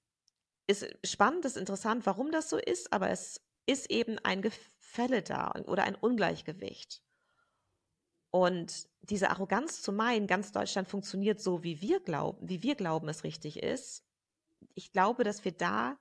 ist 0.66 0.86
spannend, 1.04 1.44
ist 1.44 1.56
interessant, 1.56 2.06
warum 2.06 2.30
das 2.30 2.50
so 2.50 2.56
ist, 2.56 2.92
aber 2.92 3.10
es 3.10 3.40
ist 3.66 3.90
eben 3.90 4.18
ein 4.20 4.42
Gefälle 4.42 5.22
da 5.22 5.52
oder 5.66 5.84
ein 5.84 5.94
Ungleichgewicht. 5.94 7.02
Und 8.30 8.88
diese 9.02 9.30
Arroganz 9.30 9.82
zu 9.82 9.92
meinen, 9.92 10.26
ganz 10.26 10.52
Deutschland 10.52 10.88
funktioniert 10.88 11.40
so, 11.40 11.62
wie 11.62 11.80
wir 11.82 12.00
glauben, 12.00 12.48
wie 12.48 12.62
wir 12.62 12.74
glauben, 12.76 13.08
es 13.08 13.24
richtig 13.24 13.62
ist. 13.62 14.04
Ich 14.74 14.92
glaube, 14.92 15.22
dass 15.22 15.44
wir 15.44 15.52
da 15.52 15.98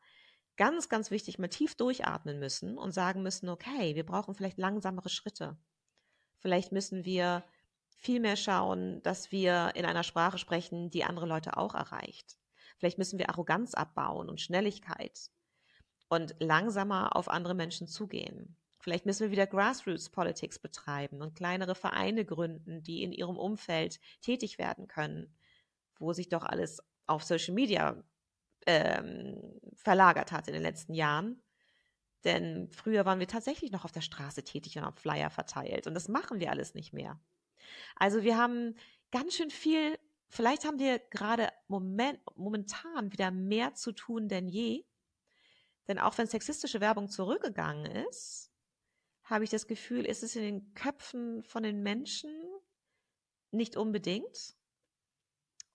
ganz, 0.55 0.89
ganz 0.89 1.11
wichtig 1.11 1.39
mal 1.39 1.49
tief 1.49 1.75
durchatmen 1.75 2.39
müssen 2.39 2.77
und 2.77 2.91
sagen 2.91 3.21
müssen, 3.21 3.49
okay, 3.49 3.95
wir 3.95 4.05
brauchen 4.05 4.35
vielleicht 4.35 4.57
langsamere 4.57 5.09
Schritte. 5.09 5.57
Vielleicht 6.37 6.71
müssen 6.71 7.03
wir 7.03 7.43
viel 7.89 8.19
mehr 8.19 8.35
schauen, 8.35 9.01
dass 9.03 9.31
wir 9.31 9.71
in 9.75 9.85
einer 9.85 10.03
Sprache 10.03 10.37
sprechen, 10.37 10.89
die 10.89 11.03
andere 11.03 11.25
Leute 11.25 11.57
auch 11.57 11.75
erreicht. 11.75 12.37
Vielleicht 12.81 12.97
müssen 12.97 13.19
wir 13.19 13.29
Arroganz 13.29 13.75
abbauen 13.75 14.27
und 14.27 14.41
Schnelligkeit 14.41 15.29
und 16.09 16.35
langsamer 16.39 17.15
auf 17.15 17.29
andere 17.29 17.53
Menschen 17.53 17.87
zugehen. 17.87 18.57
Vielleicht 18.79 19.05
müssen 19.05 19.21
wir 19.21 19.29
wieder 19.29 19.45
Grassroots 19.45 20.09
Politics 20.09 20.57
betreiben 20.57 21.21
und 21.21 21.35
kleinere 21.35 21.75
Vereine 21.75 22.25
gründen, 22.25 22.81
die 22.81 23.03
in 23.03 23.11
ihrem 23.11 23.37
Umfeld 23.37 23.99
tätig 24.21 24.57
werden 24.57 24.87
können, 24.87 25.31
wo 25.99 26.11
sich 26.11 26.27
doch 26.27 26.41
alles 26.41 26.81
auf 27.05 27.23
Social 27.23 27.53
Media 27.53 28.03
ähm, 28.65 29.61
verlagert 29.75 30.31
hat 30.31 30.47
in 30.47 30.55
den 30.55 30.63
letzten 30.63 30.95
Jahren. 30.95 31.39
Denn 32.23 32.67
früher 32.71 33.05
waren 33.05 33.19
wir 33.19 33.27
tatsächlich 33.27 33.71
noch 33.71 33.85
auf 33.85 33.91
der 33.91 34.01
Straße 34.01 34.43
tätig 34.43 34.75
und 34.75 34.85
haben 34.85 34.97
Flyer 34.97 35.29
verteilt. 35.29 35.85
Und 35.85 35.93
das 35.93 36.07
machen 36.07 36.39
wir 36.39 36.49
alles 36.49 36.73
nicht 36.73 36.93
mehr. 36.93 37.19
Also 37.95 38.23
wir 38.23 38.39
haben 38.39 38.73
ganz 39.11 39.35
schön 39.35 39.51
viel 39.51 39.99
vielleicht 40.31 40.65
haben 40.65 40.79
wir 40.79 40.97
gerade 40.97 41.49
moment, 41.67 42.19
momentan 42.35 43.11
wieder 43.11 43.29
mehr 43.29 43.75
zu 43.75 43.91
tun 43.91 44.27
denn 44.27 44.47
je. 44.47 44.85
Denn 45.87 45.99
auch 45.99 46.17
wenn 46.17 46.27
sexistische 46.27 46.81
Werbung 46.81 47.09
zurückgegangen 47.09 47.85
ist, 48.07 48.51
habe 49.23 49.43
ich 49.43 49.49
das 49.49 49.67
Gefühl, 49.67 50.05
ist 50.05 50.23
es 50.23 50.35
in 50.35 50.41
den 50.41 50.73
Köpfen 50.73 51.43
von 51.43 51.63
den 51.63 51.83
Menschen 51.83 52.31
nicht 53.51 53.77
unbedingt. 53.77 54.55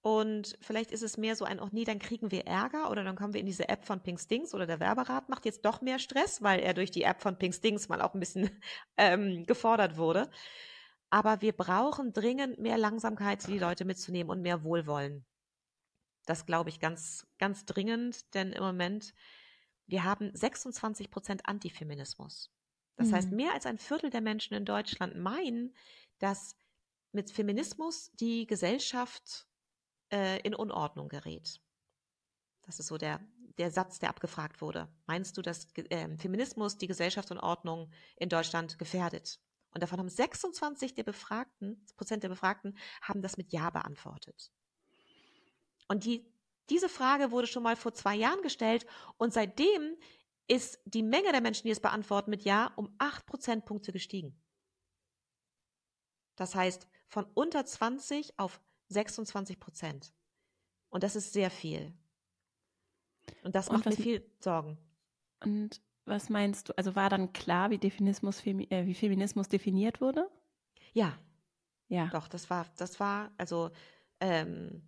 Und 0.01 0.57
vielleicht 0.61 0.93
ist 0.93 1.03
es 1.03 1.17
mehr 1.17 1.35
so 1.35 1.45
ein, 1.45 1.59
oh 1.59 1.69
nee, 1.73 1.85
dann 1.85 1.99
kriegen 1.99 2.31
wir 2.31 2.47
Ärger 2.47 2.91
oder 2.91 3.03
dann 3.03 3.17
kommen 3.17 3.35
wir 3.35 3.41
in 3.41 3.47
diese 3.47 3.69
App 3.69 3.85
von 3.85 4.03
Pink 4.03 4.21
Stings 4.21 4.55
oder 4.55 4.67
der 4.67 4.79
Werberat 4.79 5.29
macht 5.29 5.45
jetzt 5.45 5.65
doch 5.65 5.81
mehr 5.81 5.99
Stress, 5.99 6.43
weil 6.43 6.61
er 6.61 6.75
durch 6.75 6.93
die 6.93 7.03
App 7.03 7.21
von 7.21 7.37
Pink 7.39 7.55
Stings 7.55 7.89
mal 7.89 8.01
auch 8.01 8.15
ein 8.15 8.21
bisschen 8.21 8.51
ähm, 8.97 9.45
gefordert 9.47 9.97
wurde. 9.97 10.31
Aber 11.11 11.41
wir 11.41 11.53
brauchen 11.53 12.13
dringend 12.13 12.59
mehr 12.59 12.79
Langsamkeit, 12.79 13.47
die 13.47 13.59
Leute 13.59 13.85
mitzunehmen 13.85 14.31
und 14.31 14.43
mehr 14.43 14.65
Wohlwollen. 14.65 15.25
Das 16.27 16.47
glaube 16.47 16.71
ich 16.71 16.81
ganz, 16.81 17.27
ganz 17.39 17.65
dringend, 17.65 18.35
denn 18.35 18.53
im 18.53 18.63
Moment, 18.63 19.15
wir 19.87 20.03
haben 20.03 20.35
26 20.35 21.11
Prozent 21.11 21.47
Antifeminismus. 21.47 22.51
Das 22.97 23.09
mhm. 23.09 23.15
heißt, 23.15 23.31
mehr 23.31 23.53
als 23.53 23.67
ein 23.67 23.79
Viertel 23.79 24.11
der 24.11 24.21
Menschen 24.21 24.55
in 24.55 24.65
Deutschland 24.65 25.17
meinen, 25.17 25.75
dass 26.19 26.57
mit 27.13 27.31
Feminismus 27.31 28.11
die 28.15 28.47
Gesellschaft 28.47 29.47
äh, 30.13 30.41
in 30.41 30.55
Unordnung 30.55 31.09
gerät. 31.09 31.61
Das 32.63 32.81
ist 32.81 32.89
so 32.89 32.99
der, 32.99 33.21
der 33.59 33.71
Satz, 33.71 34.01
der 34.01 34.11
abgefragt 34.11 34.61
wurde. 34.61 34.89
Meinst 35.07 35.37
du, 35.37 35.43
dass 35.43 35.69
äh, 35.77 36.17
Feminismus 36.19 36.79
die 36.79 36.89
Gesellschaft 36.89 37.31
und 37.31 37.39
Ordnung 37.39 37.91
in 38.17 38.29
Deutschland 38.29 38.79
gefährdet? 38.79 39.41
Und 39.77 39.83
davon 39.83 39.99
haben 39.99 40.09
26 40.09 40.95
der 40.95 41.03
Befragten, 41.03 41.85
Prozent 41.99 42.22
der 42.22 42.31
Befragten 42.31 42.79
haben 43.03 43.20
das 43.20 43.37
mit 43.37 43.53
Ja 43.53 43.68
beantwortet. 43.68 44.51
Und 45.87 46.07
die, 46.07 46.33
diese 46.70 46.89
Frage 46.89 47.31
wurde 47.31 47.47
schon 47.47 47.62
mal 47.62 47.77
vor 47.77 47.93
zwei 47.93 48.14
Jahren 48.14 48.41
gestellt 48.41 48.87
und 49.18 49.35
seitdem 49.35 49.99
ist 50.49 50.81
die 50.87 51.03
Menge 51.03 51.31
der 51.31 51.43
Menschen, 51.43 51.64
die 51.64 51.72
es 51.72 51.81
beantworten 51.81 52.31
mit 52.31 52.43
Ja, 52.43 52.72
um 52.77 52.91
acht 52.97 53.27
Prozentpunkte 53.27 53.93
gestiegen. 53.93 54.43
Das 56.37 56.55
heißt, 56.55 56.89
von 57.07 57.27
unter 57.35 57.66
20 57.66 58.39
auf 58.39 58.62
26 58.89 59.61
Prozent. 59.61 60.14
Und 60.89 61.03
das 61.03 61.16
ist 61.16 61.35
sehr 61.35 61.51
viel. 61.51 61.93
Und 63.43 63.55
das 63.55 63.68
und 63.68 63.74
macht 63.74 63.85
mir 63.91 64.03
viel 64.03 64.31
Sorgen. 64.41 64.79
Und 65.41 65.83
was 66.07 66.29
meinst 66.29 66.69
du? 66.69 66.79
Also 66.79 66.97
war 66.97 67.11
dann 67.11 67.33
klar, 67.33 67.71
wie, 67.71 67.79
Definismus, 67.79 68.45
äh, 68.47 68.87
wie 68.87 68.95
Feminismus 68.95 69.49
definiert 69.49 70.01
wurde? 70.01 70.31
Ja. 70.93 71.19
Ja. 71.89 72.07
Doch, 72.09 72.29
das 72.29 72.49
war, 72.51 72.67
das 72.77 72.99
war, 72.99 73.31
also 73.37 73.71
ähm, 74.21 74.83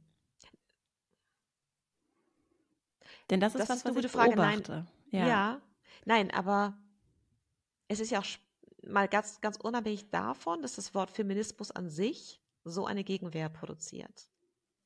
Denn 3.31 3.41
das 3.41 3.55
ist 3.55 3.61
das 3.61 3.69
was, 3.69 3.77
ist 3.79 3.87
eine 3.87 3.95
was 3.95 4.03
gute 4.03 4.09
Frage. 4.09 4.37
Nein, 4.37 4.87
ja. 5.11 5.27
ja. 5.27 5.61
Nein, 6.05 6.31
aber 6.31 6.77
es 7.89 8.01
ist 8.01 8.11
ja 8.11 8.21
auch 8.21 8.27
mal 8.87 9.09
ganz, 9.09 9.41
ganz 9.41 9.57
unabhängig 9.57 10.11
davon, 10.11 10.63
dass 10.63 10.77
das 10.77 10.95
Wort 10.95 11.11
Feminismus 11.11 11.71
an 11.71 11.91
sich 11.91 12.41
so 12.65 12.87
eine 12.87 13.05
Gegenwehr 13.05 13.49
produziert. 13.49 14.29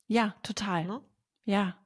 Ja, 0.06 0.34
total. 0.42 0.84
Ne? 0.84 1.00
Ja. 1.44 1.76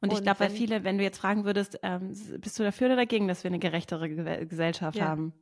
Und, 0.00 0.10
und 0.10 0.16
ich 0.18 0.22
glaube, 0.22 0.40
weil 0.40 0.50
viele, 0.50 0.84
wenn 0.84 0.98
du 0.98 1.04
jetzt 1.04 1.18
fragen 1.18 1.44
würdest, 1.44 1.78
ähm, 1.82 2.14
bist 2.38 2.58
du 2.58 2.62
dafür 2.62 2.88
oder 2.88 2.96
dagegen, 2.96 3.28
dass 3.28 3.44
wir 3.44 3.50
eine 3.50 3.58
gerechtere 3.58 4.08
Ge 4.08 4.46
Gesellschaft 4.46 4.98
ja. 4.98 5.06
haben? 5.06 5.32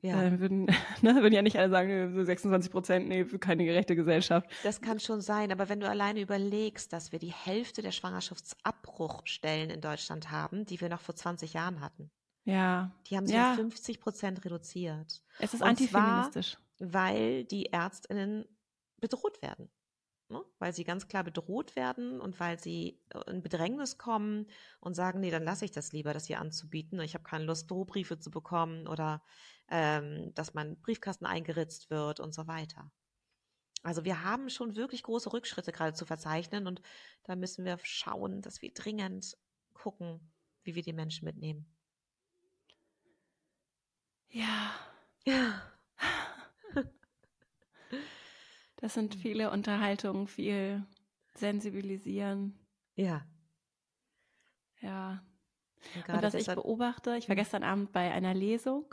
Ja. 0.00 0.20
Äh, 0.20 0.40
würden, 0.40 0.66
ne, 1.02 1.14
würden 1.22 1.32
ja 1.32 1.42
nicht 1.42 1.58
alle 1.58 1.70
sagen, 1.70 2.12
so 2.14 2.24
26 2.24 2.72
Prozent, 2.72 3.08
nee, 3.08 3.24
für 3.24 3.38
keine 3.38 3.64
gerechte 3.64 3.94
Gesellschaft. 3.94 4.48
Das 4.64 4.80
kann 4.80 4.98
schon 4.98 5.20
sein, 5.20 5.52
aber 5.52 5.68
wenn 5.68 5.80
du 5.80 5.88
alleine 5.88 6.20
überlegst, 6.20 6.92
dass 6.92 7.12
wir 7.12 7.18
die 7.18 7.32
Hälfte 7.32 7.82
der 7.82 7.92
Schwangerschaftsabbruchstellen 7.92 9.70
in 9.70 9.80
Deutschland 9.80 10.30
haben, 10.30 10.66
die 10.66 10.80
wir 10.80 10.88
noch 10.88 11.00
vor 11.00 11.14
20 11.14 11.52
Jahren 11.52 11.80
hatten. 11.80 12.10
Ja. 12.44 12.90
Die 13.06 13.16
haben 13.16 13.26
sich 13.26 13.36
ja. 13.36 13.52
um 13.52 13.56
50 13.56 14.00
Prozent 14.00 14.44
reduziert. 14.44 15.22
Es 15.38 15.54
ist 15.54 15.62
Und 15.62 15.68
antifeministisch. 15.68 16.58
Zwar, 16.78 16.92
weil 16.92 17.44
die 17.44 17.66
Ärztinnen 17.66 18.44
bedroht 18.98 19.40
werden 19.42 19.70
ne? 20.32 20.42
weil 20.58 20.72
sie 20.72 20.84
ganz 20.84 21.06
klar 21.08 21.24
bedroht 21.24 21.76
werden 21.76 22.20
und 22.20 22.40
weil 22.40 22.58
sie 22.58 23.00
äh, 23.10 23.30
in 23.30 23.42
Bedrängnis 23.42 23.98
kommen 23.98 24.46
und 24.80 24.94
sagen, 24.94 25.20
nee, 25.20 25.30
dann 25.30 25.44
lasse 25.44 25.64
ich 25.64 25.70
das 25.70 25.92
lieber, 25.92 26.12
das 26.12 26.26
hier 26.26 26.40
anzubieten. 26.40 27.00
Ich 27.00 27.14
habe 27.14 27.24
keine 27.24 27.44
Lust, 27.44 27.70
Drohbriefe 27.70 28.18
zu 28.18 28.30
bekommen 28.30 28.88
oder 28.88 29.22
ähm, 29.68 30.34
dass 30.34 30.54
mein 30.54 30.80
Briefkasten 30.80 31.26
eingeritzt 31.26 31.90
wird 31.90 32.20
und 32.20 32.34
so 32.34 32.46
weiter. 32.46 32.90
Also 33.82 34.04
wir 34.04 34.22
haben 34.22 34.48
schon 34.48 34.76
wirklich 34.76 35.02
große 35.02 35.32
Rückschritte 35.32 35.72
gerade 35.72 35.94
zu 35.94 36.06
verzeichnen 36.06 36.66
und 36.66 36.82
da 37.24 37.36
müssen 37.36 37.64
wir 37.64 37.78
schauen, 37.82 38.42
dass 38.42 38.62
wir 38.62 38.72
dringend 38.72 39.36
gucken, 39.74 40.32
wie 40.62 40.74
wir 40.74 40.82
die 40.82 40.92
Menschen 40.92 41.24
mitnehmen. 41.24 41.66
Ja. 44.28 44.72
Ja. 45.24 45.71
Das 48.82 48.94
sind 48.94 49.14
viele 49.14 49.52
Unterhaltungen, 49.52 50.26
viel 50.26 50.84
sensibilisieren. 51.34 52.58
Ja. 52.96 53.24
Ja. 54.80 55.22
Und, 55.94 56.08
und 56.08 56.22
was 56.22 56.34
ich 56.34 56.46
beobachte, 56.48 57.16
ich 57.16 57.28
war 57.28 57.36
mhm. 57.36 57.38
gestern 57.38 57.62
Abend 57.62 57.92
bei 57.92 58.10
einer 58.10 58.34
Lesung 58.34 58.92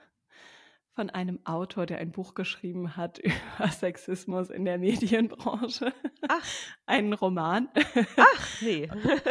von 0.94 1.08
einem 1.08 1.40
Autor, 1.46 1.86
der 1.86 1.96
ein 1.96 2.12
Buch 2.12 2.34
geschrieben 2.34 2.94
hat 2.98 3.18
über 3.58 3.68
Sexismus 3.68 4.50
in 4.50 4.66
der 4.66 4.76
Medienbranche. 4.76 5.94
Ach. 6.28 6.46
Einen 6.84 7.14
Roman. 7.14 7.70
Ach, 8.18 8.60
nee. 8.60 8.86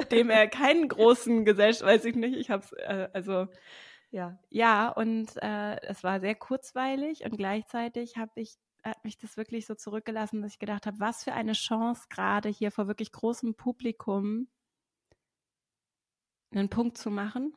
dem 0.09 0.31
er 0.31 0.47
keinen 0.47 0.88
großen 0.88 1.45
Gesellschaft, 1.45 1.86
weiß 1.86 2.05
ich 2.05 2.15
nicht, 2.15 2.36
ich 2.36 2.49
hab's, 2.49 2.73
äh, 2.73 3.09
also 3.13 3.47
ja. 4.09 4.39
Ja, 4.49 4.89
und 4.89 5.27
äh, 5.43 5.79
es 5.81 6.03
war 6.03 6.19
sehr 6.21 6.33
kurzweilig 6.33 7.23
und 7.23 7.38
gleichzeitig 7.38 8.17
habe 8.17 8.31
ich 8.36 8.57
hat 8.86 9.03
mich 9.03 9.17
das 9.17 9.36
wirklich 9.36 9.65
so 9.65 9.75
zurückgelassen, 9.75 10.41
dass 10.41 10.53
ich 10.53 10.59
gedacht 10.59 10.86
habe, 10.86 10.99
was 10.99 11.23
für 11.23 11.33
eine 11.33 11.53
Chance 11.53 12.05
gerade 12.09 12.49
hier 12.49 12.71
vor 12.71 12.88
wirklich 12.88 13.11
großem 13.11 13.55
Publikum 13.55 14.47
einen 16.51 16.69
Punkt 16.69 16.97
zu 16.97 17.09
machen 17.09 17.53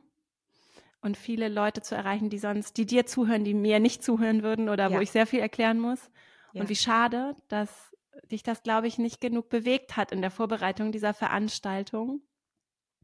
und 1.01 1.17
viele 1.17 1.49
Leute 1.49 1.83
zu 1.83 1.95
erreichen, 1.95 2.31
die 2.31 2.39
sonst, 2.39 2.77
die 2.77 2.87
dir 2.87 3.07
zuhören, 3.07 3.45
die 3.45 3.55
mir 3.55 3.79
nicht 3.79 4.03
zuhören 4.03 4.43
würden 4.43 4.69
oder 4.69 4.91
ja. 4.91 4.97
wo 4.97 5.01
ich 5.01 5.11
sehr 5.11 5.27
viel 5.27 5.41
erklären 5.41 5.79
muss. 5.79 6.11
Ja. 6.53 6.63
Und 6.63 6.69
wie 6.69 6.77
schade, 6.77 7.37
dass 7.49 7.95
dich 8.31 8.43
das, 8.43 8.63
glaube 8.63 8.89
ich, 8.89 8.99
nicht 8.99 9.21
genug 9.21 9.49
bewegt 9.49 9.97
hat 9.97 10.11
in 10.11 10.23
der 10.23 10.31
Vorbereitung 10.31 10.91
dieser 10.91 11.15
Veranstaltung. 11.15 12.23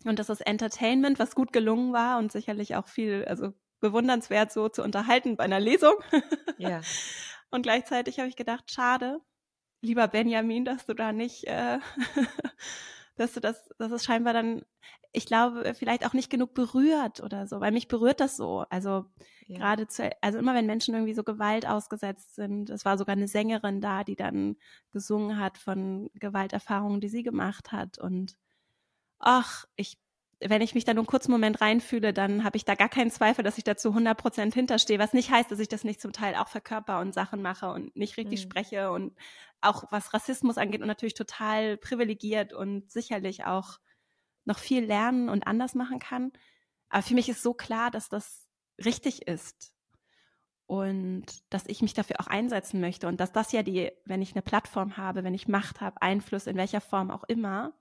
Und 0.05 0.19
das 0.19 0.29
ist 0.29 0.41
Entertainment, 0.41 1.19
was 1.19 1.35
gut 1.35 1.53
gelungen 1.53 1.93
war 1.93 2.19
und 2.19 2.33
sicherlich 2.33 2.75
auch 2.75 2.89
viel, 2.89 3.25
also 3.27 3.53
bewundernswert 3.81 4.53
so 4.53 4.69
zu 4.69 4.83
unterhalten 4.83 5.37
bei 5.37 5.45
einer 5.45 5.61
Lesung. 5.61 5.95
Ja. 6.59 6.81
und 7.51 7.63
gleichzeitig 7.63 8.19
habe 8.19 8.29
ich 8.29 8.37
gedacht, 8.37 8.71
schade, 8.71 9.21
lieber 9.81 10.09
Benjamin, 10.09 10.65
dass 10.65 10.87
du 10.87 10.95
da 10.95 11.13
nicht, 11.13 11.45
äh, 11.45 11.79
dass 13.17 13.35
du 13.35 13.41
das, 13.41 13.69
dass 13.79 13.93
es 13.93 14.05
scheinbar 14.05 14.33
dann, 14.33 14.65
ich 15.13 15.27
glaube, 15.27 15.75
vielleicht 15.75 16.05
auch 16.07 16.15
nicht 16.15 16.31
genug 16.31 16.55
berührt 16.55 17.23
oder 17.23 17.47
so, 17.47 17.61
weil 17.61 17.73
mich 17.73 17.87
berührt 17.87 18.21
das 18.21 18.37
so. 18.37 18.65
Also 18.71 19.07
ja. 19.47 19.59
gerade 19.59 19.87
zu, 19.87 20.11
also 20.21 20.39
immer 20.39 20.55
wenn 20.55 20.67
Menschen 20.67 20.95
irgendwie 20.95 21.15
so 21.15 21.23
Gewalt 21.23 21.67
ausgesetzt 21.67 22.35
sind, 22.35 22.71
es 22.71 22.85
war 22.85 22.99
sogar 22.99 23.15
eine 23.15 23.29
Sängerin 23.29 23.81
da, 23.81 24.03
die 24.03 24.17
dann 24.17 24.57
gesungen 24.91 25.39
hat 25.39 25.59
von 25.59 26.11
Gewalterfahrungen, 26.15 27.01
die 27.01 27.09
sie 27.09 27.23
gemacht 27.23 27.71
hat 27.71 27.99
und 27.99 28.37
ach, 29.19 29.67
ich 29.77 29.99
wenn 30.47 30.61
ich 30.61 30.75
mich 30.75 30.85
da 30.85 30.93
nur 30.93 31.03
einen 31.03 31.09
kurzen 31.09 31.31
Moment 31.31 31.61
reinfühle, 31.61 32.13
dann 32.13 32.45
habe 32.45 32.57
ich 32.57 32.65
da 32.65 32.75
gar 32.75 32.89
keinen 32.89 33.11
Zweifel, 33.11 33.43
dass 33.43 33.59
ich 33.59 33.65
dazu 33.65 33.89
100 33.91 34.17
Prozent 34.17 34.55
hinterstehe, 34.55 34.99
was 34.99 35.13
nicht 35.13 35.31
heißt, 35.31 35.51
dass 35.51 35.59
ich 35.59 35.69
das 35.69 35.85
nicht 35.85 36.01
zum 36.01 36.13
Teil 36.13 36.35
auch 36.35 36.49
verkörper 36.49 37.01
und 37.01 37.15
Sachen 37.15 37.41
mache 37.41 37.71
und 37.71 37.97
nicht 37.97 38.17
richtig 38.17 38.45
mhm. 38.45 38.51
spreche 38.51 38.91
und 38.91 39.17
auch 39.61 39.91
was 39.91 40.13
Rassismus 40.13 40.59
angeht 40.59 40.83
und 40.83 40.87
natürlich 40.87 41.15
total 41.15 41.79
privilegiert 41.79 42.53
und 42.53 42.91
sicherlich 42.91 43.45
auch 43.45 43.79
noch 44.45 44.59
viel 44.59 44.85
lernen 44.85 45.31
und 45.31 45.47
anders 45.47 45.75
machen 45.75 45.99
kann. 45.99 46.33
Aber 46.91 47.03
für 47.03 47.15
mich 47.15 47.29
ist 47.29 47.43
so 47.43 47.55
klar, 47.55 47.91
dass 47.91 48.11
das 48.11 48.47
richtig 48.85 49.27
ist 49.27 49.73
und 50.67 51.25
dass 51.49 51.65
ich 51.67 51.81
mich 51.81 51.95
dafür 51.95 52.21
auch 52.21 52.27
einsetzen 52.27 52.81
möchte 52.81 53.09
und 53.09 53.19
dass 53.19 53.33
das 53.33 53.53
ja 53.53 53.63
die, 53.63 53.91
wenn 54.05 54.21
ich 54.21 54.33
eine 54.33 54.43
Plattform 54.43 54.99
habe, 54.99 55.25
wenn 55.25 55.35
ich 55.35 55.49
Macht 55.49 55.81
habe, 55.81 56.03
Einfluss 56.03 56.47
in 56.47 56.57
welcher 56.57 56.83
Form 56.83 57.11
auch 57.11 57.25
immer, 57.25 57.73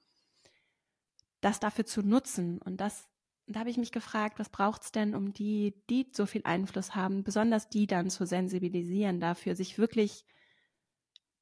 das 1.44 1.60
dafür 1.60 1.86
zu 1.86 2.02
nutzen. 2.02 2.62
Und 2.62 2.78
das, 2.78 3.10
da 3.48 3.60
habe 3.60 3.70
ich 3.70 3.78
mich 3.78 3.92
gefragt, 3.92 4.40
was 4.40 4.50
braucht 4.50 4.84
es 4.84 4.92
denn, 4.92 5.16
um 5.16 5.34
die, 5.34 5.76
die 5.90 6.08
so 6.12 6.26
viel 6.26 6.42
Einfluss 6.46 6.96
haben, 6.96 7.24
besonders 7.24 7.70
die 7.70 7.88
dann 7.88 8.10
zu 8.10 8.26
sensibilisieren 8.26 9.20
dafür, 9.20 9.56
sich 9.56 9.78
wirklich 9.78 10.26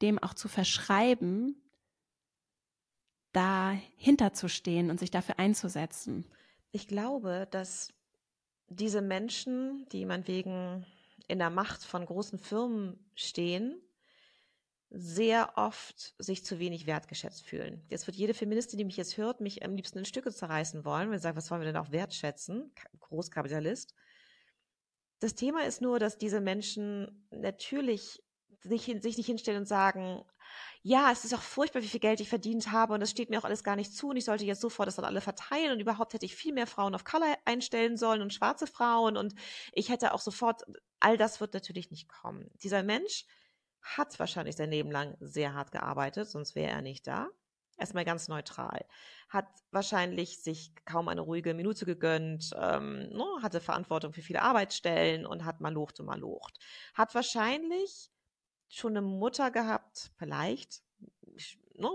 dem 0.02 0.18
auch 0.20 0.34
zu 0.34 0.48
verschreiben, 0.48 1.56
dahinter 3.34 4.34
zu 4.34 4.50
stehen 4.50 4.90
und 4.90 5.00
sich 5.00 5.12
dafür 5.12 5.40
einzusetzen. 5.40 6.26
Ich 6.72 6.88
glaube, 6.88 7.48
dass 7.52 7.94
diese 8.68 9.02
Menschen, 9.02 9.86
die 9.92 10.06
meinetwegen 10.06 10.86
in 11.28 11.40
der 11.40 11.50
Macht 11.50 11.84
von 11.84 12.06
großen 12.06 12.40
Firmen 12.40 13.00
stehen, 13.16 13.80
sehr 14.94 15.54
oft 15.56 16.14
sich 16.18 16.44
zu 16.44 16.60
wenig 16.60 16.86
wertgeschätzt 16.86 17.46
fühlen. 17.46 17.82
Jetzt 17.90 18.08
wird 18.08 18.18
jede 18.18 18.34
Feministin, 18.34 18.78
die 18.78 18.84
mich 18.84 18.98
jetzt 18.98 19.16
hört, 19.18 19.40
mich 19.40 19.64
am 19.64 19.76
liebsten 19.76 20.00
in 20.00 20.06
Stücke 20.06 20.34
zerreißen 20.34 20.84
wollen, 20.84 21.10
wenn 21.10 21.18
sie 21.18 21.24
sagt, 21.24 21.38
was 21.38 21.50
wollen 21.50 21.62
wir 21.62 21.66
denn 21.66 21.78
auch 21.78 21.92
wertschätzen? 21.92 22.74
Großkapitalist. 23.00 23.96
Das 25.20 25.34
Thema 25.34 25.64
ist 25.64 25.82
nur, 25.82 25.98
dass 25.98 26.18
diese 26.18 26.42
Menschen 26.42 27.26
natürlich 27.32 28.22
sich, 28.64 28.84
sich 29.00 29.18
nicht 29.18 29.26
hinstellen 29.26 29.60
und 29.60 29.66
sagen, 29.66 30.26
ja, 30.84 31.10
es 31.12 31.24
ist 31.24 31.34
auch 31.34 31.42
furchtbar, 31.42 31.82
wie 31.84 31.88
viel 31.88 32.00
Geld 32.00 32.20
ich 32.20 32.28
verdient 32.30 32.72
habe 32.72 32.94
und 32.94 33.00
das 33.00 33.12
steht 33.12 33.30
mir 33.30 33.40
auch 33.40 33.46
alles 33.46 33.64
gar 33.64 33.78
nicht 33.78 33.96
zu 33.96 34.10
und 34.10 34.18
ich 34.18 34.26
sollte 34.26 34.46
jetzt 34.46 34.62
sofort 34.62 34.88
das 34.88 35.00
an 35.00 35.06
alle 35.06 35.22
verteilen 35.22 35.72
und 35.72 35.80
überhaupt 35.80 36.14
hätte 36.14 36.26
ich 36.26 36.36
viel 36.36 36.54
mehr 36.54 36.68
Frauen 36.68 36.96
of 36.96 37.06
Color 37.06 37.38
einstellen 37.46 37.98
sollen 37.98 38.22
und 38.22 38.34
schwarze 38.34 38.68
Frauen 38.68 39.16
und 39.16 39.36
ich 39.72 39.90
hätte 39.90 40.14
auch 40.14 40.20
sofort, 40.20 40.64
all 41.00 41.18
das 41.18 41.40
wird 41.40 41.54
natürlich 41.54 41.92
nicht 41.92 42.10
kommen. 42.10 42.50
Dieser 42.62 42.84
Mensch 42.84 43.26
hat 43.82 44.20
wahrscheinlich 44.20 44.56
sein 44.56 44.72
Leben 44.72 44.92
lang 44.92 45.18
sehr 45.20 45.54
hart 45.54 45.72
gearbeitet, 45.72 46.30
sonst 46.30 46.56
wäre 46.56 46.72
er 46.72 46.82
nicht 46.82 47.08
da. 47.08 47.30
Erstmal 47.78 48.06
ganz 48.06 48.28
neutral. 48.28 48.86
Hat 49.30 49.48
wahrscheinlich 49.72 50.44
sich 50.44 50.74
kaum 50.86 51.08
eine 51.08 51.22
ruhige 51.22 51.54
Minute 51.56 51.86
gegönnt, 51.86 52.52
ähm, 52.56 53.10
ne, 53.10 53.26
hatte 53.42 53.60
Verantwortung 53.60 54.14
für 54.14 54.22
viele 54.22 54.44
Arbeitsstellen 54.44 55.26
und 55.26 55.46
hat 55.46 55.62
malocht 55.62 56.00
und 56.00 56.06
malocht. 56.06 56.60
Hat 56.94 57.16
wahrscheinlich 57.16 58.12
schon 58.70 58.92
eine 58.92 59.02
Mutter 59.02 59.50
gehabt, 59.52 60.12
vielleicht, 60.18 60.84
ne, 61.76 61.90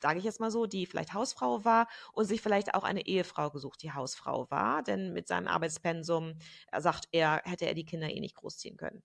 sage 0.00 0.18
ich 0.18 0.24
jetzt 0.24 0.40
mal 0.40 0.50
so, 0.50 0.66
die 0.66 0.84
vielleicht 0.86 1.14
Hausfrau 1.14 1.64
war 1.64 1.88
und 2.12 2.26
sich 2.26 2.42
vielleicht 2.42 2.74
auch 2.74 2.84
eine 2.84 3.06
Ehefrau 3.06 3.50
gesucht, 3.50 3.82
die 3.82 3.92
Hausfrau 3.92 4.50
war, 4.50 4.82
denn 4.82 5.12
mit 5.14 5.26
seinem 5.28 5.48
Arbeitspensum, 5.48 6.34
sagt 6.76 7.08
er, 7.12 7.40
hätte 7.44 7.66
er 7.66 7.74
die 7.74 7.86
Kinder 7.86 8.10
eh 8.10 8.20
nicht 8.20 8.36
großziehen 8.36 8.76
können. 8.76 9.02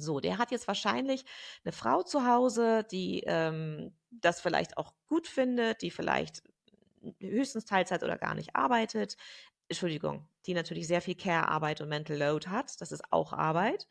So, 0.00 0.20
der 0.20 0.38
hat 0.38 0.50
jetzt 0.50 0.68
wahrscheinlich 0.68 1.24
eine 1.64 1.72
Frau 1.72 2.02
zu 2.02 2.26
Hause, 2.26 2.84
die 2.90 3.22
ähm, 3.26 3.94
das 4.10 4.40
vielleicht 4.40 4.76
auch 4.76 4.94
gut 5.06 5.26
findet, 5.26 5.82
die 5.82 5.90
vielleicht 5.90 6.42
höchstens 7.20 7.64
Teilzeit 7.64 8.02
oder 8.02 8.18
gar 8.18 8.34
nicht 8.34 8.54
arbeitet. 8.54 9.16
Entschuldigung, 9.68 10.28
die 10.46 10.54
natürlich 10.54 10.86
sehr 10.88 11.00
viel 11.00 11.14
Care-Arbeit 11.14 11.80
und 11.80 11.88
Mental 11.88 12.16
Load 12.16 12.48
hat. 12.48 12.80
Das 12.80 12.92
ist 12.92 13.12
auch 13.12 13.32
Arbeit, 13.32 13.86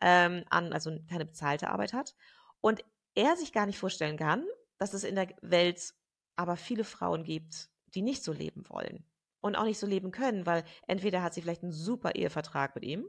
ähm, 0.00 0.44
an, 0.48 0.72
also 0.72 0.98
keine 1.08 1.26
bezahlte 1.26 1.68
Arbeit 1.70 1.92
hat. 1.92 2.14
Und 2.60 2.82
er 3.14 3.36
sich 3.36 3.52
gar 3.52 3.66
nicht 3.66 3.78
vorstellen 3.78 4.16
kann, 4.16 4.46
dass 4.78 4.94
es 4.94 5.04
in 5.04 5.16
der 5.16 5.28
Welt 5.42 5.94
aber 6.36 6.56
viele 6.56 6.84
Frauen 6.84 7.24
gibt, 7.24 7.68
die 7.94 8.02
nicht 8.02 8.22
so 8.22 8.32
leben 8.32 8.68
wollen 8.68 9.04
und 9.40 9.56
auch 9.56 9.64
nicht 9.64 9.78
so 9.78 9.86
leben 9.86 10.12
können, 10.12 10.46
weil 10.46 10.64
entweder 10.86 11.22
hat 11.22 11.34
sie 11.34 11.42
vielleicht 11.42 11.62
einen 11.62 11.72
super 11.72 12.14
Ehevertrag 12.14 12.74
mit 12.74 12.84
ihm, 12.84 13.08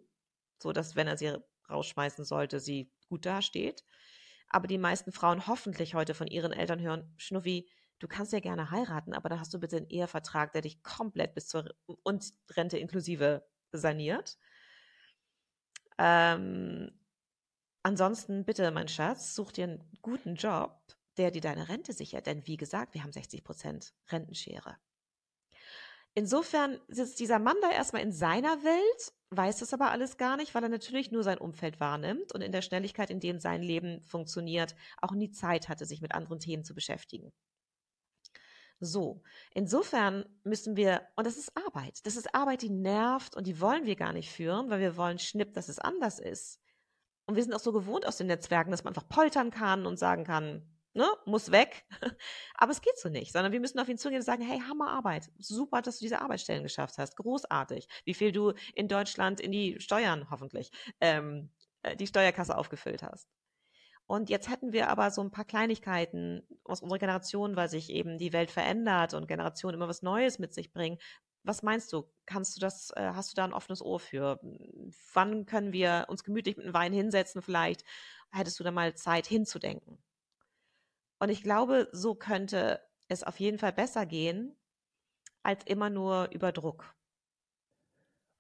so 0.62 0.74
dass 0.74 0.96
wenn 0.96 1.08
er 1.08 1.18
sie 1.18 1.38
rausschmeißen 1.70 2.26
sollte, 2.26 2.60
sie 2.60 2.92
gut 3.08 3.26
dasteht. 3.26 3.84
Aber 4.50 4.68
die 4.68 4.78
meisten 4.78 5.12
Frauen 5.12 5.48
hoffentlich 5.48 5.94
heute 5.94 6.14
von 6.14 6.28
ihren 6.28 6.52
Eltern 6.52 6.82
hören, 6.82 7.14
Schnuffi, 7.18 7.70
du 8.00 8.08
kannst 8.08 8.34
ja 8.34 8.40
gerne 8.40 8.72
heiraten, 8.72 9.14
aber 9.14 9.30
dann 9.30 9.40
hast 9.40 9.54
du 9.54 9.60
bitte 9.60 9.78
einen 9.78 9.90
Ehevertrag, 9.90 10.52
der 10.54 10.62
dich 10.62 10.82
komplett 10.82 11.36
bis 11.36 11.48
zur 11.48 11.70
und 12.04 12.34
Rente 12.52 12.78
inklusive 12.78 13.46
saniert. 13.72 14.38
Ähm, 16.00 16.92
ansonsten 17.84 18.46
bitte, 18.46 18.72
mein 18.72 18.88
Schatz, 18.88 19.36
such 19.36 19.52
dir 19.52 19.66
einen 19.66 20.00
guten 20.02 20.36
Job, 20.36 20.80
der 21.18 21.30
dir 21.30 21.42
deine 21.42 21.70
Rente 21.70 21.94
sichert. 21.94 22.26
Denn 22.26 22.48
wie 22.48 22.58
gesagt, 22.58 22.94
wir 22.94 23.04
haben 23.04 23.12
60 23.12 23.44
Prozent 23.44 23.94
Rentenschere. 24.08 24.78
Insofern 26.20 26.82
sitzt 26.90 27.22
dieser 27.22 27.40
Mann 27.40 27.56
da 27.62 27.72
erstmal 27.72 28.02
in 28.02 28.12
seiner 28.12 28.62
Welt, 28.62 29.14
weiß 29.30 29.60
das 29.60 29.74
aber 29.74 29.90
alles 29.90 30.18
gar 30.18 30.36
nicht, 30.36 30.54
weil 30.54 30.64
er 30.64 30.68
natürlich 30.68 31.14
nur 31.14 31.24
sein 31.24 31.38
Umfeld 31.38 31.80
wahrnimmt 31.80 32.34
und 32.34 32.42
in 32.42 32.52
der 32.52 32.62
Schnelligkeit, 32.62 33.10
in 33.10 33.22
dem 33.22 33.40
sein 33.40 33.62
Leben 33.62 34.02
funktioniert, 34.02 34.76
auch 35.02 35.14
nie 35.14 35.32
Zeit 35.32 35.70
hatte, 35.70 35.86
sich 35.86 36.02
mit 36.02 36.14
anderen 36.14 36.42
Themen 36.42 36.66
zu 36.66 36.76
beschäftigen. 36.76 37.32
So, 38.82 39.22
insofern 39.54 40.26
müssen 40.44 40.76
wir, 40.76 41.08
und 41.16 41.26
das 41.26 41.38
ist 41.38 41.56
Arbeit, 41.56 42.06
das 42.06 42.18
ist 42.18 42.36
Arbeit, 42.36 42.64
die 42.64 42.70
nervt 42.70 43.38
und 43.38 43.48
die 43.48 43.62
wollen 43.62 43.86
wir 43.86 43.96
gar 43.96 44.12
nicht 44.12 44.30
führen, 44.30 44.70
weil 44.70 44.82
wir 44.82 44.98
wollen 44.98 45.20
schnipp, 45.20 45.54
dass 45.54 45.70
es 45.70 45.80
anders 45.80 46.20
ist. 46.20 46.60
Und 47.28 47.38
wir 47.38 47.44
sind 47.44 47.54
auch 47.54 47.62
so 47.62 47.72
gewohnt 47.72 48.06
aus 48.06 48.18
den 48.18 48.28
Netzwerken, 48.28 48.72
dass 48.72 48.84
man 48.84 48.94
einfach 48.94 49.08
poltern 49.08 49.52
kann 49.52 49.86
und 49.86 49.98
sagen 49.98 50.26
kann, 50.26 50.70
ne, 50.94 51.08
muss 51.26 51.52
weg. 51.52 51.86
Aber 52.56 52.72
es 52.72 52.82
geht 52.82 52.98
so 52.98 53.10
nicht, 53.10 53.32
sondern 53.32 53.52
wir 53.52 53.60
müssen 53.60 53.80
auf 53.80 53.90
ihn 53.90 53.98
zugehen 53.98 54.20
und 54.20 54.26
sagen, 54.26 54.44
hey, 54.44 54.60
Hammerarbeit. 54.60 55.30
Super, 55.38 55.82
dass 55.82 56.00
du 56.00 56.06
diese 56.06 56.22
Arbeitsstellen 56.22 56.64
geschafft 56.64 56.98
hast. 56.98 57.16
Großartig. 57.18 57.88
Wie 58.06 58.14
viel 58.14 58.32
du 58.32 58.54
in 58.76 58.88
Deutschland 58.88 59.40
in 59.40 59.52
die 59.52 59.80
Steuern 59.80 60.30
hoffentlich, 60.30 60.72
ähm, 61.02 61.52
äh, 61.84 61.96
die 61.96 62.08
Steuerkasse 62.08 62.58
aufgefüllt 62.58 63.04
hast. 63.04 63.30
Und 64.08 64.30
jetzt 64.32 64.50
hätten 64.50 64.74
wir 64.74 64.90
aber 64.90 65.12
so 65.12 65.22
ein 65.22 65.30
paar 65.30 65.46
Kleinigkeiten 65.46 66.42
aus 66.64 66.82
unserer 66.82 66.98
Generation, 66.98 67.56
weil 67.56 67.70
sich 67.70 67.92
eben 67.92 68.18
die 68.18 68.34
Welt 68.34 68.50
verändert 68.50 69.14
und 69.14 69.28
Generationen 69.28 69.76
immer 69.76 69.88
was 69.88 70.02
Neues 70.02 70.40
mit 70.40 70.52
sich 70.52 70.74
bringen. 70.74 70.98
Was 71.44 71.62
meinst 71.62 71.94
du? 71.94 72.12
Kannst 72.26 72.56
du 72.58 72.60
das, 72.60 72.90
äh, 72.96 73.12
hast 73.14 73.32
du 73.32 73.36
da 73.36 73.46
ein 73.46 73.54
offenes 73.54 73.84
Ohr 73.84 74.00
für? 74.00 74.40
Wann 75.14 75.46
können 75.46 75.74
wir 75.74 76.08
uns 76.10 76.24
gemütlich 76.24 76.58
mit 76.58 76.66
einem 76.66 76.74
Wein 76.74 76.92
hinsetzen 76.92 77.44
vielleicht? 77.44 77.84
Hättest 78.32 78.60
du 78.60 78.64
da 78.64 78.72
mal 78.72 78.96
Zeit 78.96 79.28
hinzudenken? 79.28 80.00
Und 81.20 81.30
ich 81.30 81.44
glaube, 81.44 81.90
so 81.92 82.16
könnte 82.16 82.82
es 83.08 83.24
auf 83.24 83.40
jeden 83.40 83.60
Fall 83.60 83.74
besser 83.74 84.06
gehen, 84.06 84.56
als 85.44 85.64
immer 85.66 85.90
nur 85.90 86.30
über 86.32 86.52
Druck. 86.52 86.96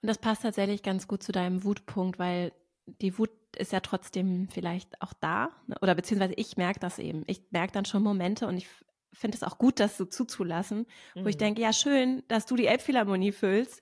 Und 0.01 0.07
das 0.07 0.17
passt 0.17 0.43
tatsächlich 0.43 0.82
ganz 0.84 1.07
gut 1.07 1.23
zu 1.23 1.32
deinem 1.32 1.63
Wutpunkt, 1.63 2.19
weil 2.19 2.53
die 2.86 3.17
Wut 3.17 3.32
ist 3.57 3.71
ja 3.71 3.82
trotzdem 3.82 4.47
vielleicht 4.49 5.01
auch 5.01 5.13
da. 5.13 5.49
Ne? 5.67 5.75
Oder 5.82 5.95
beziehungsweise 5.95 6.34
ich 6.36 6.57
merke 6.57 6.80
das 6.80 6.99
eben. 6.99 7.23
Ich 7.27 7.41
merke 7.51 7.73
dann 7.73 7.86
schon 7.86 8.03
Momente 8.03 8.47
und 8.47 8.57
ich 8.57 8.67
finde 9.11 9.36
es 9.36 9.43
auch 9.43 9.57
gut, 9.57 9.80
das 9.80 9.97
so 9.97 10.05
zuzulassen, 10.05 10.86
mhm. 11.15 11.25
wo 11.25 11.27
ich 11.27 11.36
mhm. 11.36 11.39
denke, 11.39 11.61
ja, 11.61 11.73
schön, 11.73 12.23
dass 12.27 12.45
du 12.45 12.55
die 12.55 12.67
Elbphilharmonie 12.67 13.32
füllst. 13.32 13.82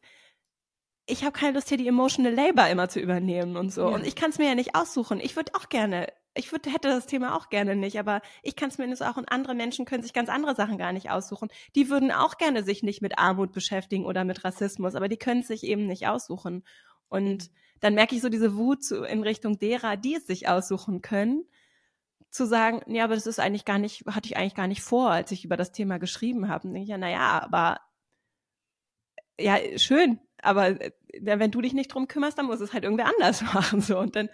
Ich 1.06 1.24
habe 1.24 1.32
keine 1.32 1.54
Lust, 1.54 1.70
hier 1.70 1.78
die 1.78 1.88
Emotional 1.88 2.34
Labor 2.34 2.68
immer 2.68 2.90
zu 2.90 3.00
übernehmen 3.00 3.56
und 3.56 3.72
so. 3.72 3.90
Ja. 3.90 3.96
Und 3.96 4.06
ich 4.06 4.16
kann 4.16 4.32
es 4.32 4.40
mir 4.40 4.48
ja 4.48 4.56
nicht 4.56 4.76
aussuchen. 4.76 5.20
Ich 5.20 5.36
würde 5.36 5.54
auch 5.56 5.70
gerne 5.70 6.12
ich 6.38 6.52
würd, 6.52 6.66
hätte 6.68 6.88
das 6.90 7.06
Thema 7.06 7.36
auch 7.36 7.50
gerne 7.50 7.76
nicht, 7.76 8.00
aber 8.00 8.22
ich 8.44 8.56
kann 8.56 8.70
es 8.70 8.78
mir 8.78 8.88
nicht 8.88 9.02
auch 9.02 9.18
und 9.18 9.32
andere 9.32 9.56
Menschen 9.56 9.86
können 9.86 10.04
sich 10.04 10.14
ganz 10.14 10.30
andere 10.30 10.56
Sachen 10.56 10.78
gar 10.78 10.94
nicht 10.94 11.10
aussuchen. 11.10 11.50
Die 11.76 11.90
würden 11.90 12.12
auch 12.12 12.38
gerne 12.38 12.64
sich 12.64 12.84
nicht 12.84 13.02
mit 13.02 13.18
Armut 13.18 13.52
beschäftigen 13.52 14.06
oder 14.06 14.24
mit 14.24 14.44
Rassismus, 14.44 14.96
aber 14.96 15.08
die 15.08 15.18
können 15.18 15.42
es 15.42 15.48
sich 15.48 15.64
eben 15.64 15.88
nicht 15.88 16.08
aussuchen. 16.08 16.64
Und 17.10 17.52
dann 17.80 17.94
merke 17.94 18.16
ich 18.16 18.22
so 18.22 18.30
diese 18.30 18.56
Wut 18.56 18.84
zu, 18.84 19.04
in 19.04 19.24
Richtung 19.24 19.60
derer, 19.60 19.98
die 19.98 20.16
es 20.16 20.28
sich 20.28 20.48
aussuchen 20.48 21.02
können, 21.02 21.46
zu 22.30 22.46
sagen, 22.46 22.82
ja, 22.94 23.04
aber 23.04 23.16
das 23.16 23.28
ist 23.28 23.40
eigentlich 23.40 23.66
gar 23.66 23.80
nicht, 23.80 24.06
hatte 24.08 24.28
ich 24.28 24.38
eigentlich 24.38 24.56
gar 24.56 24.68
nicht 24.68 24.82
vor, 24.82 25.12
als 25.12 25.32
ich 25.32 25.46
über 25.46 25.58
das 25.58 25.72
Thema 25.72 25.98
geschrieben 25.98 26.50
habe. 26.50 26.68
Und 26.68 26.74
denke 26.74 26.84
ich 26.84 26.90
ja, 26.90 26.98
naja, 26.98 27.42
aber 27.42 27.80
ja, 29.40 29.58
schön, 29.78 30.20
aber 30.42 30.82
äh, 30.82 30.92
wenn 31.14 31.52
du 31.52 31.62
dich 31.62 31.74
nicht 31.74 31.94
drum 31.94 32.08
kümmerst, 32.08 32.38
dann 32.38 32.48
muss 32.48 32.60
es 32.60 32.74
halt 32.74 32.84
irgendwer 32.84 33.08
anders 33.08 33.42
machen. 33.54 33.82
So. 33.82 34.00
Und 34.00 34.16
dann, 34.16 34.30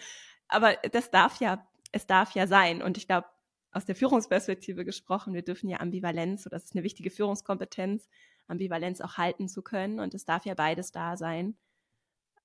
aber 0.47 0.75
das 0.91 1.11
darf 1.11 1.39
ja, 1.39 1.67
es 1.93 2.05
darf 2.05 2.35
ja 2.35 2.47
sein. 2.47 2.81
Und 2.81 2.97
ich 2.97 3.07
glaube, 3.07 3.27
aus 3.71 3.85
der 3.85 3.95
Führungsperspektive 3.95 4.83
gesprochen, 4.83 5.33
wir 5.33 5.43
dürfen 5.43 5.69
ja 5.69 5.79
Ambivalenz, 5.79 6.43
so 6.43 6.49
das 6.49 6.65
ist 6.65 6.75
eine 6.75 6.83
wichtige 6.83 7.09
Führungskompetenz, 7.09 8.09
Ambivalenz 8.47 8.99
auch 8.99 9.17
halten 9.17 9.47
zu 9.47 9.61
können. 9.61 9.99
Und 9.99 10.13
es 10.13 10.25
darf 10.25 10.45
ja 10.45 10.53
beides 10.53 10.91
da 10.91 11.15
sein. 11.15 11.55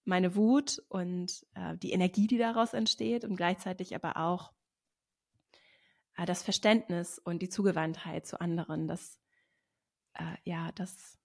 Meine 0.04 0.36
Wut 0.36 0.82
und 0.88 1.44
äh, 1.54 1.76
die 1.76 1.92
Energie, 1.92 2.26
die 2.26 2.38
daraus 2.38 2.72
entsteht 2.72 3.24
und 3.24 3.36
gleichzeitig 3.36 3.94
aber 3.94 4.16
auch 4.16 4.52
äh, 6.16 6.24
das 6.24 6.42
Verständnis 6.42 7.18
und 7.18 7.42
die 7.42 7.48
Zugewandtheit 7.48 8.26
zu 8.26 8.40
anderen. 8.40 8.86
Das, 8.86 9.18
äh, 10.14 10.36
ja, 10.44 10.72
das 10.72 11.18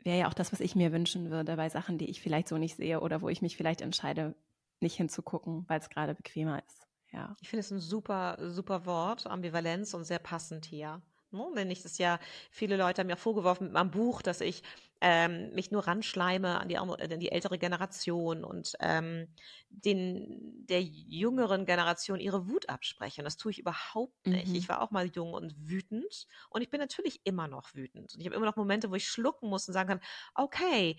wäre 0.00 0.18
ja 0.18 0.28
auch 0.28 0.34
das, 0.34 0.52
was 0.52 0.60
ich 0.60 0.74
mir 0.74 0.92
wünschen 0.92 1.30
würde 1.30 1.56
bei 1.56 1.68
Sachen, 1.70 1.96
die 1.96 2.10
ich 2.10 2.20
vielleicht 2.20 2.48
so 2.48 2.58
nicht 2.58 2.76
sehe 2.76 3.00
oder 3.00 3.22
wo 3.22 3.28
ich 3.28 3.40
mich 3.40 3.56
vielleicht 3.56 3.80
entscheide, 3.80 4.34
nicht 4.80 4.96
hinzugucken, 4.96 5.64
weil 5.68 5.80
es 5.80 5.88
gerade 5.88 6.14
bequemer 6.14 6.62
ist. 6.66 6.91
Ja. 7.12 7.36
Ich 7.40 7.48
finde 7.48 7.60
es 7.60 7.70
ein 7.70 7.80
super, 7.80 8.38
super 8.40 8.86
Wort, 8.86 9.26
Ambivalenz 9.26 9.94
und 9.94 10.04
sehr 10.04 10.18
passend 10.18 10.64
hier. 10.64 11.02
Ne? 11.30 11.46
Wenn 11.54 11.70
ich 11.70 11.82
das 11.82 11.98
ja, 11.98 12.18
viele 12.50 12.76
Leute 12.76 13.00
haben 13.00 13.06
mir 13.06 13.16
vorgeworfen 13.16 13.64
mit 13.64 13.72
meinem 13.72 13.90
Buch, 13.90 14.22
dass 14.22 14.40
ich 14.40 14.62
ähm, 15.00 15.52
mich 15.52 15.70
nur 15.70 15.86
ranschleime 15.86 16.60
an 16.60 16.68
die, 16.68 16.78
an 16.78 17.20
die 17.20 17.32
ältere 17.32 17.58
Generation 17.58 18.44
und 18.44 18.74
ähm, 18.80 19.28
den, 19.68 20.64
der 20.68 20.82
jüngeren 20.82 21.66
Generation 21.66 22.20
ihre 22.20 22.48
Wut 22.48 22.68
abspreche. 22.68 23.20
Und 23.20 23.24
das 23.24 23.36
tue 23.36 23.50
ich 23.50 23.58
überhaupt 23.58 24.26
nicht. 24.26 24.48
Mhm. 24.48 24.54
Ich 24.54 24.68
war 24.68 24.80
auch 24.80 24.90
mal 24.90 25.06
jung 25.06 25.34
und 25.34 25.54
wütend 25.58 26.28
und 26.50 26.62
ich 26.62 26.70
bin 26.70 26.80
natürlich 26.80 27.20
immer 27.24 27.48
noch 27.48 27.74
wütend. 27.74 28.14
Und 28.14 28.20
ich 28.20 28.26
habe 28.26 28.36
immer 28.36 28.46
noch 28.46 28.56
Momente, 28.56 28.90
wo 28.90 28.94
ich 28.94 29.08
schlucken 29.08 29.48
muss 29.48 29.66
und 29.66 29.74
sagen 29.74 29.88
kann, 29.88 30.00
okay, 30.34 30.96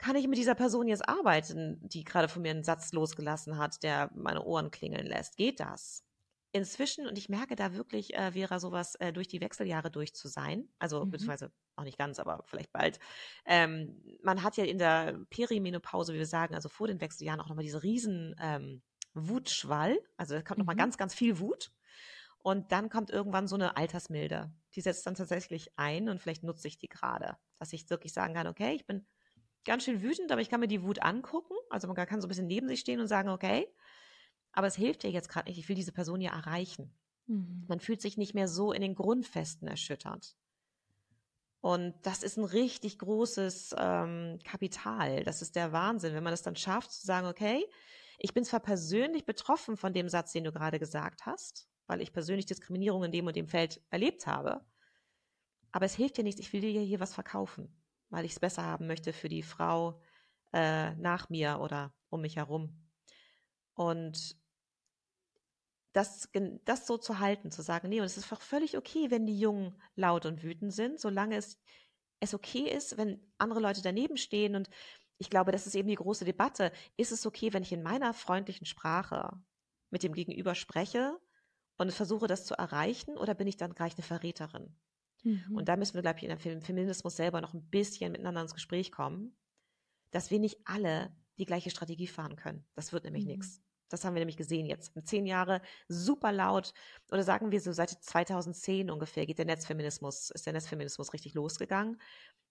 kann 0.00 0.16
ich 0.16 0.26
mit 0.26 0.38
dieser 0.38 0.54
Person 0.54 0.88
jetzt 0.88 1.06
arbeiten, 1.06 1.78
die 1.82 2.04
gerade 2.04 2.28
von 2.28 2.42
mir 2.42 2.50
einen 2.50 2.64
Satz 2.64 2.92
losgelassen 2.92 3.58
hat, 3.58 3.82
der 3.82 4.10
meine 4.14 4.42
Ohren 4.42 4.70
klingeln 4.70 5.06
lässt? 5.06 5.36
Geht 5.36 5.60
das? 5.60 6.04
Inzwischen, 6.52 7.06
und 7.06 7.18
ich 7.18 7.28
merke 7.28 7.54
da 7.54 7.74
wirklich, 7.74 8.14
äh, 8.14 8.32
Vera, 8.32 8.58
sowas 8.58 8.94
äh, 8.96 9.12
durch 9.12 9.28
die 9.28 9.40
Wechseljahre 9.40 9.90
durch 9.90 10.14
zu 10.14 10.26
sein, 10.26 10.68
also 10.78 11.04
mhm. 11.04 11.10
beziehungsweise 11.10 11.52
auch 11.76 11.84
nicht 11.84 11.98
ganz, 11.98 12.18
aber 12.18 12.42
vielleicht 12.46 12.72
bald. 12.72 12.98
Ähm, 13.44 14.02
man 14.22 14.42
hat 14.42 14.56
ja 14.56 14.64
in 14.64 14.78
der 14.78 15.20
Perimenopause, 15.28 16.14
wie 16.14 16.18
wir 16.18 16.26
sagen, 16.26 16.54
also 16.54 16.68
vor 16.68 16.88
den 16.88 17.00
Wechseljahren 17.00 17.40
auch 17.40 17.48
nochmal 17.48 17.64
diese 17.64 17.82
riesen 17.82 18.34
ähm, 18.40 18.82
Wutschwall, 19.14 20.00
also 20.16 20.34
da 20.34 20.42
kommt 20.42 20.58
mhm. 20.58 20.62
nochmal 20.62 20.76
ganz, 20.76 20.96
ganz 20.96 21.14
viel 21.14 21.38
Wut. 21.38 21.70
Und 22.42 22.72
dann 22.72 22.88
kommt 22.88 23.10
irgendwann 23.10 23.46
so 23.46 23.54
eine 23.54 23.76
Altersmilde. 23.76 24.50
Die 24.74 24.80
setzt 24.80 25.06
dann 25.06 25.14
tatsächlich 25.14 25.78
ein 25.78 26.08
und 26.08 26.22
vielleicht 26.22 26.42
nutze 26.42 26.68
ich 26.68 26.78
die 26.78 26.88
gerade, 26.88 27.36
dass 27.58 27.74
ich 27.74 27.90
wirklich 27.90 28.14
sagen 28.14 28.32
kann, 28.32 28.46
okay, 28.46 28.72
ich 28.72 28.86
bin 28.86 29.06
ganz 29.64 29.84
schön 29.84 30.02
wütend, 30.02 30.32
aber 30.32 30.40
ich 30.40 30.48
kann 30.48 30.60
mir 30.60 30.68
die 30.68 30.82
Wut 30.82 31.02
angucken. 31.02 31.54
Also 31.68 31.86
man 31.86 31.96
kann 31.96 32.20
so 32.20 32.26
ein 32.26 32.28
bisschen 32.28 32.46
neben 32.46 32.68
sich 32.68 32.80
stehen 32.80 33.00
und 33.00 33.08
sagen, 33.08 33.28
okay, 33.28 33.68
aber 34.52 34.66
es 34.66 34.76
hilft 34.76 35.02
dir 35.02 35.10
jetzt 35.10 35.28
gerade 35.28 35.48
nicht, 35.48 35.58
ich 35.58 35.68
will 35.68 35.76
diese 35.76 35.92
Person 35.92 36.20
ja 36.20 36.32
erreichen. 36.32 36.94
Mhm. 37.26 37.64
Man 37.68 37.80
fühlt 37.80 38.00
sich 38.00 38.16
nicht 38.16 38.34
mehr 38.34 38.48
so 38.48 38.72
in 38.72 38.80
den 38.80 38.94
Grundfesten 38.94 39.68
erschüttert. 39.68 40.36
Und 41.60 41.94
das 42.02 42.22
ist 42.22 42.38
ein 42.38 42.44
richtig 42.44 42.98
großes 42.98 43.74
ähm, 43.76 44.38
Kapital. 44.44 45.24
Das 45.24 45.42
ist 45.42 45.56
der 45.56 45.72
Wahnsinn, 45.72 46.14
wenn 46.14 46.24
man 46.24 46.32
es 46.32 46.42
dann 46.42 46.56
schafft 46.56 46.90
zu 46.90 47.06
sagen, 47.06 47.26
okay, 47.26 47.64
ich 48.18 48.32
bin 48.32 48.44
zwar 48.44 48.60
persönlich 48.60 49.26
betroffen 49.26 49.76
von 49.76 49.92
dem 49.92 50.08
Satz, 50.08 50.32
den 50.32 50.44
du 50.44 50.52
gerade 50.52 50.78
gesagt 50.78 51.26
hast, 51.26 51.68
weil 51.86 52.00
ich 52.00 52.12
persönlich 52.12 52.46
Diskriminierung 52.46 53.04
in 53.04 53.12
dem 53.12 53.26
und 53.26 53.36
dem 53.36 53.46
Feld 53.46 53.82
erlebt 53.90 54.26
habe, 54.26 54.64
aber 55.70 55.84
es 55.84 55.94
hilft 55.94 56.16
dir 56.16 56.24
nichts, 56.24 56.40
ich 56.40 56.52
will 56.52 56.60
dir 56.62 56.80
hier 56.80 57.00
was 57.00 57.14
verkaufen 57.14 57.79
weil 58.10 58.24
ich 58.24 58.32
es 58.32 58.40
besser 58.40 58.64
haben 58.64 58.86
möchte 58.86 59.12
für 59.12 59.28
die 59.28 59.42
Frau 59.42 60.00
äh, 60.52 60.94
nach 60.96 61.30
mir 61.30 61.60
oder 61.60 61.94
um 62.10 62.20
mich 62.20 62.36
herum. 62.36 62.90
Und 63.74 64.36
das, 65.92 66.28
das 66.64 66.86
so 66.86 66.98
zu 66.98 67.18
halten, 67.18 67.50
zu 67.50 67.62
sagen, 67.62 67.88
nee, 67.88 68.00
und 68.00 68.06
es 68.06 68.16
ist 68.16 68.32
auch 68.32 68.40
völlig 68.40 68.76
okay, 68.76 69.10
wenn 69.10 69.26
die 69.26 69.38
Jungen 69.38 69.80
laut 69.96 70.26
und 70.26 70.42
wütend 70.42 70.72
sind, 70.72 71.00
solange 71.00 71.36
es, 71.36 71.58
es 72.20 72.34
okay 72.34 72.68
ist, 72.68 72.96
wenn 72.96 73.32
andere 73.38 73.60
Leute 73.60 73.82
daneben 73.82 74.16
stehen. 74.16 74.54
Und 74.54 74.68
ich 75.18 75.30
glaube, 75.30 75.52
das 75.52 75.66
ist 75.66 75.74
eben 75.74 75.88
die 75.88 75.96
große 75.96 76.24
Debatte. 76.24 76.72
Ist 76.96 77.12
es 77.12 77.26
okay, 77.26 77.52
wenn 77.52 77.62
ich 77.62 77.72
in 77.72 77.82
meiner 77.82 78.14
freundlichen 78.14 78.66
Sprache 78.66 79.32
mit 79.90 80.02
dem 80.02 80.12
Gegenüber 80.12 80.54
spreche 80.54 81.18
und 81.76 81.92
versuche, 81.92 82.28
das 82.28 82.46
zu 82.46 82.54
erreichen, 82.54 83.16
oder 83.16 83.34
bin 83.34 83.48
ich 83.48 83.56
dann 83.56 83.74
gleich 83.74 83.94
eine 83.94 84.04
Verräterin? 84.04 84.76
Mhm. 85.22 85.56
Und 85.56 85.68
da 85.68 85.76
müssen 85.76 85.94
wir, 85.94 86.02
glaube 86.02 86.18
ich, 86.18 86.24
in 86.24 86.30
der 86.30 86.38
Feminismus 86.38 87.16
selber 87.16 87.40
noch 87.40 87.54
ein 87.54 87.68
bisschen 87.68 88.12
miteinander 88.12 88.42
ins 88.42 88.54
Gespräch 88.54 88.92
kommen, 88.92 89.36
dass 90.10 90.30
wir 90.30 90.38
nicht 90.38 90.58
alle 90.64 91.14
die 91.38 91.46
gleiche 91.46 91.70
Strategie 91.70 92.06
fahren 92.06 92.36
können. 92.36 92.64
Das 92.74 92.92
wird 92.92 93.04
nämlich 93.04 93.24
mhm. 93.24 93.32
nichts. 93.32 93.62
Das 93.88 94.04
haben 94.04 94.14
wir 94.14 94.20
nämlich 94.20 94.36
gesehen 94.36 94.66
jetzt. 94.66 94.92
Zehn 95.04 95.26
Jahre 95.26 95.60
super 95.88 96.30
laut, 96.30 96.72
oder 97.10 97.24
sagen 97.24 97.50
wir 97.50 97.60
so 97.60 97.72
seit 97.72 97.90
2010 97.90 98.88
ungefähr 98.88 99.26
geht 99.26 99.38
der 99.38 99.46
Netzfeminismus, 99.46 100.30
ist 100.30 100.46
der 100.46 100.52
Netzfeminismus 100.52 101.12
richtig 101.12 101.34
losgegangen. 101.34 102.00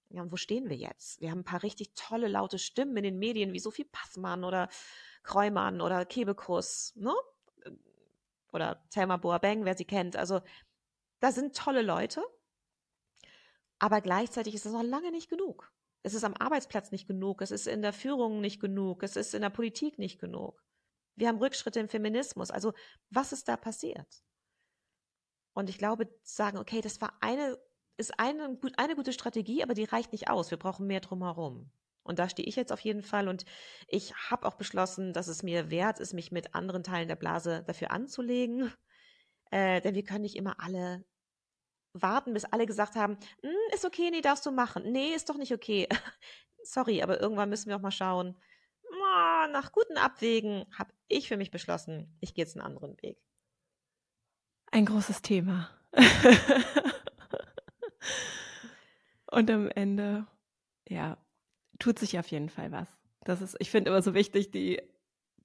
Ja, 0.09 0.21
und 0.21 0.31
wo 0.31 0.37
stehen 0.37 0.69
wir 0.69 0.75
jetzt? 0.75 1.21
Wir 1.21 1.31
haben 1.31 1.39
ein 1.39 1.45
paar 1.45 1.63
richtig 1.63 1.93
tolle, 1.95 2.27
laute 2.27 2.59
Stimmen 2.59 2.97
in 2.97 3.03
den 3.03 3.19
Medien, 3.19 3.53
wie 3.53 3.59
Sophie 3.59 3.85
Passmann 3.85 4.43
oder 4.43 4.67
Kreumann 5.23 5.81
oder 5.81 6.05
Kebekus, 6.05 6.93
ne? 6.95 7.13
Oder 8.51 8.83
Thelma 8.89 9.17
Boabeng, 9.17 9.63
wer 9.65 9.77
sie 9.77 9.85
kennt. 9.85 10.15
Also, 10.15 10.41
da 11.19 11.31
sind 11.31 11.55
tolle 11.55 11.83
Leute, 11.83 12.23
aber 13.79 14.01
gleichzeitig 14.01 14.55
ist 14.55 14.65
es 14.65 14.73
noch 14.73 14.83
lange 14.83 15.11
nicht 15.11 15.29
genug. 15.29 15.71
Es 16.03 16.13
ist 16.13 16.23
am 16.23 16.33
Arbeitsplatz 16.35 16.91
nicht 16.91 17.07
genug, 17.07 17.41
es 17.41 17.51
ist 17.51 17.67
in 17.67 17.81
der 17.81 17.93
Führung 17.93 18.41
nicht 18.41 18.61
genug, 18.61 19.03
es 19.03 19.15
ist 19.15 19.33
in 19.33 19.41
der 19.41 19.49
Politik 19.49 19.99
nicht 19.99 20.19
genug. 20.19 20.63
Wir 21.15 21.27
haben 21.27 21.39
Rückschritte 21.39 21.79
im 21.79 21.89
Feminismus. 21.89 22.51
Also 22.51 22.73
was 23.09 23.33
ist 23.33 23.47
da 23.47 23.57
passiert? 23.57 24.23
Und 25.53 25.69
ich 25.69 25.77
glaube, 25.77 26.07
sagen, 26.23 26.57
okay, 26.57 26.79
das 26.79 27.01
war 27.01 27.17
eine, 27.19 27.57
ist 27.97 28.17
eine, 28.17 28.57
eine 28.77 28.95
gute 28.95 29.11
Strategie, 29.11 29.61
aber 29.61 29.73
die 29.73 29.83
reicht 29.83 30.13
nicht 30.13 30.29
aus. 30.29 30.51
Wir 30.51 30.57
brauchen 30.57 30.87
mehr 30.87 31.01
drumherum. 31.01 31.71
Und 32.03 32.17
da 32.17 32.29
stehe 32.29 32.47
ich 32.47 32.55
jetzt 32.55 32.71
auf 32.71 32.79
jeden 32.79 33.03
Fall. 33.03 33.27
Und 33.27 33.43
ich 33.87 34.15
habe 34.15 34.47
auch 34.47 34.55
beschlossen, 34.55 35.11
dass 35.11 35.27
es 35.27 35.43
mir 35.43 35.69
wert 35.69 35.99
ist, 35.99 36.13
mich 36.13 36.31
mit 36.31 36.55
anderen 36.55 36.83
Teilen 36.83 37.09
der 37.09 37.17
Blase 37.17 37.63
dafür 37.67 37.91
anzulegen. 37.91 38.73
Äh, 39.51 39.81
denn 39.81 39.95
wir 39.95 40.03
können 40.03 40.21
nicht 40.21 40.37
immer 40.37 40.59
alle 40.59 41.03
warten, 41.93 42.33
bis 42.33 42.45
alle 42.45 42.65
gesagt 42.65 42.95
haben, 42.95 43.17
hm, 43.41 43.73
ist 43.73 43.85
okay, 43.85 44.09
nee, 44.11 44.21
darfst 44.21 44.45
du 44.45 44.51
machen. 44.51 44.91
Nee, 44.91 45.13
ist 45.13 45.29
doch 45.29 45.37
nicht 45.37 45.53
okay. 45.53 45.87
Sorry, 46.63 47.01
aber 47.01 47.19
irgendwann 47.19 47.49
müssen 47.49 47.69
wir 47.69 47.75
auch 47.75 47.81
mal 47.81 47.91
schauen. 47.91 48.35
Nach 49.51 49.71
guten 49.71 49.97
Abwägen 49.97 50.65
habe 50.77 50.93
ich 51.07 51.27
für 51.27 51.37
mich 51.37 51.51
beschlossen, 51.51 52.15
ich 52.19 52.33
gehe 52.33 52.45
jetzt 52.45 52.55
einen 52.55 52.65
anderen 52.65 53.01
Weg. 53.01 53.17
Ein 54.71 54.85
großes 54.85 55.21
Thema. 55.21 55.69
Und 59.31 59.49
am 59.49 59.69
Ende, 59.69 60.27
ja, 60.87 61.17
tut 61.79 61.97
sich 61.99 62.19
auf 62.19 62.27
jeden 62.27 62.49
Fall 62.49 62.71
was. 62.71 62.87
Das 63.21 63.41
ist, 63.41 63.55
ich 63.59 63.71
finde 63.71 63.89
immer 63.89 64.01
so 64.01 64.13
wichtig, 64.13 64.51
die, 64.51 64.81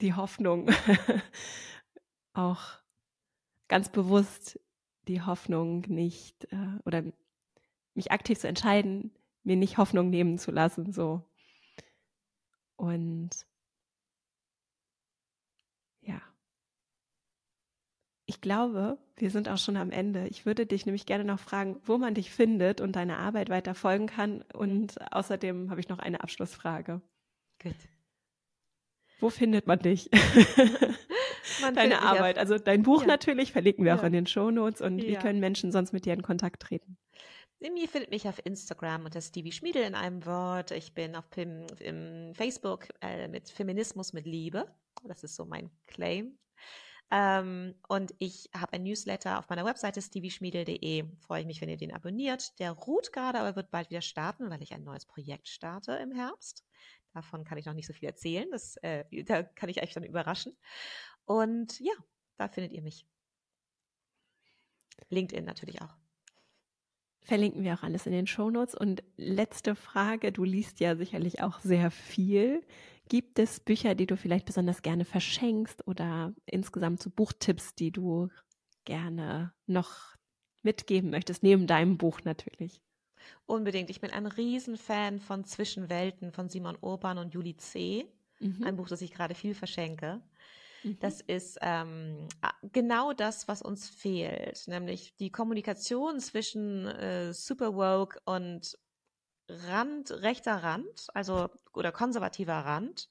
die 0.01 0.14
Hoffnung 0.14 0.70
auch 2.34 2.62
ganz 3.68 3.88
bewusst 3.88 4.61
die 5.09 5.22
Hoffnung 5.22 5.84
nicht 5.88 6.44
äh, 6.52 6.78
oder 6.84 7.05
mich 7.94 8.12
aktiv 8.12 8.38
zu 8.38 8.48
entscheiden, 8.48 9.12
mir 9.42 9.57
nicht 9.57 9.78
Hoffnung 9.78 10.11
nehmen 10.11 10.38
zu 10.38 10.50
lassen, 10.50 10.92
so. 10.92 11.22
Und 12.76 13.30
ja. 16.00 16.20
Ich 18.26 18.40
glaube, 18.40 18.98
wir 19.16 19.30
sind 19.30 19.48
auch 19.48 19.59
schon 19.59 19.76
am 19.76 19.90
Ende. 19.90 20.26
Ich 20.28 20.46
würde 20.46 20.66
dich 20.66 20.86
nämlich 20.86 21.07
gerne 21.07 21.24
noch 21.24 21.38
fragen, 21.38 21.80
wo 21.84 21.98
man 21.98 22.14
dich 22.14 22.30
findet 22.30 22.80
und 22.80 22.96
deine 22.96 23.18
Arbeit 23.18 23.48
weiter 23.48 23.74
folgen 23.74 24.07
kann. 24.07 24.42
Und 24.55 25.00
außerdem 25.12 25.70
habe 25.70 25.80
ich 25.80 25.88
noch 25.88 25.98
eine 25.98 26.22
Abschlussfrage. 26.22 27.00
Gut. 27.62 27.76
Wo 29.20 29.30
findet 29.30 29.66
man 29.66 29.78
dich? 29.78 30.11
Man 31.61 31.74
Deine 31.74 32.03
Arbeit, 32.03 32.38
also 32.38 32.59
dein 32.59 32.82
Buch 32.82 33.03
ja. 33.03 33.09
natürlich, 33.09 33.53
verlinken 33.53 33.84
wir 33.84 33.95
ja. 33.95 33.99
auch 33.99 34.05
in 34.05 34.12
den 34.12 34.26
Shownotes. 34.26 34.80
Und 34.80 34.99
ja. 34.99 35.09
wie 35.09 35.14
können 35.16 35.40
Menschen 35.40 35.72
sonst 35.72 35.92
mit 35.92 36.05
dir 36.05 36.14
in 36.14 36.22
Kontakt 36.22 36.62
treten? 36.62 36.97
Ihr 37.61 37.88
findet 37.88 38.11
mich 38.11 38.28
auf 38.28 38.45
Instagram 38.45 39.07
unter 39.07 39.22
Stevie 39.22 39.53
Schmiedel 39.53 39.82
in 39.84 39.95
einem 39.95 40.26
Wort. 40.26 40.70
Ich 40.70 40.92
bin 40.92 41.16
auf 41.16 41.30
Pim, 41.30 41.66
im 41.80 42.34
Facebook 42.34 42.88
äh, 43.01 43.26
mit 43.28 43.49
Feminismus 43.49 44.12
mit 44.12 44.26
Liebe. 44.26 44.66
Das 45.05 45.24
ist 45.24 45.34
so 45.34 45.47
mein 45.47 45.70
Claim. 45.86 46.38
Ähm, 47.11 47.74
und 47.88 48.14
ich 48.18 48.51
habe 48.55 48.74
ein 48.74 48.82
Newsletter 48.82 49.38
auf 49.38 49.49
meiner 49.49 49.64
Webseite 49.64 50.03
stevieschmiedel.de. 50.03 51.05
Freue 51.20 51.40
ich 51.40 51.47
mich, 51.47 51.61
wenn 51.61 51.68
ihr 51.68 51.76
den 51.76 51.95
abonniert. 51.95 52.59
Der 52.59 52.72
ruht 52.72 53.12
gerade, 53.12 53.38
aber 53.38 53.57
wird 53.57 53.70
bald 53.70 53.90
wieder 53.90 54.03
starten, 54.03 54.51
weil 54.51 54.62
ich 54.62 54.72
ein 54.72 54.84
neues 54.84 55.07
Projekt 55.07 55.49
starte 55.49 55.92
im 55.92 56.12
Herbst. 56.12 56.64
Davon 57.14 57.45
kann 57.45 57.59
ich 57.59 57.66
noch 57.66 57.74
nicht 57.74 57.86
so 57.86 57.92
viel 57.92 58.09
erzählen. 58.09 58.49
Das, 58.51 58.76
äh, 58.78 59.05
da 59.24 59.42
kann 59.42 59.68
ich 59.68 59.82
euch 59.82 59.92
dann 59.92 60.03
überraschen. 60.03 60.57
Und 61.26 61.80
ja, 61.80 61.94
da 62.36 62.48
findet 62.48 62.72
ihr 62.72 62.82
mich. 62.82 63.06
LinkedIn 65.08 65.44
natürlich 65.44 65.80
auch. 65.82 65.96
Verlinken 67.22 67.64
wir 67.64 67.74
auch 67.74 67.82
alles 67.82 68.06
in 68.06 68.12
den 68.12 68.26
Shownotes. 68.26 68.74
Und 68.74 69.02
letzte 69.16 69.74
Frage, 69.74 70.30
du 70.30 70.44
liest 70.44 70.80
ja 70.80 70.94
sicherlich 70.94 71.42
auch 71.42 71.60
sehr 71.60 71.90
viel. 71.90 72.62
Gibt 73.08 73.38
es 73.38 73.60
Bücher, 73.60 73.94
die 73.94 74.06
du 74.06 74.16
vielleicht 74.16 74.46
besonders 74.46 74.82
gerne 74.82 75.04
verschenkst 75.04 75.86
oder 75.86 76.34
insgesamt 76.46 77.02
so 77.02 77.10
Buchtipps, 77.10 77.74
die 77.74 77.92
du 77.92 78.28
gerne 78.84 79.54
noch 79.66 80.16
mitgeben 80.62 81.10
möchtest, 81.10 81.42
neben 81.42 81.66
deinem 81.66 81.96
Buch 81.96 82.20
natürlich? 82.24 82.82
Unbedingt. 83.46 83.90
Ich 83.90 84.00
bin 84.00 84.10
ein 84.10 84.26
Riesenfan 84.26 85.18
von 85.18 85.44
Zwischenwelten 85.44 86.32
von 86.32 86.48
Simon 86.48 86.76
Urban 86.80 87.18
und 87.18 87.32
Julie 87.32 87.56
C. 87.56 88.06
Mhm. 88.40 88.64
Ein 88.64 88.76
Buch, 88.76 88.88
das 88.88 89.02
ich 89.02 89.12
gerade 89.12 89.34
viel 89.34 89.54
verschenke. 89.54 90.22
Mhm. 90.85 90.99
Das 91.01 91.20
ist 91.20 91.59
ähm, 91.62 92.28
genau 92.72 93.12
das, 93.12 93.49
was 93.49 93.62
uns 93.62 93.89
fehlt, 93.89 94.68
nämlich 94.68 95.16
die 95.16 95.30
Kommunikation 95.30 96.20
zwischen 96.20 96.87
äh, 96.87 97.32
Super 97.32 97.74
Woke 97.74 98.20
und 98.24 98.78
Rand, 99.49 100.11
rechter 100.11 100.62
Rand, 100.62 101.09
also 101.14 101.49
oder 101.74 101.93
konservativer 101.93 102.55
Rand 102.55 103.09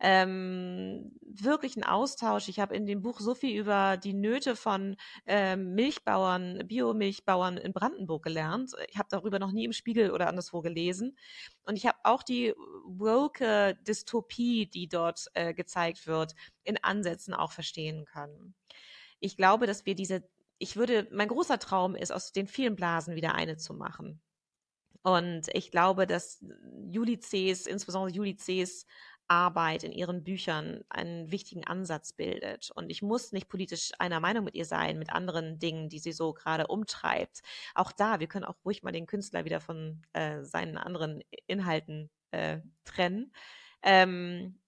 ähm, 0.00 1.12
wirklich 1.22 1.76
ein 1.76 1.84
Austausch. 1.84 2.48
Ich 2.48 2.60
habe 2.60 2.74
in 2.76 2.86
dem 2.86 3.02
Buch 3.02 3.20
so 3.20 3.34
viel 3.34 3.58
über 3.58 3.96
die 3.96 4.14
Nöte 4.14 4.54
von 4.54 4.96
ähm, 5.26 5.74
Milchbauern, 5.74 6.62
Biomilchbauern 6.66 7.56
in 7.56 7.72
Brandenburg 7.72 8.22
gelernt. 8.22 8.72
Ich 8.88 8.98
habe 8.98 9.08
darüber 9.10 9.38
noch 9.38 9.50
nie 9.52 9.64
im 9.64 9.72
Spiegel 9.72 10.10
oder 10.12 10.28
anderswo 10.28 10.60
gelesen. 10.60 11.16
Und 11.64 11.76
ich 11.76 11.86
habe 11.86 11.98
auch 12.04 12.22
die 12.22 12.54
woke 12.84 13.76
Dystopie, 13.86 14.66
die 14.66 14.88
dort 14.88 15.26
äh, 15.34 15.52
gezeigt 15.52 16.06
wird, 16.06 16.34
in 16.62 16.82
Ansätzen 16.82 17.34
auch 17.34 17.52
verstehen 17.52 18.04
können. 18.04 18.54
Ich 19.20 19.36
glaube, 19.36 19.66
dass 19.66 19.84
wir 19.84 19.96
diese, 19.96 20.28
ich 20.58 20.76
würde, 20.76 21.08
mein 21.10 21.28
großer 21.28 21.58
Traum 21.58 21.96
ist, 21.96 22.12
aus 22.12 22.32
den 22.32 22.46
vielen 22.46 22.76
Blasen 22.76 23.16
wieder 23.16 23.34
eine 23.34 23.56
zu 23.56 23.74
machen. 23.74 24.20
Und 25.02 25.48
ich 25.54 25.70
glaube, 25.70 26.06
dass 26.06 26.44
Juli 26.86 27.18
Cs, 27.18 27.66
insbesondere 27.66 28.14
Juli 28.14 28.36
Cs 28.36 28.86
Arbeit 29.28 29.84
in 29.84 29.92
ihren 29.92 30.24
Büchern 30.24 30.82
einen 30.88 31.30
wichtigen 31.30 31.66
Ansatz 31.66 32.12
bildet. 32.12 32.70
Und 32.74 32.90
ich 32.90 33.02
muss 33.02 33.32
nicht 33.32 33.48
politisch 33.48 33.92
einer 33.98 34.20
Meinung 34.20 34.44
mit 34.44 34.54
ihr 34.54 34.64
sein, 34.64 34.98
mit 34.98 35.10
anderen 35.10 35.58
Dingen, 35.58 35.88
die 35.88 35.98
sie 35.98 36.12
so 36.12 36.32
gerade 36.32 36.66
umtreibt. 36.66 37.42
Auch 37.74 37.92
da, 37.92 38.20
wir 38.20 38.26
können 38.26 38.46
auch 38.46 38.56
ruhig 38.64 38.82
mal 38.82 38.92
den 38.92 39.06
Künstler 39.06 39.44
wieder 39.44 39.60
von 39.60 40.02
äh, 40.14 40.42
seinen 40.42 40.78
anderen 40.78 41.22
Inhalten 41.46 42.10
äh, 42.30 42.60
trennen. 42.84 43.32
Ähm, 43.82 44.58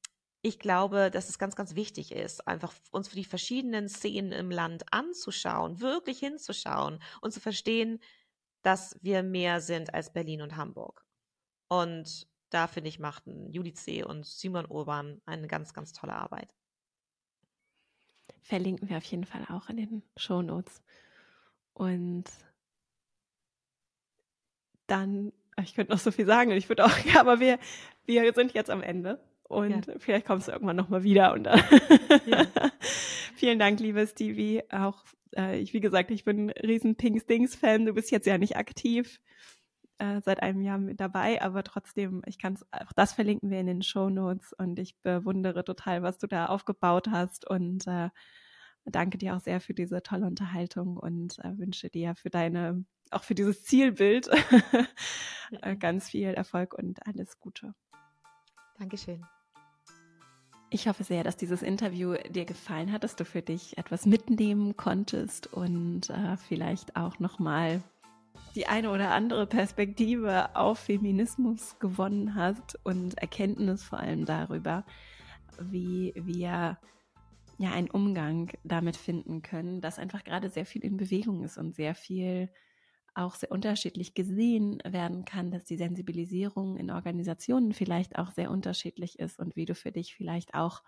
ich 0.43 0.59
glaube, 0.59 1.11
dass 1.11 1.29
es 1.29 1.39
ganz, 1.39 1.55
ganz 1.55 1.75
wichtig 1.75 2.13
ist, 2.13 2.47
einfach 2.47 2.73
uns 2.93 3.09
für 3.09 3.17
die 3.17 3.25
verschiedenen 3.25 3.89
Szenen 3.89 4.33
im 4.33 4.51
Land 4.51 4.85
anzuschauen, 4.91 5.81
wirklich 5.81 6.19
hinzuschauen 6.19 7.03
und 7.21 7.33
zu 7.33 7.41
verstehen, 7.41 8.01
dass 8.63 8.97
wir 9.03 9.23
mehr 9.23 9.61
sind 9.61 9.93
als 9.93 10.13
Berlin 10.13 10.43
und 10.43 10.57
Hamburg. 10.57 11.05
Und 11.69 12.30
da 12.51 12.67
finde 12.67 12.89
ich, 12.89 12.99
machten 12.99 13.51
Juli 13.53 13.73
C. 13.73 14.03
und 14.03 14.27
Simon 14.27 14.67
Urban 14.67 15.21
eine 15.25 15.47
ganz, 15.47 15.73
ganz 15.73 15.93
tolle 15.93 16.15
Arbeit. 16.15 16.53
Verlinken 18.43 18.89
wir 18.89 18.97
auf 18.97 19.05
jeden 19.05 19.25
Fall 19.25 19.47
auch 19.49 19.69
in 19.69 19.77
den 19.77 20.03
Show 20.17 20.43
Notes. 20.43 20.83
Und 21.73 22.25
dann, 24.87 25.33
ich 25.63 25.75
könnte 25.75 25.93
noch 25.93 26.01
so 26.01 26.11
viel 26.11 26.27
sagen, 26.27 26.51
ich 26.51 26.69
würde 26.69 26.85
auch, 26.85 26.99
ja, 27.05 27.21
aber 27.21 27.41
wir, 27.41 27.59
wir 28.05 28.33
sind 28.35 28.53
jetzt 28.53 28.71
am 28.71 28.83
Ende. 28.83 29.21
Und 29.45 29.87
ja. 29.87 29.95
vielleicht 29.99 30.27
kommst 30.27 30.49
du 30.49 30.53
irgendwann 30.53 30.77
nochmal 30.77 31.03
wieder. 31.03 31.33
Und 31.33 31.45
dann 31.45 31.63
ja. 32.27 32.47
vielen 33.35 33.59
Dank, 33.59 33.81
liebe 33.81 34.07
Stevie. 34.07 34.63
Auch 34.71 35.05
äh, 35.37 35.59
ich, 35.59 35.73
wie 35.73 35.81
gesagt, 35.81 36.11
ich 36.11 36.25
bin 36.25 36.47
ein 36.47 36.51
riesen 36.51 36.97
Pinks 36.97 37.27
Dings 37.27 37.55
Fan. 37.55 37.87
Du 37.87 37.95
bist 37.95 38.11
jetzt 38.11 38.27
ja 38.27 38.39
nicht 38.39 38.57
aktiv 38.57 39.21
äh, 40.01 40.21
seit 40.25 40.43
einem 40.43 40.63
Jahr 40.63 40.79
mit 40.79 41.01
dabei, 41.01 41.43
aber 41.43 41.63
trotzdem, 41.63 42.23
ich 42.27 42.39
kann 42.39 42.55
es, 42.55 42.67
auch 42.73 42.93
das 42.95 43.13
verlinken 43.13 43.51
wir 43.51 43.61
in 43.61 43.67
den 43.67 43.83
Show 43.83 44.09
Notes 44.09 44.53
und 44.55 44.79
ich 44.79 44.97
bewundere 45.03 45.65
total, 45.65 46.03
was 46.03 46.19
du 46.19 46.27
da 46.27 46.47
aufgebaut 46.47 47.09
hast 47.11 47.49
und 47.49 47.87
äh, 47.87 48.09
danke 48.85 49.19
dir 49.19 49.37
auch 49.37 49.41
sehr 49.41 49.61
für 49.61 49.75
diese 49.75 50.03
tolle 50.03 50.27
Unterhaltung 50.27 50.97
und 50.97 51.39
äh, 51.41 51.59
wünsche 51.59 51.91
dir 51.91 52.15
für 52.15 52.31
deine, 52.31 52.85
auch 53.11 53.25
für 53.25 53.35
dieses 53.35 53.63
Zielbild 53.65 54.31
äh, 55.63 55.77
ganz 55.77 56.09
viel 56.09 56.29
Erfolg 56.29 56.75
und 56.75 57.07
alles 57.07 57.39
Gute. 57.39 57.75
Dankeschön. 58.79 59.25
Ich 60.71 60.87
hoffe 60.87 61.03
sehr, 61.03 61.25
dass 61.25 61.37
dieses 61.37 61.63
Interview 61.63 62.15
dir 62.29 62.45
gefallen 62.45 62.93
hat, 62.93 63.03
dass 63.03 63.17
du 63.17 63.25
für 63.25 63.43
dich 63.43 63.77
etwas 63.77 64.07
mitnehmen 64.07 64.77
konntest 64.77 65.53
und 65.53 66.11
äh, 66.11 66.37
vielleicht 66.37 66.95
auch 66.95 67.19
nochmal 67.19 67.83
die 68.55 68.67
eine 68.67 68.91
oder 68.91 69.13
andere 69.13 69.47
Perspektive 69.47 70.57
auf 70.57 70.81
Feminismus 70.81 71.79
gewonnen 71.79 72.35
hast 72.35 72.79
und 72.85 73.17
Erkenntnis 73.19 73.83
vor 73.85 74.01
allem 74.01 74.25
darüber, 74.25 74.85
wie 75.61 76.13
wir 76.17 76.79
ja 77.59 77.73
einen 77.73 77.91
Umgang 77.91 78.51
damit 78.65 78.97
finden 78.97 79.43
können, 79.43 79.81
dass 79.81 79.99
einfach 79.99 80.25
gerade 80.25 80.49
sehr 80.49 80.67
viel 80.67 80.83
in 80.83 80.97
Bewegung 80.97 81.45
ist 81.45 81.59
und 81.59 81.75
sehr 81.75 81.95
viel 81.95 82.51
auch 83.15 83.35
sehr 83.35 83.51
unterschiedlich 83.51 84.15
gesehen 84.15 84.79
werden 84.85 85.25
kann, 85.25 85.51
dass 85.51 85.65
die 85.65 85.77
Sensibilisierung 85.77 86.77
in 86.77 86.91
Organisationen 86.91 87.73
vielleicht 87.73 88.19
auch 88.19 88.31
sehr 88.31 88.51
unterschiedlich 88.51 89.19
ist 89.19 89.39
und 89.39 89.57
wie 89.57 89.67
du 89.67 89.75
für 89.75 89.93
dich 89.93 90.15
vielleicht 90.15 90.55
auch 90.55 90.83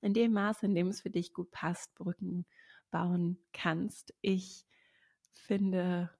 in 0.00 0.14
dem 0.14 0.32
Maße, 0.32 0.66
in 0.66 0.74
dem 0.74 0.88
es 0.88 1.00
für 1.00 1.10
dich 1.10 1.32
gut 1.32 1.50
passt, 1.50 1.94
Brücken 1.94 2.46
bauen 2.90 3.38
kannst. 3.52 4.14
Ich 4.20 4.66
finde 5.34 6.10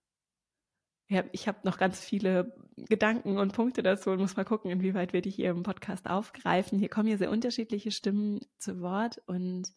ja, 1.09 1.25
ich 1.33 1.47
habe 1.47 1.59
noch 1.65 1.79
ganz 1.79 2.01
viele 2.01 2.55
Gedanken 2.77 3.39
und 3.39 3.53
Punkte 3.53 3.83
dazu 3.83 4.11
und 4.11 4.19
muss 4.19 4.37
mal 4.37 4.45
gucken, 4.45 4.71
inwieweit 4.71 5.13
wir 5.13 5.23
die 5.23 5.31
hier 5.31 5.51
im 5.51 5.63
Podcast 5.63 6.09
aufgreifen. 6.09 6.79
Hier 6.79 6.89
kommen 6.89 7.09
ja 7.09 7.17
sehr 7.17 7.31
unterschiedliche 7.31 7.93
Stimmen 7.93 8.41
zu 8.59 8.81
Wort 8.81 9.23
und 9.27 9.69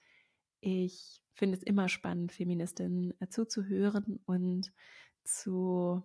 ich 0.59 1.21
finde 1.33 1.57
es 1.57 1.63
immer 1.63 1.87
spannend, 1.87 2.31
Feministinnen 2.31 3.13
äh, 3.21 3.27
zuzuhören 3.29 4.19
und 4.25 4.73
zu, 5.23 6.01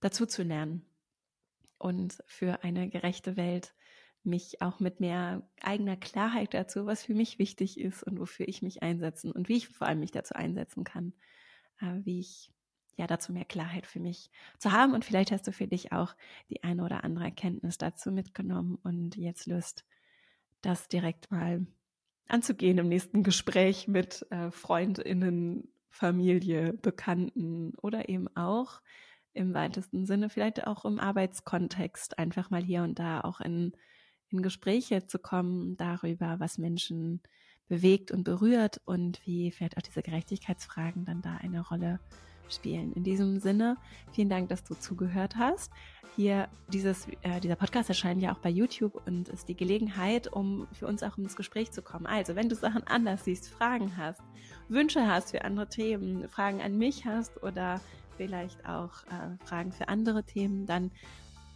dazu 0.00 0.26
zu 0.26 0.42
lernen 0.42 0.86
und 1.78 2.22
für 2.26 2.64
eine 2.64 2.88
gerechte 2.88 3.36
Welt 3.36 3.74
mich 4.22 4.62
auch 4.62 4.80
mit 4.80 5.00
mehr 5.00 5.48
eigener 5.60 5.96
Klarheit 5.96 6.54
dazu, 6.54 6.86
was 6.86 7.04
für 7.04 7.14
mich 7.14 7.38
wichtig 7.38 7.78
ist 7.78 8.02
und 8.02 8.18
wofür 8.18 8.48
ich 8.48 8.62
mich 8.62 8.82
einsetzen 8.82 9.30
und 9.30 9.48
wie 9.48 9.56
ich 9.58 9.68
vor 9.68 9.86
allem 9.86 10.00
mich 10.00 10.10
dazu 10.10 10.34
einsetzen 10.34 10.82
kann, 10.82 11.12
äh, 11.80 12.00
wie 12.04 12.20
ich 12.20 12.52
ja 12.96 13.06
dazu 13.06 13.32
mehr 13.32 13.44
Klarheit 13.44 13.86
für 13.86 14.00
mich 14.00 14.30
zu 14.58 14.72
haben. 14.72 14.94
Und 14.94 15.04
vielleicht 15.04 15.30
hast 15.30 15.46
du 15.46 15.52
für 15.52 15.66
dich 15.66 15.92
auch 15.92 16.14
die 16.50 16.64
eine 16.64 16.84
oder 16.84 17.04
andere 17.04 17.24
Erkenntnis 17.24 17.78
dazu 17.78 18.10
mitgenommen 18.10 18.78
und 18.82 19.16
jetzt 19.16 19.46
Lust, 19.46 19.84
das 20.62 20.88
direkt 20.88 21.30
mal 21.30 21.66
anzugehen 22.26 22.78
im 22.78 22.88
nächsten 22.88 23.22
Gespräch 23.22 23.86
mit 23.86 24.26
äh, 24.30 24.50
Freundinnen, 24.50 25.68
Familie, 25.90 26.72
Bekannten 26.72 27.74
oder 27.76 28.08
eben 28.08 28.28
auch 28.36 28.80
im 29.32 29.54
weitesten 29.54 30.06
Sinne, 30.06 30.30
vielleicht 30.30 30.66
auch 30.66 30.84
im 30.86 30.98
Arbeitskontext, 30.98 32.18
einfach 32.18 32.50
mal 32.50 32.62
hier 32.62 32.82
und 32.82 32.98
da 32.98 33.20
auch 33.20 33.40
in, 33.40 33.72
in 34.30 34.42
Gespräche 34.42 35.06
zu 35.06 35.18
kommen 35.18 35.76
darüber, 35.76 36.40
was 36.40 36.56
Menschen 36.56 37.20
bewegt 37.68 38.10
und 38.10 38.24
berührt 38.24 38.80
und 38.86 39.20
wie 39.26 39.50
vielleicht 39.50 39.76
auch 39.76 39.82
diese 39.82 40.02
Gerechtigkeitsfragen 40.02 41.04
dann 41.04 41.20
da 41.20 41.36
eine 41.36 41.60
Rolle 41.60 42.00
spielen 42.00 42.35
spielen. 42.48 42.92
In 42.92 43.04
diesem 43.04 43.38
Sinne, 43.38 43.76
vielen 44.12 44.28
Dank, 44.28 44.48
dass 44.48 44.64
du 44.64 44.74
zugehört 44.74 45.36
hast. 45.36 45.72
Hier, 46.16 46.48
dieses, 46.72 47.06
äh, 47.22 47.40
dieser 47.40 47.56
Podcast 47.56 47.90
erscheint 47.90 48.22
ja 48.22 48.32
auch 48.32 48.38
bei 48.38 48.48
YouTube 48.48 49.02
und 49.06 49.28
ist 49.28 49.48
die 49.48 49.56
Gelegenheit, 49.56 50.32
um 50.32 50.66
für 50.72 50.86
uns 50.86 51.02
auch 51.02 51.18
ins 51.18 51.36
Gespräch 51.36 51.72
zu 51.72 51.82
kommen. 51.82 52.06
Also, 52.06 52.34
wenn 52.34 52.48
du 52.48 52.54
Sachen 52.54 52.82
anders 52.86 53.24
siehst, 53.24 53.50
Fragen 53.50 53.96
hast, 53.98 54.22
Wünsche 54.68 55.06
hast 55.06 55.32
für 55.32 55.44
andere 55.44 55.68
Themen, 55.68 56.26
Fragen 56.28 56.62
an 56.62 56.78
mich 56.78 57.04
hast 57.04 57.42
oder 57.42 57.80
vielleicht 58.16 58.66
auch 58.66 59.04
äh, 59.04 59.44
Fragen 59.44 59.72
für 59.72 59.88
andere 59.88 60.24
Themen, 60.24 60.64
dann 60.64 60.90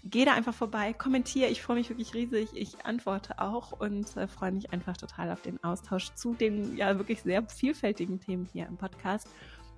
geh 0.04 0.24
da 0.24 0.34
einfach 0.34 0.54
vorbei, 0.54 0.92
kommentiere. 0.92 1.48
Ich 1.48 1.62
freue 1.62 1.76
mich 1.76 1.88
wirklich 1.88 2.14
riesig. 2.14 2.50
Ich 2.54 2.84
antworte 2.84 3.38
auch 3.38 3.72
und 3.72 4.16
äh, 4.16 4.26
freue 4.26 4.52
mich 4.52 4.72
einfach 4.72 4.96
total 4.96 5.30
auf 5.30 5.42
den 5.42 5.62
Austausch 5.62 6.12
zu 6.14 6.34
den 6.34 6.76
ja 6.76 6.98
wirklich 6.98 7.22
sehr 7.22 7.42
vielfältigen 7.48 8.20
Themen 8.20 8.48
hier 8.52 8.66
im 8.66 8.76
Podcast. 8.76 9.28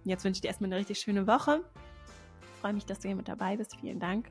Jetzt 0.05 0.25
wünsche 0.25 0.39
ich 0.39 0.41
dir 0.43 0.49
erstmal 0.49 0.69
eine 0.69 0.79
richtig 0.79 0.99
schöne 0.99 1.27
Woche. 1.27 1.65
Ich 2.43 2.61
freue 2.61 2.73
mich, 2.73 2.87
dass 2.87 3.01
du 3.01 3.09
hier 3.09 3.17
mit 3.17 3.29
dabei 3.29 3.57
bist. 3.57 3.77
Vielen 3.81 4.01
Dank. 4.01 4.31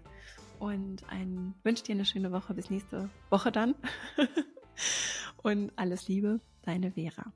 Und 0.59 1.03
ein, 1.09 1.53
wünsche 1.63 1.83
dir 1.83 1.95
eine 1.95 2.05
schöne 2.05 2.31
Woche. 2.31 2.53
Bis 2.53 2.69
nächste 2.69 3.09
Woche 3.29 3.51
dann. 3.51 3.75
Und 5.43 5.71
alles 5.75 6.07
Liebe, 6.07 6.39
deine 6.63 6.91
Vera. 6.91 7.31